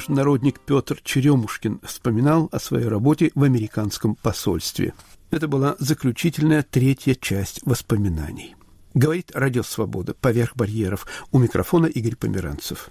Журналист-международник 0.05 0.59
Петр 0.59 1.01
Черемушкин 1.03 1.79
вспоминал 1.83 2.47
о 2.51 2.59
своей 2.59 2.87
работе 2.87 3.31
в 3.33 3.41
американском 3.41 4.15
посольстве. 4.15 4.93
Это 5.31 5.47
была 5.47 5.75
заключительная 5.79 6.61
третья 6.61 7.15
часть 7.15 7.61
воспоминаний. 7.65 8.55
Говорит 8.93 9.31
Радио 9.33 9.63
Свобода 9.63 10.13
поверх 10.13 10.55
барьеров. 10.55 11.07
У 11.31 11.39
микрофона 11.39 11.87
Игорь 11.87 12.15
Померанцев. 12.15 12.89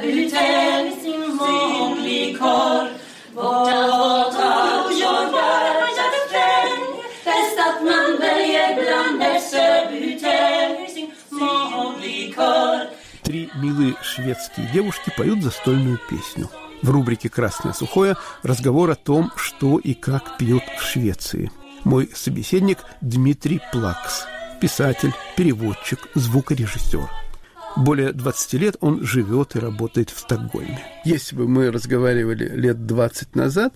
Три 0.00 0.28
милые 13.54 13.94
шведские 14.02 14.68
девушки 14.72 15.12
поют 15.16 15.42
застольную 15.42 15.98
песню– 16.08 16.50
в 16.82 16.90
рубрике 16.90 17.28
«Красное 17.28 17.72
сухое» 17.72 18.16
разговор 18.42 18.90
о 18.90 18.96
том, 18.96 19.32
что 19.36 19.78
и 19.78 19.94
как 19.94 20.36
пьют 20.36 20.64
в 20.78 20.82
Швеции. 20.82 21.50
Мой 21.84 22.10
собеседник 22.14 22.78
Дмитрий 23.00 23.60
Плакс, 23.72 24.26
писатель, 24.60 25.12
переводчик, 25.36 26.08
звукорежиссер. 26.14 27.08
Более 27.76 28.12
20 28.12 28.52
лет 28.54 28.76
он 28.80 29.02
живет 29.04 29.56
и 29.56 29.60
работает 29.60 30.10
в 30.10 30.18
Стокгольме. 30.18 30.84
Если 31.04 31.34
бы 31.34 31.48
мы 31.48 31.70
разговаривали 31.70 32.48
лет 32.48 32.86
20 32.86 33.34
назад, 33.34 33.72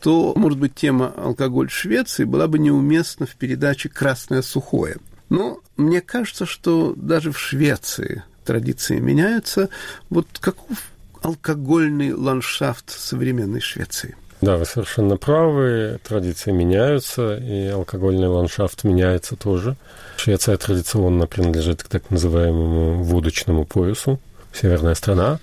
то, 0.00 0.32
может 0.36 0.58
быть, 0.58 0.74
тема 0.74 1.12
алкоголь 1.16 1.68
в 1.68 1.74
Швеции 1.74 2.24
была 2.24 2.48
бы 2.48 2.58
неуместна 2.58 3.26
в 3.26 3.34
передаче 3.34 3.88
«Красное 3.88 4.42
сухое». 4.42 4.98
Но 5.28 5.60
мне 5.76 6.02
кажется, 6.02 6.44
что 6.44 6.92
даже 6.94 7.32
в 7.32 7.38
Швеции 7.38 8.22
традиции 8.44 8.98
меняются. 8.98 9.68
Вот 10.10 10.26
каков 10.40 10.78
алкогольный 11.22 12.12
ландшафт 12.12 12.90
современной 12.90 13.60
Швеции? 13.60 14.16
Да, 14.42 14.56
вы 14.56 14.64
совершенно 14.64 15.16
правы. 15.16 16.00
Традиции 16.02 16.50
меняются, 16.50 17.36
и 17.36 17.68
алкогольный 17.68 18.26
ландшафт 18.26 18.82
меняется 18.82 19.36
тоже. 19.36 19.76
Швеция 20.16 20.56
традиционно 20.56 21.28
принадлежит 21.28 21.84
к 21.84 21.88
так 21.88 22.10
называемому 22.10 23.04
водочному 23.04 23.64
поясу. 23.64 24.18
Северная 24.52 24.94
страна. 24.94 25.38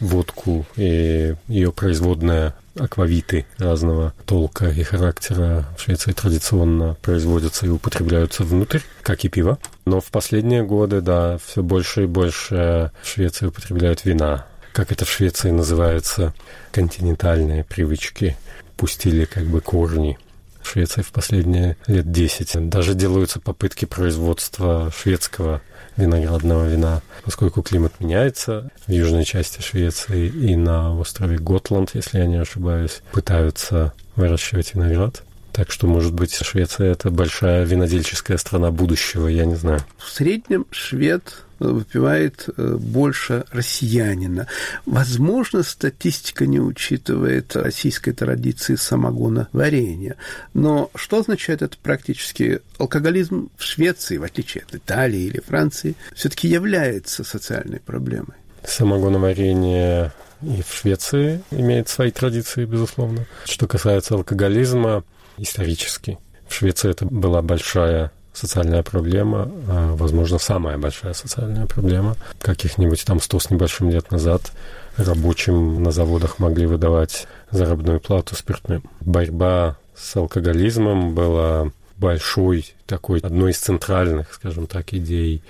Водку 0.00 0.64
и 0.76 1.34
ее 1.46 1.72
производная 1.72 2.54
аквавиты 2.78 3.46
разного 3.58 4.14
толка 4.26 4.68
и 4.68 4.82
характера 4.82 5.66
в 5.76 5.82
Швеции 5.82 6.12
традиционно 6.12 6.96
производятся 7.02 7.66
и 7.66 7.70
употребляются 7.70 8.44
внутрь, 8.44 8.80
как 9.02 9.24
и 9.24 9.28
пиво. 9.28 9.58
Но 9.84 10.00
в 10.00 10.06
последние 10.06 10.64
годы, 10.64 11.00
да, 11.00 11.38
все 11.38 11.62
больше 11.62 12.04
и 12.04 12.06
больше 12.06 12.92
в 13.02 13.08
Швеции 13.08 13.46
употребляют 13.46 14.04
вина. 14.04 14.46
Как 14.72 14.92
это 14.92 15.04
в 15.04 15.10
Швеции 15.10 15.50
называется, 15.50 16.34
континентальные 16.72 17.64
привычки 17.64 18.36
пустили 18.76 19.24
как 19.24 19.44
бы 19.44 19.60
корни. 19.60 20.18
В 20.62 20.70
Швеции 20.70 21.02
в 21.02 21.10
последние 21.12 21.76
лет 21.86 22.10
10 22.12 22.68
даже 22.68 22.94
делаются 22.94 23.40
попытки 23.40 23.86
производства 23.86 24.92
шведского 24.96 25.62
виноградного 25.98 26.66
вина, 26.66 27.02
поскольку 27.24 27.60
климат 27.60 28.00
меняется 28.00 28.70
в 28.86 28.90
южной 28.90 29.24
части 29.24 29.60
Швеции 29.60 30.28
и 30.28 30.56
на 30.56 30.98
острове 30.98 31.36
Готланд, 31.36 31.90
если 31.94 32.18
я 32.18 32.26
не 32.26 32.36
ошибаюсь, 32.36 33.02
пытаются 33.12 33.92
выращивать 34.16 34.74
виноград. 34.74 35.22
Так 35.52 35.70
что, 35.72 35.86
может 35.86 36.14
быть, 36.14 36.34
Швеция– 36.34 36.92
это 36.92 37.10
большая 37.10 37.64
винодельческая 37.64 38.38
страна 38.38 38.70
будущего, 38.70 39.26
я 39.26 39.44
не 39.44 39.56
знаю. 39.56 39.80
В 39.98 40.08
среднем 40.08 40.66
швед 40.70 41.42
выпивает 41.58 42.48
э, 42.56 42.76
больше 42.76 43.44
россиянина. 43.50 44.46
Возможно, 44.86 45.62
статистика 45.62 46.46
не 46.46 46.60
учитывает 46.60 47.54
российской 47.56 48.12
традиции 48.12 48.76
самогона 48.76 49.48
варенья. 49.52 50.16
Но 50.54 50.90
что 50.94 51.18
означает 51.18 51.62
это 51.62 51.76
практически? 51.82 52.60
Алкоголизм 52.78 53.50
в 53.56 53.62
Швеции, 53.62 54.16
в 54.18 54.24
отличие 54.24 54.64
от 54.64 54.74
Италии 54.74 55.22
или 55.22 55.40
Франции, 55.40 55.94
все-таки 56.14 56.48
является 56.48 57.24
социальной 57.24 57.80
проблемой. 57.80 58.36
Самогоноварение 58.64 60.12
и 60.42 60.62
в 60.62 60.72
Швеции 60.72 61.42
имеет 61.50 61.88
свои 61.88 62.10
традиции, 62.10 62.64
безусловно. 62.64 63.26
Что 63.44 63.66
касается 63.66 64.14
алкоголизма, 64.14 65.04
исторически. 65.36 66.18
В 66.48 66.54
Швеции 66.54 66.90
это 66.90 67.04
была 67.04 67.42
большая 67.42 68.12
социальная 68.38 68.82
проблема, 68.82 69.50
а, 69.68 69.94
возможно, 69.96 70.38
самая 70.38 70.78
большая 70.78 71.12
социальная 71.12 71.66
проблема. 71.66 72.16
Каких-нибудь 72.40 73.04
там 73.04 73.20
сто 73.20 73.40
с 73.40 73.50
небольшим 73.50 73.90
лет 73.90 74.10
назад 74.10 74.52
рабочим 74.96 75.82
на 75.82 75.90
заводах 75.90 76.38
могли 76.38 76.66
выдавать 76.66 77.26
заработную 77.50 78.00
плату 78.00 78.36
спиртным. 78.36 78.82
Борьба 79.00 79.76
с 79.96 80.16
алкоголизмом 80.16 81.14
была 81.14 81.72
большой 81.96 82.74
такой, 82.86 83.18
одной 83.18 83.50
из 83.50 83.58
центральных, 83.58 84.32
скажем 84.32 84.66
так, 84.66 84.94
идей 84.94 85.42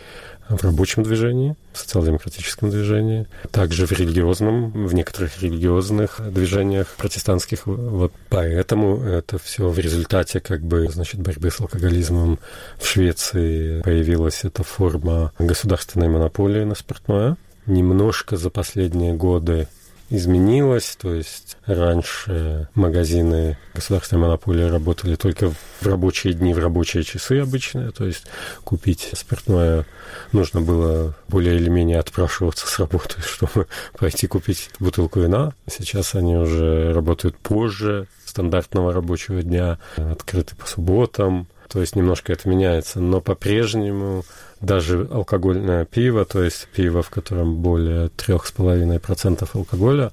в 0.48 0.62
рабочем 0.62 1.02
движении, 1.02 1.56
в 1.72 1.78
социал-демократическом 1.78 2.70
движении, 2.70 3.26
также 3.50 3.86
в 3.86 3.92
религиозном, 3.92 4.86
в 4.86 4.94
некоторых 4.94 5.42
религиозных 5.42 6.20
движениях 6.32 6.94
протестантских. 6.96 7.66
Вот 7.66 8.12
поэтому 8.28 9.02
это 9.02 9.38
все 9.38 9.68
в 9.68 9.78
результате 9.78 10.40
как 10.40 10.62
бы, 10.62 10.88
значит, 10.88 11.20
борьбы 11.20 11.50
с 11.50 11.60
алкоголизмом 11.60 12.38
в 12.78 12.86
Швеции 12.86 13.82
появилась 13.82 14.44
эта 14.44 14.62
форма 14.62 15.32
государственной 15.38 16.08
монополии 16.08 16.64
на 16.64 16.74
спиртное. 16.74 17.36
Немножко 17.66 18.36
за 18.36 18.48
последние 18.48 19.12
годы 19.12 19.68
изменилось, 20.10 20.96
то 21.00 21.14
есть 21.14 21.56
раньше 21.66 22.68
магазины 22.74 23.58
государственной 23.74 24.22
монополии 24.22 24.62
работали 24.62 25.16
только 25.16 25.50
в 25.50 25.86
рабочие 25.86 26.32
дни, 26.32 26.54
в 26.54 26.58
рабочие 26.58 27.04
часы 27.04 27.40
обычные, 27.40 27.90
то 27.90 28.04
есть 28.04 28.24
купить 28.64 29.10
спиртное 29.14 29.86
нужно 30.32 30.60
было 30.60 31.14
более 31.28 31.56
или 31.56 31.68
менее 31.68 31.98
отпрашиваться 31.98 32.66
с 32.66 32.78
работы, 32.78 33.20
чтобы 33.22 33.66
пойти 33.98 34.26
купить 34.26 34.70
бутылку 34.80 35.20
вина. 35.20 35.52
Сейчас 35.66 36.14
они 36.14 36.36
уже 36.36 36.92
работают 36.92 37.36
позже 37.36 38.06
стандартного 38.24 38.92
рабочего 38.92 39.42
дня, 39.42 39.78
открыты 39.96 40.54
по 40.56 40.66
субботам, 40.66 41.48
то 41.68 41.80
есть 41.80 41.96
немножко 41.96 42.32
это 42.32 42.48
меняется, 42.48 43.00
но 43.00 43.20
по-прежнему 43.20 44.24
даже 44.60 45.08
алкогольное 45.10 45.84
пиво, 45.84 46.24
то 46.24 46.42
есть 46.42 46.68
пиво, 46.74 47.02
в 47.02 47.10
котором 47.10 47.56
более 47.56 48.08
3,5% 48.08 49.48
алкоголя, 49.54 50.12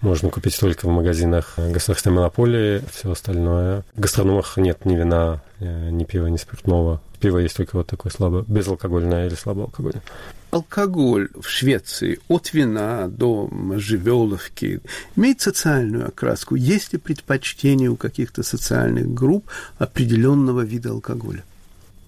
можно 0.00 0.28
купить 0.28 0.58
только 0.58 0.86
в 0.86 0.90
магазинах 0.90 1.54
государственной 1.56 2.16
монополии, 2.16 2.82
все 2.92 3.10
остальное. 3.10 3.84
В 3.94 4.00
гастрономах 4.00 4.56
нет 4.58 4.84
ни 4.84 4.96
вина, 4.96 5.42
э, 5.60 5.90
ни 5.90 6.04
пива, 6.04 6.26
ни 6.26 6.36
спиртного. 6.36 7.00
Пиво 7.20 7.38
есть 7.38 7.56
только 7.56 7.76
вот 7.76 7.86
такое 7.86 8.12
слабо, 8.12 8.44
безалкогольное 8.46 9.26
или 9.26 9.34
слабоалкогольное. 9.34 10.02
Алкоголь 10.50 11.30
в 11.40 11.48
Швеции 11.48 12.20
от 12.28 12.52
вина 12.52 13.08
до 13.08 13.48
можжевеловки 13.50 14.80
имеет 15.16 15.40
социальную 15.40 16.08
окраску. 16.08 16.54
Есть 16.54 16.92
ли 16.92 16.98
предпочтение 16.98 17.88
у 17.88 17.96
каких-то 17.96 18.42
социальных 18.42 19.12
групп 19.14 19.46
определенного 19.78 20.60
вида 20.60 20.90
алкоголя? 20.90 21.44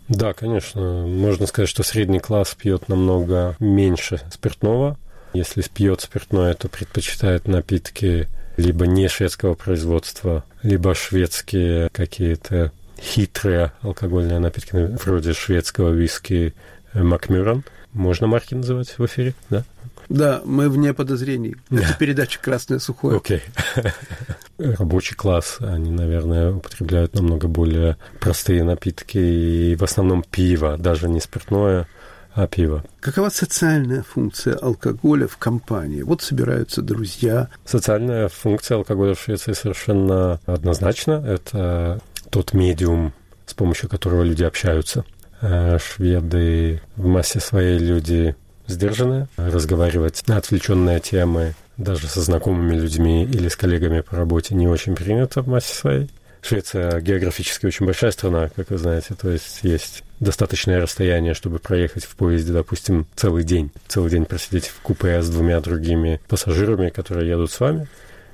Да, 0.09 0.33
конечно. 0.33 1.07
Можно 1.07 1.47
сказать, 1.47 1.69
что 1.69 1.83
средний 1.83 2.21
класс 2.21 2.55
пьет 2.55 2.89
намного 2.89 3.57
меньше 3.59 4.21
спиртного. 4.31 4.97
Если 5.33 5.63
пьет 5.63 6.01
спиртное, 6.01 6.55
то 6.55 6.69
предпочитает 6.69 7.49
напитки 7.49 8.29
либо 8.57 8.87
не 8.87 9.09
шведского 9.09 9.55
производства, 9.55 10.45
либо 10.63 10.95
шведские 10.95 11.89
какие-то 11.93 12.73
хитрые 12.99 13.73
алкогольные 13.83 14.39
напитки, 14.39 14.97
вроде 15.05 15.35
шведского 15.35 15.91
виски 15.91 16.55
Макмюран. 16.95 17.65
Можно 17.93 18.27
марки 18.27 18.55
называть 18.55 18.97
в 18.99 19.05
эфире, 19.05 19.35
да? 19.51 19.65
Да, 20.09 20.41
мы 20.45 20.69
вне 20.69 20.95
подозрений. 20.95 21.57
Это 21.71 21.97
передача 21.99 22.41
«Красное 22.41 22.79
сухое». 22.79 23.17
Окей. 23.17 23.43
Рабочий 24.59 25.15
класс, 25.15 25.59
они, 25.61 25.91
наверное, 25.91 26.53
употребляют 26.53 27.15
намного 27.15 27.49
более 27.49 27.97
простые 28.21 28.65
напитки 28.65 29.19
и 29.19 29.77
в 29.77 29.83
основном 29.83 30.23
пиво, 30.23 30.79
даже 30.79 31.09
не 31.09 31.21
спиртное, 31.21 31.87
а 32.33 32.47
пиво. 32.47 32.85
Какова 33.01 33.31
социальная 33.31 34.03
функция 34.03 34.55
алкоголя 34.55 35.27
в 35.27 35.39
компании? 35.39 36.03
Вот 36.03 36.23
собираются 36.23 36.83
друзья. 36.83 37.49
Социальная 37.65 38.29
функция 38.29 38.77
алкоголя 38.77 39.15
в 39.15 39.21
Швеции 39.21 39.53
совершенно 39.53 40.39
однозначна. 40.47 41.25
Это 41.27 42.01
тот 42.31 42.53
медиум, 42.53 43.13
с 43.47 43.55
помощью 43.55 43.89
которого 43.89 44.23
люди 44.23 44.45
общаются. 44.45 45.05
Э, 45.41 45.79
шведы 45.79 46.83
в 46.97 47.07
массе 47.07 47.41
своей 47.41 47.79
люди 47.79 48.37
сдержанные, 48.67 49.29
разговаривать 49.37 50.23
на 50.27 50.37
отвлеченные 50.37 51.01
темы 51.01 51.55
даже 51.77 52.07
со 52.07 52.21
знакомыми 52.21 52.75
людьми 52.75 53.25
или 53.25 53.49
с 53.49 53.57
коллегами 53.57 54.01
по 54.01 54.17
работе 54.17 54.55
не 54.55 54.67
очень 54.67 54.95
принято 54.95 55.43
в 55.43 55.49
массе 55.49 55.75
своей. 55.75 56.11
Швеция 56.43 57.01
географически 57.01 57.67
очень 57.67 57.87
большая 57.87 58.13
страна, 58.13 58.51
как 58.55 58.71
вы 58.71 58.79
знаете, 58.79 59.15
то 59.21 59.31
есть 59.31 59.61
есть 59.63 60.05
достаточное 60.21 60.81
расстояние, 60.81 61.35
чтобы 61.35 61.59
проехать 61.59 62.05
в 62.05 62.15
поезде, 62.15 62.53
допустим, 62.53 63.07
целый 63.17 63.43
день. 63.43 63.73
Целый 63.89 64.11
день 64.11 64.27
просидеть 64.27 64.69
в 64.69 64.81
купе 64.81 65.21
с 65.23 65.29
двумя 65.29 65.61
другими 65.61 66.21
пассажирами, 66.29 66.91
которые 66.91 67.29
едут 67.29 67.51
с 67.51 67.59
вами 67.59 67.89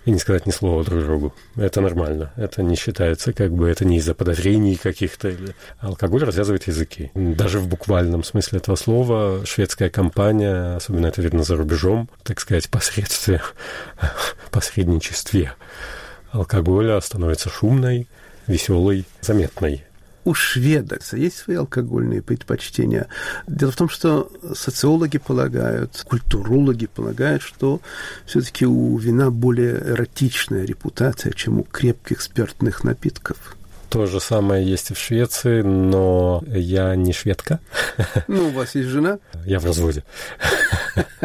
и 0.04 0.10
не 0.10 0.18
сказать 0.18 0.46
ни 0.46 0.50
слова 0.50 0.84
друг 0.84 1.04
другу. 1.04 1.34
Это 1.56 1.80
нормально. 1.80 2.32
Это 2.36 2.62
не 2.62 2.76
считается, 2.76 3.32
как 3.32 3.52
бы 3.52 3.68
это 3.68 3.84
не 3.84 3.98
из-за 3.98 4.14
подозрений 4.14 4.76
каких-то. 4.76 5.32
Алкоголь 5.78 6.24
развязывает 6.24 6.66
языки. 6.66 7.10
Даже 7.14 7.60
в 7.60 7.68
буквальном 7.68 8.24
смысле 8.24 8.58
этого 8.58 8.76
слова 8.76 9.46
шведская 9.46 9.90
компания, 9.90 10.76
особенно 10.76 11.06
это 11.06 11.22
видно 11.22 11.44
за 11.44 11.56
рубежом, 11.56 12.08
так 12.24 12.40
сказать, 12.40 12.68
посредстве, 12.68 13.42
посредничестве 14.50 15.54
алкоголя 16.32 17.00
становится 17.00 17.48
шумной, 17.48 18.08
веселой, 18.46 19.04
заметной 19.20 19.84
у 20.24 20.34
шведов 20.34 21.12
есть 21.12 21.38
свои 21.38 21.56
алкогольные 21.56 22.22
предпочтения. 22.22 23.08
Дело 23.46 23.72
в 23.72 23.76
том, 23.76 23.88
что 23.88 24.30
социологи 24.54 25.18
полагают, 25.18 26.04
культурологи 26.06 26.86
полагают, 26.86 27.42
что 27.42 27.80
все-таки 28.26 28.66
у 28.66 28.96
вина 28.98 29.30
более 29.30 29.74
эротичная 29.74 30.64
репутация, 30.64 31.32
чем 31.32 31.60
у 31.60 31.64
крепких 31.64 32.20
спиртных 32.20 32.84
напитков. 32.84 33.56
То 33.92 34.06
же 34.06 34.20
самое 34.20 34.66
есть 34.66 34.90
и 34.90 34.94
в 34.94 34.98
Швеции, 34.98 35.60
но 35.60 36.42
я 36.46 36.96
не 36.96 37.12
шведка. 37.12 37.60
Ну, 38.26 38.48
у 38.48 38.50
вас 38.50 38.74
есть 38.74 38.88
жена? 38.88 39.18
Я 39.44 39.58
в 39.58 39.66
разводе. 39.66 40.02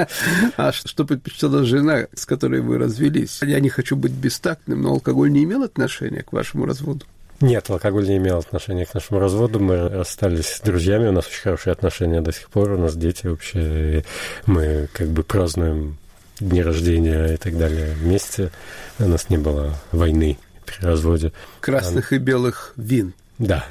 А 0.57 0.71
что 0.73 1.05
предпочитала 1.05 1.63
жена, 1.63 2.07
с 2.13 2.25
которой 2.25 2.59
вы 2.59 2.77
развелись? 2.77 3.39
Я 3.41 3.61
не 3.61 3.69
хочу 3.69 3.95
быть 3.95 4.11
бестактным, 4.11 4.81
но 4.81 4.89
алкоголь 4.89 5.31
не 5.31 5.45
имел 5.45 5.63
отношения 5.63 6.23
к 6.23 6.33
вашему 6.33 6.65
разводу? 6.65 7.05
Нет, 7.39 7.69
алкоголь 7.69 8.07
не 8.07 8.17
имел 8.17 8.39
отношения 8.39 8.85
к 8.85 8.93
нашему 8.93 9.19
разводу. 9.19 9.59
Мы 9.59 9.89
расстались 9.89 10.47
с 10.47 10.59
друзьями, 10.61 11.07
у 11.07 11.11
нас 11.11 11.27
очень 11.27 11.41
хорошие 11.41 11.71
отношения 11.71 12.21
до 12.21 12.31
сих 12.31 12.49
пор, 12.49 12.71
у 12.71 12.77
нас 12.77 12.95
дети 12.95 13.27
вообще. 13.27 14.03
Мы 14.47 14.89
как 14.93 15.09
бы 15.09 15.23
празднуем 15.23 15.97
дни 16.39 16.63
рождения 16.63 17.33
и 17.33 17.37
так 17.37 17.57
далее 17.57 17.93
вместе. 17.93 18.51
У 18.99 19.07
нас 19.07 19.29
не 19.29 19.37
было 19.37 19.75
войны 19.91 20.37
при 20.65 20.85
разводе. 20.85 21.31
Красных 21.61 22.11
и 22.11 22.17
белых 22.17 22.73
вин. 22.75 23.13
Да. 23.37 23.65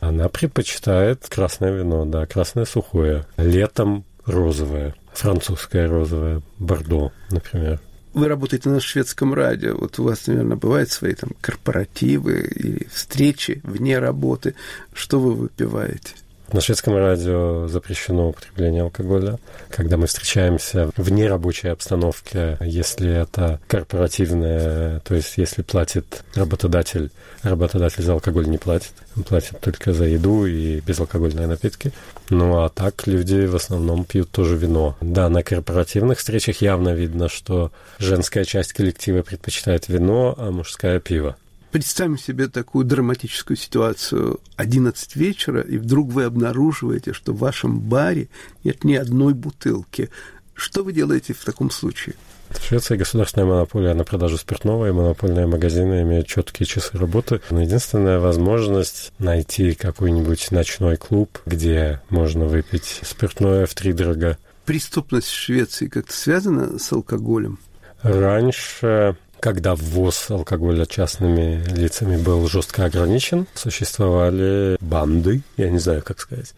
Она 0.00 0.28
предпочитает 0.28 1.26
красное 1.28 1.72
вино, 1.72 2.06
да, 2.06 2.24
красное 2.24 2.64
сухое. 2.64 3.26
Летом 3.36 4.04
розовое, 4.24 4.94
французское 5.12 5.88
розовое, 5.88 6.40
бордо, 6.58 7.12
например. 7.30 7.80
Вы 8.18 8.26
работаете 8.26 8.68
на 8.68 8.80
шведском 8.80 9.32
радио. 9.32 9.76
Вот 9.76 10.00
у 10.00 10.02
вас, 10.02 10.26
наверное, 10.26 10.56
бывают 10.56 10.90
свои 10.90 11.14
там 11.14 11.30
корпоративы 11.40 12.40
или 12.52 12.88
встречи 12.92 13.60
вне 13.62 14.00
работы. 14.00 14.56
Что 14.92 15.20
вы 15.20 15.34
выпиваете? 15.34 16.14
На 16.50 16.62
шведском 16.62 16.96
радио 16.96 17.68
запрещено 17.68 18.30
употребление 18.30 18.82
алкоголя. 18.82 19.38
Когда 19.68 19.98
мы 19.98 20.06
встречаемся 20.06 20.90
в 20.96 21.12
нерабочей 21.12 21.70
обстановке, 21.70 22.56
если 22.62 23.10
это 23.10 23.60
корпоративное, 23.66 25.00
то 25.00 25.14
есть 25.14 25.34
если 25.36 25.60
платит 25.60 26.24
работодатель, 26.34 27.10
работодатель 27.42 28.02
за 28.02 28.14
алкоголь 28.14 28.48
не 28.48 28.56
платит, 28.56 28.92
он 29.14 29.24
платит 29.24 29.60
только 29.60 29.92
за 29.92 30.04
еду 30.06 30.46
и 30.46 30.80
безалкогольные 30.80 31.46
напитки. 31.46 31.92
Ну 32.30 32.62
а 32.62 32.70
так 32.70 33.06
люди 33.06 33.44
в 33.44 33.54
основном 33.54 34.04
пьют 34.04 34.30
тоже 34.30 34.56
вино. 34.56 34.96
Да, 35.02 35.28
на 35.28 35.42
корпоративных 35.42 36.16
встречах 36.18 36.62
явно 36.62 36.94
видно, 36.94 37.28
что 37.28 37.72
женская 37.98 38.44
часть 38.44 38.72
коллектива 38.72 39.20
предпочитает 39.20 39.88
вино, 39.88 40.34
а 40.38 40.50
мужская 40.50 40.98
пиво. 40.98 41.36
Представим 41.70 42.16
себе 42.16 42.48
такую 42.48 42.86
драматическую 42.86 43.56
ситуацию. 43.56 44.40
11 44.56 45.16
вечера, 45.16 45.60
и 45.60 45.76
вдруг 45.76 46.10
вы 46.10 46.24
обнаруживаете, 46.24 47.12
что 47.12 47.32
в 47.32 47.38
вашем 47.38 47.78
баре 47.80 48.28
нет 48.64 48.84
ни 48.84 48.94
одной 48.94 49.34
бутылки. 49.34 50.08
Что 50.54 50.82
вы 50.82 50.92
делаете 50.92 51.34
в 51.34 51.44
таком 51.44 51.70
случае? 51.70 52.14
В 52.48 52.64
Швеции 52.64 52.96
государственная 52.96 53.46
монополия 53.46 53.92
на 53.92 54.04
продажу 54.04 54.38
спиртного, 54.38 54.88
и 54.88 54.92
монопольные 54.92 55.46
магазины 55.46 56.00
имеют 56.02 56.26
четкие 56.26 56.66
часы 56.66 56.96
работы. 56.96 57.42
Но 57.50 57.60
единственная 57.60 58.18
возможность 58.18 59.12
найти 59.18 59.74
какой-нибудь 59.74 60.50
ночной 60.50 60.96
клуб, 60.96 61.38
где 61.44 62.00
можно 62.08 62.46
выпить 62.46 63.00
спиртное 63.04 63.66
в 63.66 63.74
три 63.74 63.92
дорога. 63.92 64.38
Преступность 64.64 65.28
в 65.28 65.34
Швеции 65.34 65.88
как-то 65.88 66.14
связана 66.14 66.78
с 66.78 66.90
алкоголем? 66.92 67.58
Раньше 68.02 69.16
когда 69.40 69.74
ввоз 69.74 70.30
алкоголя 70.30 70.86
частными 70.86 71.62
лицами 71.68 72.16
был 72.16 72.48
жестко 72.48 72.84
ограничен, 72.84 73.46
существовали 73.54 74.76
банды, 74.80 75.42
я 75.56 75.70
не 75.70 75.78
знаю, 75.78 76.02
как 76.02 76.20
сказать, 76.20 76.54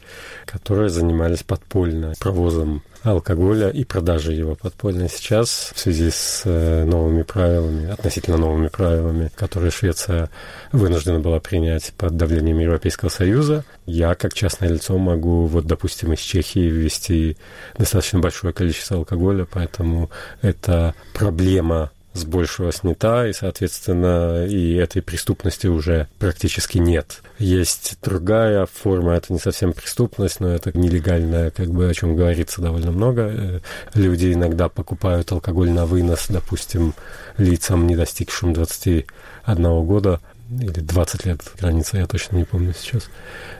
которые 0.46 0.88
занимались 0.88 1.42
подпольно 1.42 2.14
провозом 2.18 2.82
алкоголя 3.02 3.70
и 3.70 3.84
продажей 3.84 4.36
его 4.36 4.54
подпольно. 4.54 5.08
Сейчас 5.08 5.72
в 5.74 5.78
связи 5.78 6.10
с 6.10 6.42
э, 6.44 6.84
новыми 6.84 7.22
правилами, 7.22 7.90
относительно 7.90 8.36
новыми 8.36 8.68
правилами, 8.68 9.30
которые 9.34 9.70
Швеция 9.70 10.30
вынуждена 10.72 11.20
была 11.20 11.40
принять 11.40 11.92
под 11.96 12.16
давлением 12.16 12.58
Европейского 12.58 13.08
Союза, 13.08 13.64
я 13.86 14.14
как 14.14 14.34
частное 14.34 14.68
лицо 14.68 14.98
могу, 14.98 15.46
вот, 15.46 15.66
допустим, 15.66 16.12
из 16.12 16.20
Чехии 16.20 16.68
ввести 16.68 17.36
достаточно 17.78 18.18
большое 18.18 18.52
количество 18.52 18.98
алкоголя, 18.98 19.46
поэтому 19.50 20.10
это 20.42 20.94
проблема 21.14 21.90
с 22.12 22.24
большего 22.24 22.72
снята, 22.72 23.28
и, 23.28 23.32
соответственно, 23.32 24.44
и 24.46 24.74
этой 24.74 25.00
преступности 25.00 25.68
уже 25.68 26.08
практически 26.18 26.78
нет. 26.78 27.22
Есть 27.38 27.98
другая 28.02 28.66
форма, 28.66 29.12
это 29.12 29.32
не 29.32 29.38
совсем 29.38 29.72
преступность, 29.72 30.40
но 30.40 30.48
это 30.48 30.76
нелегальная, 30.76 31.50
как 31.50 31.68
бы 31.68 31.88
о 31.88 31.94
чем 31.94 32.16
говорится 32.16 32.60
довольно 32.60 32.90
много. 32.90 33.22
Э, 33.22 33.60
люди 33.94 34.32
иногда 34.32 34.68
покупают 34.68 35.30
алкоголь 35.30 35.70
на 35.70 35.86
вынос, 35.86 36.26
допустим, 36.28 36.94
лицам, 37.38 37.86
не 37.86 37.94
достигшим 37.94 38.52
21 38.54 39.84
года, 39.84 40.20
или 40.50 40.80
20 40.80 41.26
лет 41.26 41.40
граница, 41.60 41.98
я 41.98 42.06
точно 42.06 42.36
не 42.36 42.44
помню 42.44 42.74
сейчас, 42.76 43.08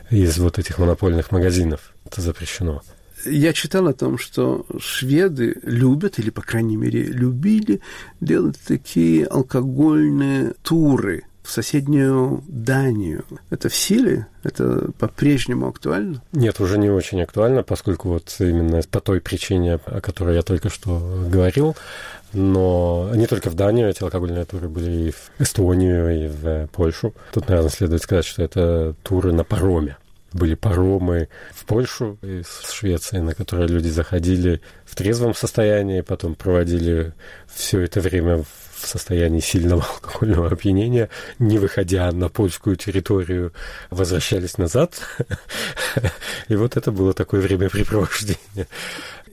из 0.09 0.37
вот 0.39 0.59
этих 0.59 0.77
монопольных 0.77 1.31
магазинов. 1.31 1.93
Это 2.05 2.19
запрещено. 2.19 2.81
Я 3.25 3.53
читал 3.53 3.87
о 3.87 3.93
том, 3.93 4.17
что 4.17 4.65
шведы 4.79 5.57
любят, 5.63 6.19
или, 6.19 6.29
по 6.29 6.41
крайней 6.41 6.77
мере, 6.77 7.03
любили 7.03 7.81
делать 8.19 8.59
такие 8.65 9.25
алкогольные 9.25 10.53
туры 10.63 11.23
в 11.43 11.49
соседнюю 11.49 12.43
Данию. 12.47 13.25
Это 13.49 13.69
в 13.69 13.75
силе? 13.75 14.27
Это 14.43 14.91
по-прежнему 14.99 15.67
актуально? 15.67 16.21
Нет, 16.33 16.59
уже 16.59 16.77
не 16.77 16.89
очень 16.89 17.21
актуально, 17.21 17.63
поскольку 17.63 18.09
вот 18.09 18.35
именно 18.39 18.81
по 18.89 18.99
той 18.99 19.21
причине, 19.21 19.79
о 19.85 20.01
которой 20.01 20.35
я 20.35 20.43
только 20.43 20.69
что 20.69 21.25
говорил, 21.29 21.75
но 22.33 23.11
не 23.15 23.27
только 23.27 23.49
в 23.49 23.55
Данию 23.55 23.89
эти 23.89 24.03
алкогольные 24.03 24.45
туры 24.45 24.69
были 24.69 25.09
и 25.09 25.11
в 25.11 25.31
Эстонию, 25.39 26.25
и 26.25 26.27
в 26.27 26.67
Польшу. 26.67 27.13
Тут, 27.33 27.49
наверное, 27.49 27.71
следует 27.71 28.03
сказать, 28.03 28.25
что 28.25 28.43
это 28.43 28.95
туры 29.03 29.33
на 29.33 29.43
пароме 29.43 29.97
были 30.33 30.55
паромы 30.55 31.29
в 31.53 31.65
Польшу 31.65 32.17
из 32.21 32.47
Швеции, 32.71 33.17
на 33.17 33.33
которые 33.33 33.67
люди 33.67 33.87
заходили 33.87 34.61
в 34.85 34.95
трезвом 34.95 35.33
состоянии, 35.33 36.01
потом 36.01 36.35
проводили 36.35 37.13
все 37.53 37.81
это 37.81 38.01
время 38.01 38.43
в 38.81 38.87
состоянии 38.87 39.39
сильного 39.39 39.83
алкогольного 39.93 40.49
опьянения, 40.49 41.09
не 41.39 41.57
выходя 41.57 42.11
на 42.11 42.29
польскую 42.29 42.75
территорию, 42.75 43.53
возвращались 43.89 44.57
назад. 44.57 45.01
И 46.47 46.55
вот 46.55 46.77
это 46.77 46.91
было 46.91 47.13
такое 47.13 47.41
времяпрепровождение. 47.41 48.67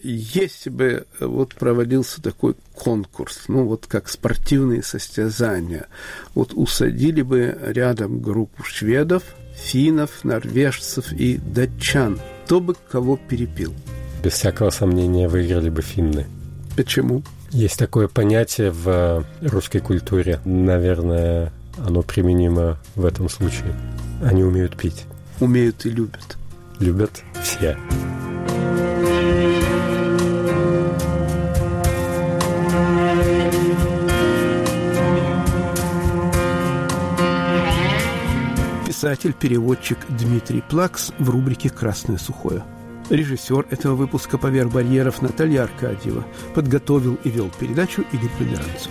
Если 0.03 0.71
бы 0.71 1.07
вот 1.19 1.57
проводился 1.57 2.23
такой 2.23 2.55
конкурс, 2.73 3.45
ну 3.49 3.65
вот 3.65 3.87
как 3.89 4.09
спортивные 4.09 4.83
состязания, 4.85 5.89
вот 6.35 6.53
усадили 6.55 7.23
бы 7.23 7.59
рядом 7.67 8.21
группу 8.21 8.63
шведов, 8.63 9.25
финнов, 9.59 10.25
норвежцев 10.25 11.13
и 11.13 11.37
датчан. 11.39 12.19
Кто 12.45 12.61
бы 12.61 12.75
кого 12.91 13.17
перепил? 13.17 13.75
Без 14.23 14.33
всякого 14.33 14.71
сомнения 14.71 15.29
выиграли 15.29 15.71
бы 15.71 15.83
финны. 15.83 16.27
Почему? 16.77 17.23
Есть 17.51 17.79
такое 17.79 18.09
понятие 18.09 18.71
в 18.71 19.25
русской 19.41 19.81
культуре. 19.81 20.41
Наверное, 20.45 21.53
оно 21.85 22.03
применимо 22.03 22.79
в 22.95 23.05
этом 23.05 23.29
случае. 23.29 23.75
Они 24.23 24.43
умеют 24.43 24.77
пить. 24.77 25.05
Умеют 25.41 25.87
и 25.87 25.91
любят. 25.91 26.37
Любят 26.79 27.23
все. 27.43 27.77
Писатель-переводчик 38.99 39.97
Дмитрий 40.09 40.61
Плакс 40.61 41.13
в 41.21 41.31
рубрике 41.31 41.71
«Красное 41.71 42.19
сухое». 42.19 42.65
Режиссер 43.11 43.67
этого 43.71 43.95
выпуска 43.95 44.39
«Поверх 44.39 44.73
барьеров» 44.73 45.23
Наталья 45.23 45.63
Аркадьева. 45.63 46.27
Подготовил 46.53 47.17
и 47.23 47.31
вел 47.31 47.49
передачу 47.61 48.03
Игорь 48.13 48.31
Померанцев. 48.37 48.91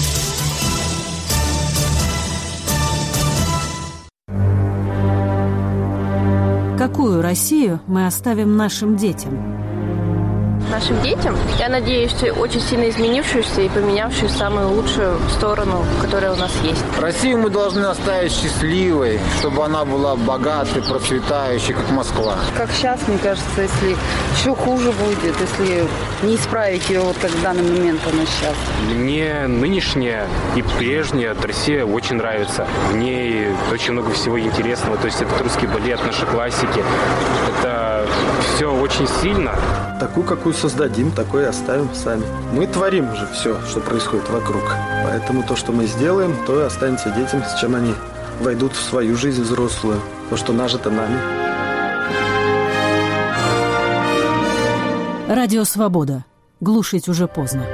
Россию 7.31 7.79
мы 7.87 8.07
оставим 8.07 8.57
нашим 8.57 8.97
детям? 8.97 9.70
Нашим 10.81 11.01
детям. 11.01 11.37
Я 11.59 11.69
надеюсь, 11.69 12.11
что 12.11 12.31
очень 12.33 12.59
сильно 12.59 12.89
изменившуюся 12.89 13.61
и 13.61 13.69
поменявшую 13.69 14.29
самую 14.29 14.69
лучшую 14.69 15.19
сторону, 15.29 15.85
которая 16.01 16.33
у 16.33 16.35
нас 16.35 16.51
есть. 16.63 16.83
Россию 16.99 17.39
мы 17.39 17.49
должны 17.49 17.85
оставить 17.85 18.31
счастливой, 18.31 19.19
чтобы 19.39 19.63
она 19.63 19.85
была 19.85 20.15
богатой, 20.15 20.81
процветающей, 20.81 21.73
как 21.73 21.89
Москва. 21.91 22.35
Как 22.57 22.71
сейчас, 22.71 22.99
мне 23.07 23.17
кажется, 23.19 23.61
если 23.61 23.95
еще 24.35 24.55
хуже 24.55 24.91
будет, 24.91 25.35
если 25.39 25.87
не 26.23 26.35
исправить 26.35 26.89
ее 26.89 27.01
вот 27.01 27.17
как 27.21 27.29
в 27.31 27.41
данный 27.41 27.63
момент 27.63 28.01
она 28.11 28.25
сейчас. 28.25 28.55
Мне 28.89 29.47
нынешняя 29.47 30.27
и 30.55 30.63
прежняя 30.63 31.35
Россия 31.41 31.85
очень 31.85 32.15
нравится. 32.15 32.67
В 32.89 32.95
ней 32.95 33.47
очень 33.71 33.93
много 33.93 34.11
всего 34.11 34.39
интересного. 34.39 34.97
То 34.97 35.05
есть 35.05 35.21
это 35.21 35.43
русский 35.43 35.67
балет, 35.67 36.03
наши 36.05 36.25
классики. 36.25 36.83
Это 37.59 38.07
все 38.55 38.73
очень 38.73 39.07
сильно. 39.21 39.55
Такую, 40.01 40.25
какую 40.25 40.55
создадим, 40.55 41.11
такой 41.11 41.43
и 41.43 41.45
оставим 41.45 41.93
сами. 41.93 42.23
Мы 42.53 42.65
творим 42.65 43.15
же 43.15 43.27
все, 43.35 43.61
что 43.67 43.81
происходит 43.81 44.27
вокруг. 44.31 44.63
Поэтому 45.03 45.43
то, 45.43 45.55
что 45.55 45.71
мы 45.71 45.85
сделаем, 45.85 46.35
то 46.47 46.59
и 46.59 46.63
останется 46.63 47.11
детям, 47.11 47.43
с 47.43 47.59
чем 47.61 47.75
они 47.75 47.93
войдут 48.39 48.73
в 48.73 48.81
свою 48.81 49.15
жизнь 49.15 49.43
взрослую. 49.43 50.01
То, 50.31 50.37
что 50.37 50.53
нажито 50.53 50.89
нами. 50.89 51.19
Радио 55.27 55.65
«Свобода». 55.65 56.25
Глушить 56.61 57.07
уже 57.07 57.27
поздно. 57.27 57.67